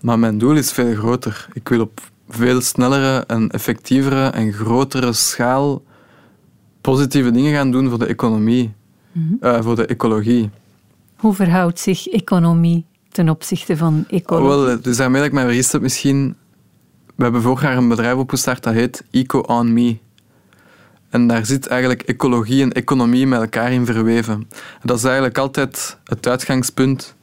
Maar 0.00 0.18
mijn 0.18 0.38
doel 0.38 0.54
is 0.54 0.72
veel 0.72 0.94
groter. 0.94 1.48
Ik 1.52 1.68
wil 1.68 1.80
op 1.80 2.00
veel 2.28 2.60
snellere 2.60 3.24
en 3.26 3.50
effectievere 3.50 4.26
en 4.28 4.52
grotere 4.52 5.12
schaal 5.12 5.82
positieve 6.80 7.30
dingen 7.30 7.54
gaan 7.54 7.70
doen 7.70 7.88
voor 7.88 7.98
de 7.98 8.06
economie, 8.06 8.74
mm 9.18 9.38
-hmm. 9.40 9.62
voor 9.62 9.76
de 9.76 9.86
ecologie. 9.86 10.50
Hoe 11.16 11.34
verhoudt 11.34 11.80
zich 11.80 12.08
economie 12.08 12.84
ten 13.10 13.28
opzichte 13.28 13.76
van 13.76 14.04
ecologie? 14.08 14.58
Oh, 14.58 14.64
wel, 14.64 14.80
dus 14.80 14.96
daarmee 14.96 15.20
dat 15.20 15.28
ik 15.28 15.34
mij 15.34 15.44
vergist 15.44 15.72
heb 15.72 15.80
misschien... 15.80 16.36
We 17.14 17.22
hebben 17.22 17.42
vorig 17.42 17.62
jaar 17.62 17.76
een 17.76 17.88
bedrijf 17.88 18.16
opgestart 18.16 18.62
dat 18.62 18.74
heet 18.74 19.04
Eco 19.10 19.38
on 19.38 19.72
Me. 19.72 19.98
En 21.10 21.26
daar 21.26 21.46
zit 21.46 21.66
eigenlijk 21.66 22.02
ecologie 22.02 22.62
en 22.62 22.72
economie 22.72 23.26
met 23.26 23.40
elkaar 23.40 23.72
in 23.72 23.86
verweven. 23.86 24.34
En 24.54 24.82
dat 24.82 24.96
is 24.96 25.04
eigenlijk 25.04 25.38
altijd 25.38 25.98
het 26.04 26.26
uitgangspunt. 26.26 27.14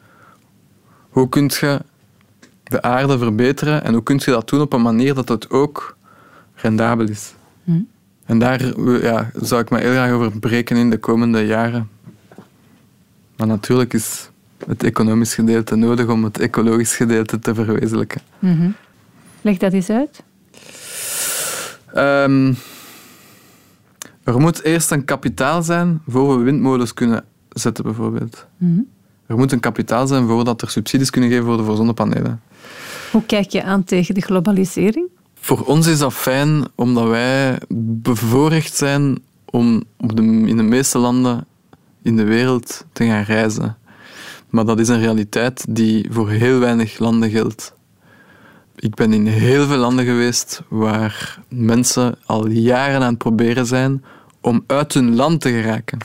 Hoe 1.09 1.29
kun 1.29 1.51
je 1.59 1.81
de 2.63 2.81
aarde 2.81 3.17
verbeteren 3.17 3.83
en 3.83 3.93
hoe 3.93 4.03
kun 4.03 4.21
je 4.25 4.31
dat 4.31 4.49
doen 4.49 4.61
op 4.61 4.73
een 4.73 4.81
manier 4.81 5.13
dat 5.13 5.29
het 5.29 5.49
ook 5.49 5.97
rendabel 6.55 7.07
is. 7.07 7.33
En 8.25 8.39
daar 8.39 8.79
ja, 9.01 9.31
zou 9.33 9.61
ik 9.61 9.69
me 9.69 9.79
heel 9.79 9.91
graag 9.91 10.11
over 10.11 10.39
breken 10.39 10.77
in 10.77 10.89
de 10.89 10.97
komende 10.97 11.45
jaren. 11.45 11.89
Maar 13.37 13.47
natuurlijk 13.47 13.93
is 13.93 14.29
het 14.67 14.83
economisch 14.83 15.33
gedeelte 15.33 15.75
nodig 15.75 16.07
om 16.07 16.23
het 16.23 16.39
ecologisch 16.39 16.95
gedeelte 16.95 17.39
te 17.39 17.55
verwezenlijken. 17.55 18.21
Mhm. 18.39 18.69
Leg 19.41 19.57
dat 19.57 19.73
eens 19.73 19.89
uit. 19.89 20.23
Ehm, 21.93 22.53
er 24.23 24.39
moet 24.39 24.63
eerst 24.63 24.91
een 24.91 25.05
kapitaal 25.05 25.63
zijn 25.63 26.01
voor 26.07 26.37
we 26.37 26.43
windmolens 26.43 26.93
kunnen 26.93 27.25
zetten, 27.49 27.83
bijvoorbeeld. 27.83 28.45
Mhm. 28.57 28.79
Er 29.27 29.37
moet 29.37 29.51
een 29.51 29.59
kapitaal 29.59 30.07
zijn 30.07 30.27
voordat 30.27 30.61
er 30.61 30.69
subsidies 30.69 31.09
kunnen 31.09 31.29
geven 31.29 31.45
worden 31.45 31.65
voor 31.65 31.75
zonnepanelen. 31.75 32.41
Hoe 33.11 33.25
kijk 33.25 33.49
je 33.49 33.63
aan 33.63 33.83
tegen 33.83 34.13
de 34.13 34.21
globalisering? 34.21 35.09
Voor 35.45 35.65
ons 35.65 35.87
is 35.87 35.99
dat 35.99 36.13
fijn 36.13 36.65
omdat 36.75 37.07
wij 37.07 37.59
bevoorrecht 38.01 38.75
zijn 38.75 39.17
om 39.45 39.83
op 39.97 40.15
de, 40.15 40.21
in 40.21 40.57
de 40.57 40.63
meeste 40.63 40.97
landen 40.97 41.45
in 42.01 42.15
de 42.15 42.23
wereld 42.23 42.85
te 42.91 43.05
gaan 43.05 43.23
reizen. 43.23 43.77
Maar 44.49 44.65
dat 44.65 44.79
is 44.79 44.87
een 44.87 44.99
realiteit 44.99 45.65
die 45.69 46.07
voor 46.11 46.29
heel 46.29 46.59
weinig 46.59 46.99
landen 46.99 47.29
geldt. 47.29 47.73
Ik 48.75 48.95
ben 48.95 49.13
in 49.13 49.27
heel 49.27 49.65
veel 49.65 49.77
landen 49.77 50.05
geweest 50.05 50.61
waar 50.67 51.39
mensen 51.49 52.17
al 52.25 52.47
jaren 52.47 53.01
aan 53.01 53.09
het 53.09 53.17
proberen 53.17 53.65
zijn 53.65 54.03
om 54.41 54.63
uit 54.67 54.93
hun 54.93 55.15
land 55.15 55.41
te 55.41 55.49
geraken. 55.49 55.99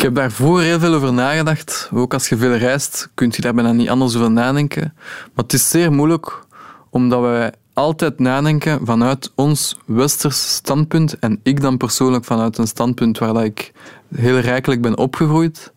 Ik 0.00 0.06
heb 0.06 0.14
daar 0.14 0.32
vroeger 0.32 0.64
heel 0.64 0.78
veel 0.78 0.94
over 0.94 1.12
nagedacht. 1.12 1.90
Ook 1.92 2.12
als 2.12 2.28
je 2.28 2.36
veel 2.36 2.54
reist, 2.54 3.10
kun 3.14 3.32
je 3.32 3.42
daar 3.42 3.54
bijna 3.54 3.72
niet 3.72 3.88
anders 3.88 4.16
over 4.16 4.30
nadenken. 4.30 4.92
Maar 5.34 5.44
het 5.44 5.52
is 5.52 5.70
zeer 5.70 5.92
moeilijk, 5.92 6.44
omdat 6.90 7.20
wij 7.20 7.52
altijd 7.72 8.18
nadenken 8.18 8.86
vanuit 8.86 9.32
ons 9.34 9.78
westers 9.86 10.54
standpunt 10.54 11.18
en 11.18 11.40
ik 11.42 11.60
dan 11.60 11.76
persoonlijk 11.76 12.24
vanuit 12.24 12.58
een 12.58 12.66
standpunt 12.66 13.18
waar 13.18 13.44
ik 13.44 13.72
heel 14.14 14.38
rijkelijk 14.38 14.80
ben 14.80 14.98
opgegroeid. 14.98 15.72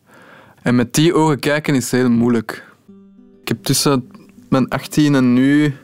En 0.61 0.76
met 0.76 0.93
die 0.93 1.13
ogen 1.13 1.39
kijken 1.39 1.76
is 1.76 1.91
heel 1.91 2.09
moeilijk. 2.09 2.65
Ik 3.41 3.47
heb 3.47 3.63
tussen 3.63 4.09
mijn 4.49 4.69
18 4.69 5.15
en 5.15 5.34
nu 5.34 5.76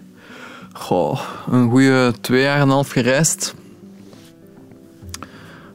goh, 0.74 1.22
een 1.52 1.70
goede 1.70 2.14
twee 2.22 2.42
jaar 2.42 2.56
en 2.56 2.62
een 2.62 2.70
half 2.70 2.92
gereisd. 2.92 3.56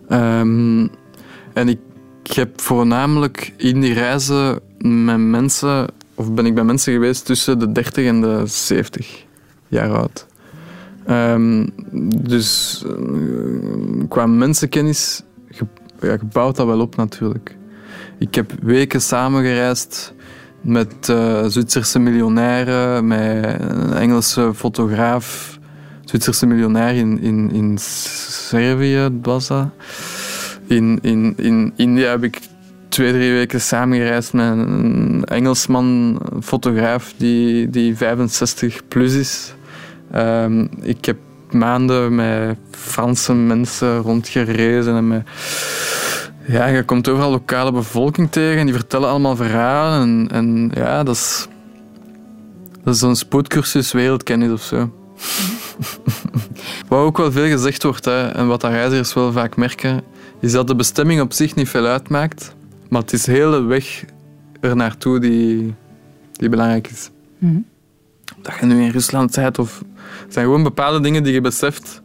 Ehm, 0.09 0.87
en 1.53 1.69
ik 1.69 1.79
heb 2.27 2.61
voornamelijk 2.61 3.53
in 3.57 3.81
die 3.81 3.93
reizen 3.93 4.61
met 4.79 5.19
mensen, 5.19 5.87
of 6.15 6.33
ben 6.33 6.47
ik 6.47 6.55
bij 6.55 6.65
mensen 6.65 6.93
geweest 6.93 7.25
tussen 7.25 7.59
de 7.59 7.73
30 7.73 8.07
en 8.07 8.21
de 8.21 8.43
70 8.47 9.25
jaar 9.69 9.93
oud. 9.93 10.27
Ehm, 11.07 11.67
dus 12.23 12.83
eh, 12.87 14.09
qua 14.09 14.27
mensenkennis 14.27 15.23
ge, 15.51 15.67
ja, 16.01 16.13
je 16.13 16.25
bouwt 16.33 16.57
dat 16.57 16.67
wel 16.67 16.81
op 16.81 16.97
natuurlijk. 16.97 17.57
Ik 18.19 18.35
heb 18.35 18.53
weken 18.63 19.01
samengereisd 19.01 20.15
met 20.61 21.09
eh, 21.09 21.45
Zwitserse 21.47 21.99
miljonairen, 21.99 23.07
met 23.07 23.61
een 23.61 23.93
Engelse 23.93 24.51
fotograaf, 24.55 25.59
Zwitserse 26.05 26.47
miljonair 26.47 26.95
in, 26.95 27.21
in, 27.21 27.51
in 27.51 27.79
Servië 27.79 29.09
was 29.23 29.47
dat. 29.47 29.69
In, 30.75 30.99
in, 31.03 31.35
in 31.37 31.73
India 31.77 32.11
heb 32.11 32.25
ik 32.25 32.39
twee, 32.89 33.13
drie 33.13 33.33
weken 33.33 33.61
samengereisd 33.61 34.33
met 34.33 34.53
een 34.53 35.25
Engelsman, 35.25 36.19
een 36.33 36.43
fotograaf 36.43 37.15
die, 37.17 37.71
die 37.71 37.97
65 37.97 38.89
plus 38.89 39.15
is. 39.15 39.55
Ehm, 40.11 40.67
ik 40.81 41.05
heb 41.05 41.17
maanden 41.51 42.15
met 42.15 42.59
Franse 42.71 43.35
mensen 43.35 43.99
rondgerezen 43.99 44.97
en 44.97 45.09
met 45.09 45.27
ja, 46.47 46.67
je 46.67 46.83
komt 46.83 47.09
overal 47.09 47.31
lokale 47.31 47.73
bevolking 47.73 48.31
tegen 48.31 48.59
en 48.59 48.67
die 48.67 48.75
vertellen 48.75 49.09
allemaal 49.09 49.37
verhalen. 49.37 50.01
En, 50.01 50.29
en 50.31 50.71
ja, 50.75 51.03
dat 51.03 51.15
is, 51.15 51.49
dat 52.85 52.95
is 52.95 53.01
een 53.01 53.17
spoedcursus 53.17 53.93
wereldkennis 53.93 54.51
of 54.51 54.63
zo. 54.63 54.91
wat 56.89 56.99
ook 56.99 57.17
wel 57.17 57.33
veel 57.33 57.49
gezegd 57.49 57.83
wordt, 57.83 58.05
hè, 58.05 58.29
en 58.29 58.47
wat 58.47 58.61
de 58.61 58.69
reizigers 58.69 59.15
wel 59.15 59.33
vaak 59.33 59.57
merken, 59.57 60.03
is 60.41 60.53
dat 60.53 60.67
de 60.67 60.77
bestemming 60.77 61.21
op 61.21 61.33
zich 61.33 61.55
niet 61.55 61.69
veel 61.69 61.87
uitmaakt. 61.87 62.55
Maar 62.89 63.01
het 63.01 63.13
is 63.13 63.27
heel 63.27 63.51
de 63.51 63.63
weg 63.63 64.05
er 64.61 64.77
naartoe 64.77 65.21
die, 65.21 65.75
die 66.33 66.49
belangrijk 66.49 66.89
is. 66.89 67.11
Mhm. 67.39 67.59
Dat 68.43 68.55
je 68.61 68.67
nu 68.67 68.83
in 68.83 68.91
Rusland 68.91 69.35
bent, 69.35 69.59
of 69.59 69.83
het 70.23 70.33
zijn 70.33 70.45
gewoon 70.45 70.63
bepaalde 70.63 71.01
dingen 71.01 71.23
die 71.23 71.33
je 71.33 71.41
beseft 71.41 72.03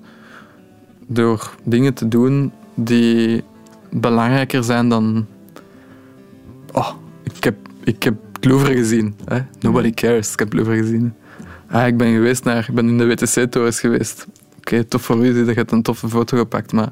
door 1.07 1.55
dingen 1.63 1.93
te 1.93 2.07
doen 2.07 2.51
die 2.75 3.43
belangrijker 3.91 4.63
zijn 4.63 4.89
dan. 4.89 5.25
Oh, 6.71 6.91
ik 7.23 7.43
heb, 7.43 7.55
ik 7.83 8.03
heb 8.03 8.15
het 8.33 8.45
Louvre 8.45 8.75
gezien. 8.75 9.15
Hè? 9.25 9.39
Nobody 9.59 9.93
cares. 9.93 10.33
Ik 10.33 10.39
heb 10.39 10.47
het 10.47 10.57
Louvre 10.57 10.77
gezien. 10.77 11.13
Ah, 11.69 11.87
ik 11.87 11.97
ben 11.97 12.13
geweest 12.13 12.43
naar, 12.43 12.65
ik 12.69 12.75
ben 12.75 12.87
in 12.87 12.97
de 12.97 13.07
WTC-torens 13.07 13.79
geweest. 13.79 14.27
Oké, 14.69 14.83
tof 14.83 15.01
voor 15.01 15.25
u 15.25 15.45
dat 15.45 15.55
je 15.55 15.63
een 15.67 15.81
toffe 15.81 16.09
foto 16.09 16.37
gepakt, 16.37 16.71
maar 16.71 16.89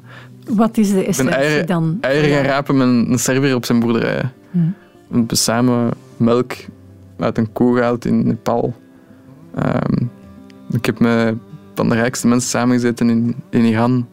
Wat 0.48 0.76
is 0.76 0.92
de 0.92 1.04
essentie 1.04 1.34
eieren, 1.34 1.66
dan? 1.66 1.98
eieren 2.00 2.30
gaan 2.30 2.44
rapen 2.44 2.76
met 2.76 2.86
een, 2.86 3.18
Serviër 3.18 3.54
op 3.54 3.64
zijn 3.64 3.80
boerderij. 3.80 4.30
Hm. 4.50 4.58
We 5.08 5.16
hebben 5.16 5.36
samen 5.36 5.90
melk 6.16 6.52
uit 7.18 7.38
een 7.38 7.52
koe 7.52 7.76
gehaald 7.76 8.04
in 8.04 8.26
Nepal. 8.26 8.74
Ehm, 9.54 10.04
ik 10.70 10.86
heb 10.86 10.98
met 10.98 11.34
van 11.74 11.88
de 11.88 11.94
rijkste 11.94 12.26
mensen 12.26 12.50
samengezeten 12.50 13.10
in, 13.10 13.34
in 13.50 13.64
Iran. 13.64 14.08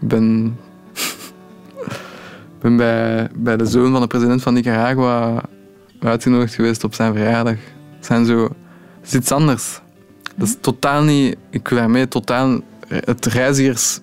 Ik 0.00 0.08
ben, 0.08 0.56
ben 2.60 2.76
bij, 2.76 3.28
bij 3.34 3.56
de 3.56 3.66
zoon 3.66 3.92
van 3.92 4.00
de 4.00 4.06
president 4.06 4.42
van 4.42 4.54
Nicaragua 4.54 5.42
uitgenodigd 5.98 6.54
geweest 6.54 6.84
op 6.84 6.94
zijn 6.94 7.12
verjaardag. 7.12 7.56
Het 7.96 8.06
zijn 8.06 8.24
zo... 8.26 8.48
Is 9.04 9.14
iets 9.14 9.32
anders. 9.32 9.80
Dat 10.36 10.48
is 10.48 10.56
totaal 10.60 11.02
niet... 11.02 11.36
Ik 11.50 11.68
wil 11.68 11.78
daarmee 11.78 12.08
totaal 12.08 12.60
het 13.04 13.26
reizigers... 13.26 14.00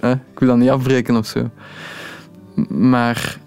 hè, 0.00 0.12
ik 0.12 0.38
wil 0.38 0.48
dat 0.48 0.58
niet 0.58 0.70
afbreken 0.70 1.16
of 1.16 1.26
zo. 1.26 1.50
Maar 2.68 3.38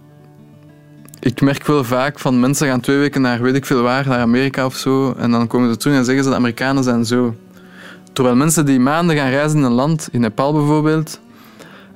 ik 1.19 1.41
merk 1.41 1.65
wel 1.65 1.83
vaak 1.83 2.19
van 2.19 2.39
mensen 2.39 2.67
gaan 2.67 2.79
twee 2.79 2.97
weken 2.97 3.21
naar 3.21 3.41
weet 3.41 3.55
ik 3.55 3.65
veel 3.65 3.81
waar, 3.81 4.07
naar 4.07 4.19
Amerika 4.19 4.65
of 4.65 4.75
zo, 4.75 5.13
en 5.13 5.31
dan 5.31 5.47
komen 5.47 5.69
ze 5.69 5.77
terug 5.77 5.97
en 5.97 6.05
zeggen 6.05 6.23
ze 6.23 6.29
de 6.29 6.35
Amerikanen 6.35 6.83
zijn 6.83 7.05
zo. 7.05 7.35
Terwijl 8.13 8.35
mensen 8.35 8.65
die 8.65 8.79
maanden 8.79 9.15
gaan 9.15 9.29
reizen 9.29 9.57
in 9.57 9.63
een 9.63 9.71
land, 9.71 10.09
in 10.11 10.21
Nepal 10.21 10.53
bijvoorbeeld, 10.53 11.19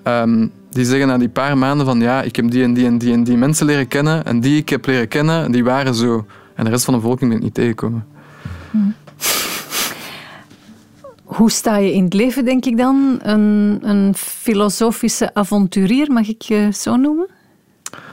ehm, 0.03 0.47
die 0.69 0.85
zeggen 0.85 1.07
na 1.07 1.17
die 1.17 1.29
paar 1.29 1.57
maanden 1.57 1.85
van 1.85 1.99
ja, 1.99 2.21
ik 2.21 2.35
heb 2.35 2.51
die 2.51 2.63
en 2.63 2.73
die 2.73 2.85
en 2.85 2.97
die 2.97 3.13
en 3.13 3.23
die 3.23 3.37
mensen 3.37 3.65
leren 3.65 3.87
kennen 3.87 4.25
en 4.25 4.39
die 4.39 4.57
ik 4.57 4.69
heb 4.69 4.85
leren 4.85 5.07
kennen, 5.07 5.51
die 5.51 5.63
waren 5.63 5.95
zo. 5.95 6.25
En 6.55 6.63
de 6.63 6.69
rest 6.69 6.85
van 6.85 6.93
de 6.93 6.99
bevolking 6.99 7.31
ben 7.31 7.39
niet 7.39 7.53
tegengekomen. 7.53 8.05
Hoe 11.35 11.51
sta 11.51 11.77
je 11.77 11.93
in 11.93 12.03
het 12.03 12.13
leven, 12.13 12.45
denk 12.45 12.65
ik 12.65 12.77
dan? 12.77 13.19
Een, 13.21 13.79
een 13.81 14.15
filosofische 14.15 15.33
avonturier, 15.33 16.11
mag 16.11 16.27
ik 16.27 16.41
je 16.41 16.69
zo 16.73 16.95
noemen? 16.95 17.27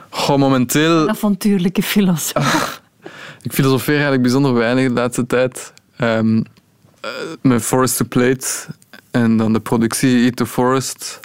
Goh, 0.09 0.37
momenteel... 0.37 1.01
Een 1.01 1.09
avontuurlijke 1.09 1.83
filosoof. 1.83 2.81
Ik 3.41 3.53
filosofeer 3.53 3.93
eigenlijk 3.93 4.21
bijzonder 4.21 4.53
weinig 4.53 4.87
de 4.87 4.93
laatste 4.93 5.25
tijd. 5.25 5.73
Ehm, 5.97 6.41
eh, 7.01 7.09
met 7.41 7.61
Forest 7.61 7.97
to 7.97 8.05
Plate 8.05 8.47
en 9.11 9.37
dan 9.37 9.53
de 9.53 9.59
productie 9.59 10.23
Eat 10.23 10.35
the 10.35 10.45
Forest. 10.45 11.19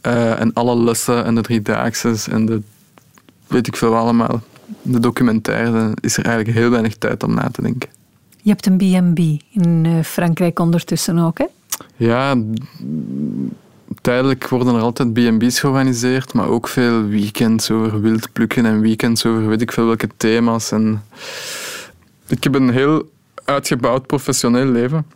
eh, 0.00 0.40
en 0.40 0.52
alle 0.52 0.76
lessen 0.76 1.24
en 1.24 1.34
de 1.34 1.40
driedaagse 1.40 2.14
en 2.30 2.46
de 2.46 2.62
weet 3.46 3.66
ik 3.66 3.76
veel 3.76 3.96
allemaal. 3.96 4.42
De 4.82 5.00
documentaire 5.00 5.92
is 6.00 6.16
er 6.16 6.24
eigenlijk 6.24 6.56
heel 6.56 6.70
weinig 6.70 6.96
tijd 6.96 7.22
om 7.22 7.34
na 7.34 7.48
te 7.52 7.62
denken. 7.62 7.88
Je 8.44 8.50
hebt 8.50 8.66
een 8.66 8.76
B&B 8.76 9.18
in 9.50 9.86
eh, 9.86 10.02
Frankrijk 10.02 10.58
ondertussen 10.58 11.18
ook, 11.18 11.38
hè? 11.38 11.44
Ja, 11.96 12.36
tijdelijk 14.00 14.48
worden 14.48 14.74
er 14.74 14.80
altijd 14.80 15.12
B&B's 15.12 15.60
georganiseerd, 15.60 16.32
maar 16.32 16.48
ook 16.48 16.68
veel 16.68 17.06
weekends 17.06 17.70
over 17.70 18.00
wild 18.00 18.32
plukken 18.32 18.66
en 18.66 18.80
weekends 18.80 19.26
over 19.26 19.48
weet 19.48 19.60
ik 19.60 19.72
veel 19.72 19.86
welke 19.86 20.08
thema's. 20.16 20.72
En 20.72 21.02
ik 22.26 22.44
heb 22.44 22.54
een 22.54 22.70
heel 22.70 23.10
uitgebouwd 23.44 24.06
professioneel 24.06 24.66
leven. 24.66 25.06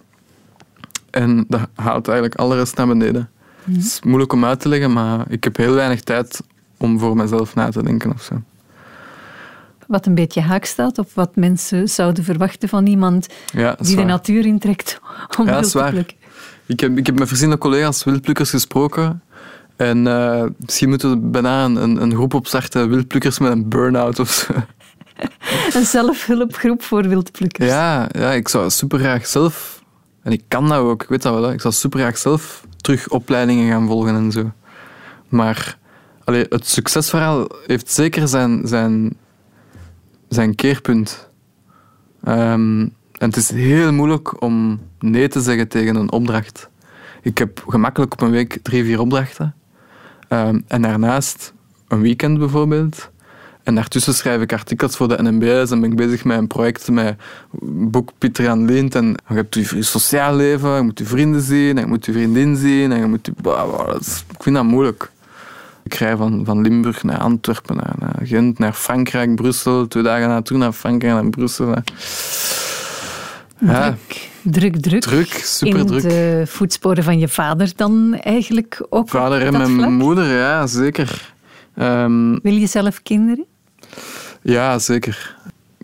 En 1.11 1.45
dat 1.49 1.69
haalt 1.75 2.09
eigenlijk 2.09 2.41
alle 2.41 2.57
rest 2.57 2.77
naar 2.77 2.87
beneden. 2.87 3.31
Het 3.65 3.77
is 3.77 4.01
moeilijk 4.03 4.33
om 4.33 4.45
uit 4.45 4.61
te 4.61 4.69
leggen, 4.69 4.93
maar 4.93 5.25
ik 5.29 5.45
heb 5.45 5.57
heel 5.57 5.75
weinig 5.75 6.01
tijd 6.01 6.43
om 6.77 6.99
voor 6.99 7.17
mezelf 7.17 7.55
na 7.55 7.71
te 7.71 7.83
denken 7.83 8.13
of 8.13 8.23
zo. 8.23 8.43
Wat 9.89 10.07
een 10.07 10.15
beetje 10.15 10.41
haak 10.41 10.65
staat 10.65 10.99
op 10.99 11.11
wat 11.15 11.37
mensen 11.37 11.89
zouden 11.89 12.25
verwachten 12.25 12.69
van 12.69 12.87
iemand 12.87 13.27
Ja, 13.53 13.77
die 13.81 13.97
de 13.97 14.05
natuur 14.05 14.47
intrekt 14.47 15.01
om 15.39 15.47
Ja, 15.47 15.61
te 15.61 15.87
plukken. 15.91 16.17
Ik 16.67 16.81
heb, 16.81 16.99
ik 16.99 17.07
heb 17.07 17.19
met 17.19 17.29
verschillende 17.29 17.61
collega's 17.61 18.05
wildplukkers 18.05 18.51
gesproken. 18.51 19.23
En 19.77 20.07
eh, 20.07 20.45
misschien 20.59 20.89
moeten 20.89 21.11
we 21.11 21.17
bijna 21.17 21.65
een, 21.65 21.77
een, 21.77 22.03
een 22.03 22.13
groep 22.13 22.35
opstarten, 22.35 22.89
wildplukkers 22.89 23.39
met 23.39 23.53
een 23.53 23.69
burn-out 23.69 24.19
of 24.19 24.31
zo. 24.31 24.55
Een 25.75 25.85
zelfhulpgroep 25.87 26.83
voor 26.83 27.09
wildplukkers. 27.09 27.69
Ja, 27.69 28.09
ja, 28.13 28.33
ik 28.33 28.49
zou 28.49 28.71
super 28.71 28.99
graag 28.99 29.27
zelf, 29.27 29.83
en 30.23 30.33
ik 30.33 30.43
kan 30.49 30.69
dat 30.69 30.79
ook, 30.79 31.03
ik 31.03 31.09
weet 31.09 31.23
dat 31.23 31.35
wel, 31.35 31.43
hè, 31.43 31.53
ik 31.53 31.61
zou 31.61 31.75
super 31.75 32.01
graag 32.01 32.19
zelf 32.19 32.65
terug 32.77 33.09
opleidingen 33.09 33.71
gaan 33.71 33.87
volgen 33.87 34.15
en 34.15 34.33
zo. 34.33 34.53
Maar 35.29 35.79
allee, 36.25 36.47
het 36.49 36.67
succesverhaal 36.67 37.49
heeft 37.67 37.91
zeker 37.91 38.29
zijn, 38.29 38.63
zijn, 38.65 39.17
zijn 40.29 40.55
keerpunt. 40.55 41.29
Ehm, 42.25 42.81
en 43.13 43.29
het 43.29 43.37
is 43.37 43.51
heel 43.51 43.93
moeilijk 43.93 44.43
om 44.43 44.81
nee 44.99 45.29
te 45.29 45.41
zeggen 45.41 45.69
tegen 45.69 45.97
een 45.97 46.13
opdracht. 46.13 46.69
Ik 47.23 47.39
heb 47.39 47.65
gemakkelijk 47.69 48.13
op 48.13 48.21
een 48.21 48.31
week 48.31 48.59
drie, 48.63 48.85
vier 48.85 49.01
opdrachten. 49.01 49.55
Ehm, 50.29 50.61
en 50.67 50.83
daarnaast 50.83 51.53
een 51.89 52.01
weekend 52.01 52.39
bijvoorbeeld. 52.39 53.11
En 53.63 53.75
daartussen 53.75 54.15
schrijf 54.15 54.41
ik 54.43 54.53
artikels 54.53 54.97
voor 54.97 55.09
de 55.09 55.23
NMBS 55.23 55.71
en 55.71 55.81
ben 55.81 55.91
ik 55.91 55.97
bezig 55.97 56.25
met 56.25 56.39
een 56.39 56.47
project 56.47 56.91
met 56.91 57.21
boek 57.63 58.11
Pieter 58.19 58.49
aan 58.49 58.65
Lint. 58.65 58.95
En 58.95 59.07
je 59.29 59.35
hebt 59.35 59.55
je 59.55 59.83
sociaal 59.83 60.35
leven, 60.35 60.71
je 60.71 60.83
moet 60.83 60.99
je 60.99 61.05
vrienden 61.05 61.41
zien, 61.41 61.77
en 61.77 61.83
je 61.83 61.87
moet 61.87 62.07
je 62.07 62.13
vriendin 62.13 62.57
zien. 62.57 62.93
En 62.93 62.99
je 62.99 63.07
moet 63.07 63.27
je, 63.27 63.33
ik 64.31 64.43
vind 64.43 64.57
dat 64.57 64.65
moeilijk. 64.65 65.11
Ik 65.89 65.95
rij 65.95 66.17
van, 66.17 66.45
van 66.45 66.61
Limburg 66.61 67.03
naar 67.03 67.19
Antwerpen, 67.19 67.77
naar, 67.77 67.95
naar, 67.99 68.21
Gent, 68.23 68.59
naar 68.59 68.73
Frankrijk, 68.73 69.35
Brussel. 69.35 69.89
Twee 69.89 70.03
dagen 70.03 70.29
naartoe 70.29 70.59
naar 70.59 70.73
Frankrijk, 70.73 71.15
naar 71.15 71.31
Brussel. 71.31 71.75
Ja. 73.59 73.97
Druk, 74.43 74.77
druk, 74.77 74.77
druk. 74.77 75.01
Druk, 75.01 75.33
super 75.33 75.87
druk. 75.87 76.03
In 76.03 76.09
de 76.09 76.43
voetsporen 76.47 77.05
van 77.05 77.19
je 77.19 77.29
vader 77.29 77.73
dan 77.77 78.15
eigenlijk 78.15 78.87
ook? 78.89 79.09
Vader 79.09 79.43
en 79.43 79.53
mijn 79.53 79.75
vlak? 79.75 79.91
moeder, 79.91 80.37
ja, 80.37 80.67
zeker. 80.67 81.35
Um, 81.79 82.41
Wil 82.41 82.55
je 82.55 82.67
zelf 82.67 83.03
kinderen? 83.03 83.45
Ja, 84.43 84.79
zeker. 84.79 85.37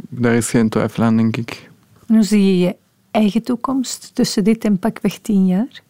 Daar 0.09 0.35
is 0.35 0.51
geen 0.51 0.69
twijfel 0.69 1.05
aan, 1.05 1.17
denk 1.17 1.37
ik. 1.37 1.71
En 2.07 2.15
hoe 2.15 2.25
zie 2.25 2.45
je 2.45 2.59
je 2.59 2.77
eigen 3.11 3.43
toekomst 3.43 4.11
tussen 4.15 4.45
dit 4.45 4.65
en 4.65 4.79
pakweg 4.79 5.19
tien 5.19 5.47
jaar? 5.47 5.83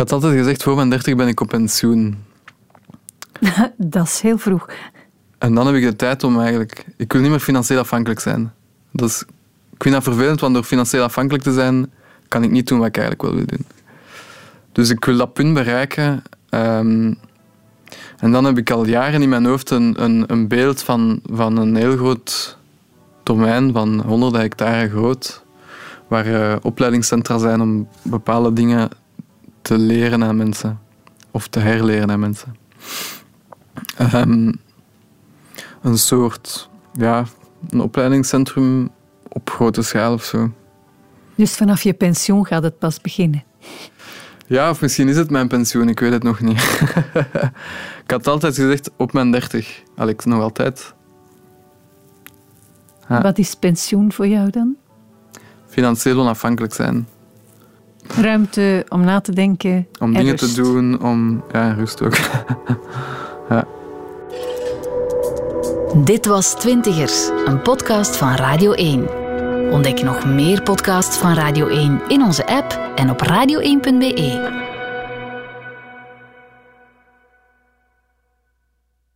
Had 0.00 0.12
altijd 0.12 0.38
gezegd, 0.38 0.62
voor 0.62 0.76
mijn 0.76 0.90
dertig 0.90 1.16
ben 1.16 1.28
ik 1.28 1.40
op 1.40 1.48
pensioen. 1.48 2.24
dat 3.76 4.06
is 4.06 4.20
heel 4.20 4.38
vroeg. 4.38 4.68
En 5.38 5.54
dan 5.54 5.66
heb 5.66 5.74
ik 5.74 5.82
de 5.82 5.96
tijd 5.96 6.24
om 6.24 6.40
eigenlijk... 6.40 6.84
Ik 6.96 7.12
wil 7.12 7.20
niet 7.20 7.30
meer 7.30 7.40
financieel 7.40 7.80
afhankelijk 7.80 8.20
zijn. 8.20 8.52
Dus 8.90 9.22
ik 9.72 9.82
vind 9.82 9.94
dat 9.94 10.04
vervelend, 10.04 10.40
want 10.40 10.54
door 10.54 10.64
financieel 10.64 11.02
afhankelijk 11.02 11.44
te 11.44 11.52
zijn, 11.52 11.92
kan 12.28 12.42
ik 12.42 12.50
niet 12.50 12.68
doen 12.68 12.78
wat 12.78 12.86
ik 12.86 12.96
eigenlijk 12.96 13.28
wel 13.28 13.34
wil 13.34 13.46
doen. 13.46 13.66
Dus 14.72 14.90
ik 14.90 15.04
wil 15.04 15.16
dat 15.16 15.32
punt 15.32 15.54
bereiken. 15.54 16.22
Um, 16.50 17.18
en 18.18 18.32
dan 18.32 18.44
heb 18.44 18.58
ik 18.58 18.70
al 18.70 18.86
jaren 18.86 19.22
in 19.22 19.28
mijn 19.28 19.46
hoofd 19.46 19.70
een, 19.70 20.02
een, 20.02 20.24
een 20.26 20.48
beeld 20.48 20.82
van, 20.82 21.20
van 21.32 21.56
een 21.56 21.76
heel 21.76 21.96
groot 21.96 22.58
domein 23.22 23.72
van 23.72 24.00
honderden 24.00 24.40
hectare 24.40 24.88
groot, 24.88 25.44
waar 26.08 26.26
uh, 26.26 26.56
opleidingscentra 26.62 27.38
zijn 27.38 27.60
om 27.60 27.88
bepaalde 28.02 28.52
dingen 28.52 28.88
te 29.62 29.78
leren 29.78 30.24
aan 30.24 30.36
mensen 30.36 30.80
of 31.30 31.48
te 31.48 31.58
herleren 31.58 32.10
aan 32.10 32.20
mensen. 32.20 32.56
Um, 34.14 34.60
een 35.82 35.98
soort, 35.98 36.68
ja, 36.92 37.24
een 37.70 37.80
opleidingscentrum 37.80 38.90
op 39.28 39.50
grote 39.50 39.82
schaal 39.82 40.12
of 40.12 40.24
zo. 40.24 40.50
Dus 41.34 41.54
vanaf 41.54 41.82
je 41.82 41.92
pensioen 41.92 42.46
gaat 42.46 42.62
het 42.62 42.78
pas 42.78 43.00
beginnen? 43.00 43.44
Ja, 44.46 44.70
of 44.70 44.80
misschien 44.80 45.08
is 45.08 45.16
het 45.16 45.30
mijn 45.30 45.48
pensioen, 45.48 45.88
ik 45.88 46.00
weet 46.00 46.12
het 46.12 46.22
nog 46.22 46.40
niet. 46.40 46.60
ik 48.04 48.10
had 48.10 48.26
altijd 48.26 48.54
gezegd 48.54 48.90
op 48.96 49.12
mijn 49.12 49.30
dertig. 49.30 49.82
Alex, 49.96 50.24
nog 50.24 50.42
altijd. 50.42 50.94
Wat 53.08 53.38
is 53.38 53.54
pensioen 53.54 54.12
voor 54.12 54.26
jou 54.26 54.50
dan? 54.50 54.76
Financieel 55.66 56.20
onafhankelijk 56.20 56.74
zijn. 56.74 57.08
Ruimte 58.16 58.84
om 58.88 59.04
na 59.04 59.20
te 59.20 59.32
denken. 59.32 59.86
Om 59.98 60.12
dingen 60.12 60.36
rust. 60.36 60.54
te 60.54 60.62
doen, 60.62 61.02
om. 61.02 61.42
Ja, 61.52 61.72
rust 61.72 62.02
ook. 62.02 62.16
ja. 63.50 63.64
Dit 66.04 66.26
was 66.26 66.54
Twintigers, 66.54 67.30
een 67.46 67.62
podcast 67.62 68.16
van 68.16 68.34
Radio 68.34 68.72
1. 68.72 69.08
Ontdek 69.70 70.02
nog 70.02 70.26
meer 70.26 70.62
podcasts 70.62 71.16
van 71.16 71.34
Radio 71.34 71.66
1 71.66 72.00
in 72.08 72.22
onze 72.22 72.46
app 72.46 72.92
en 72.94 73.10
op 73.10 73.22
radio1.be. 73.22 74.68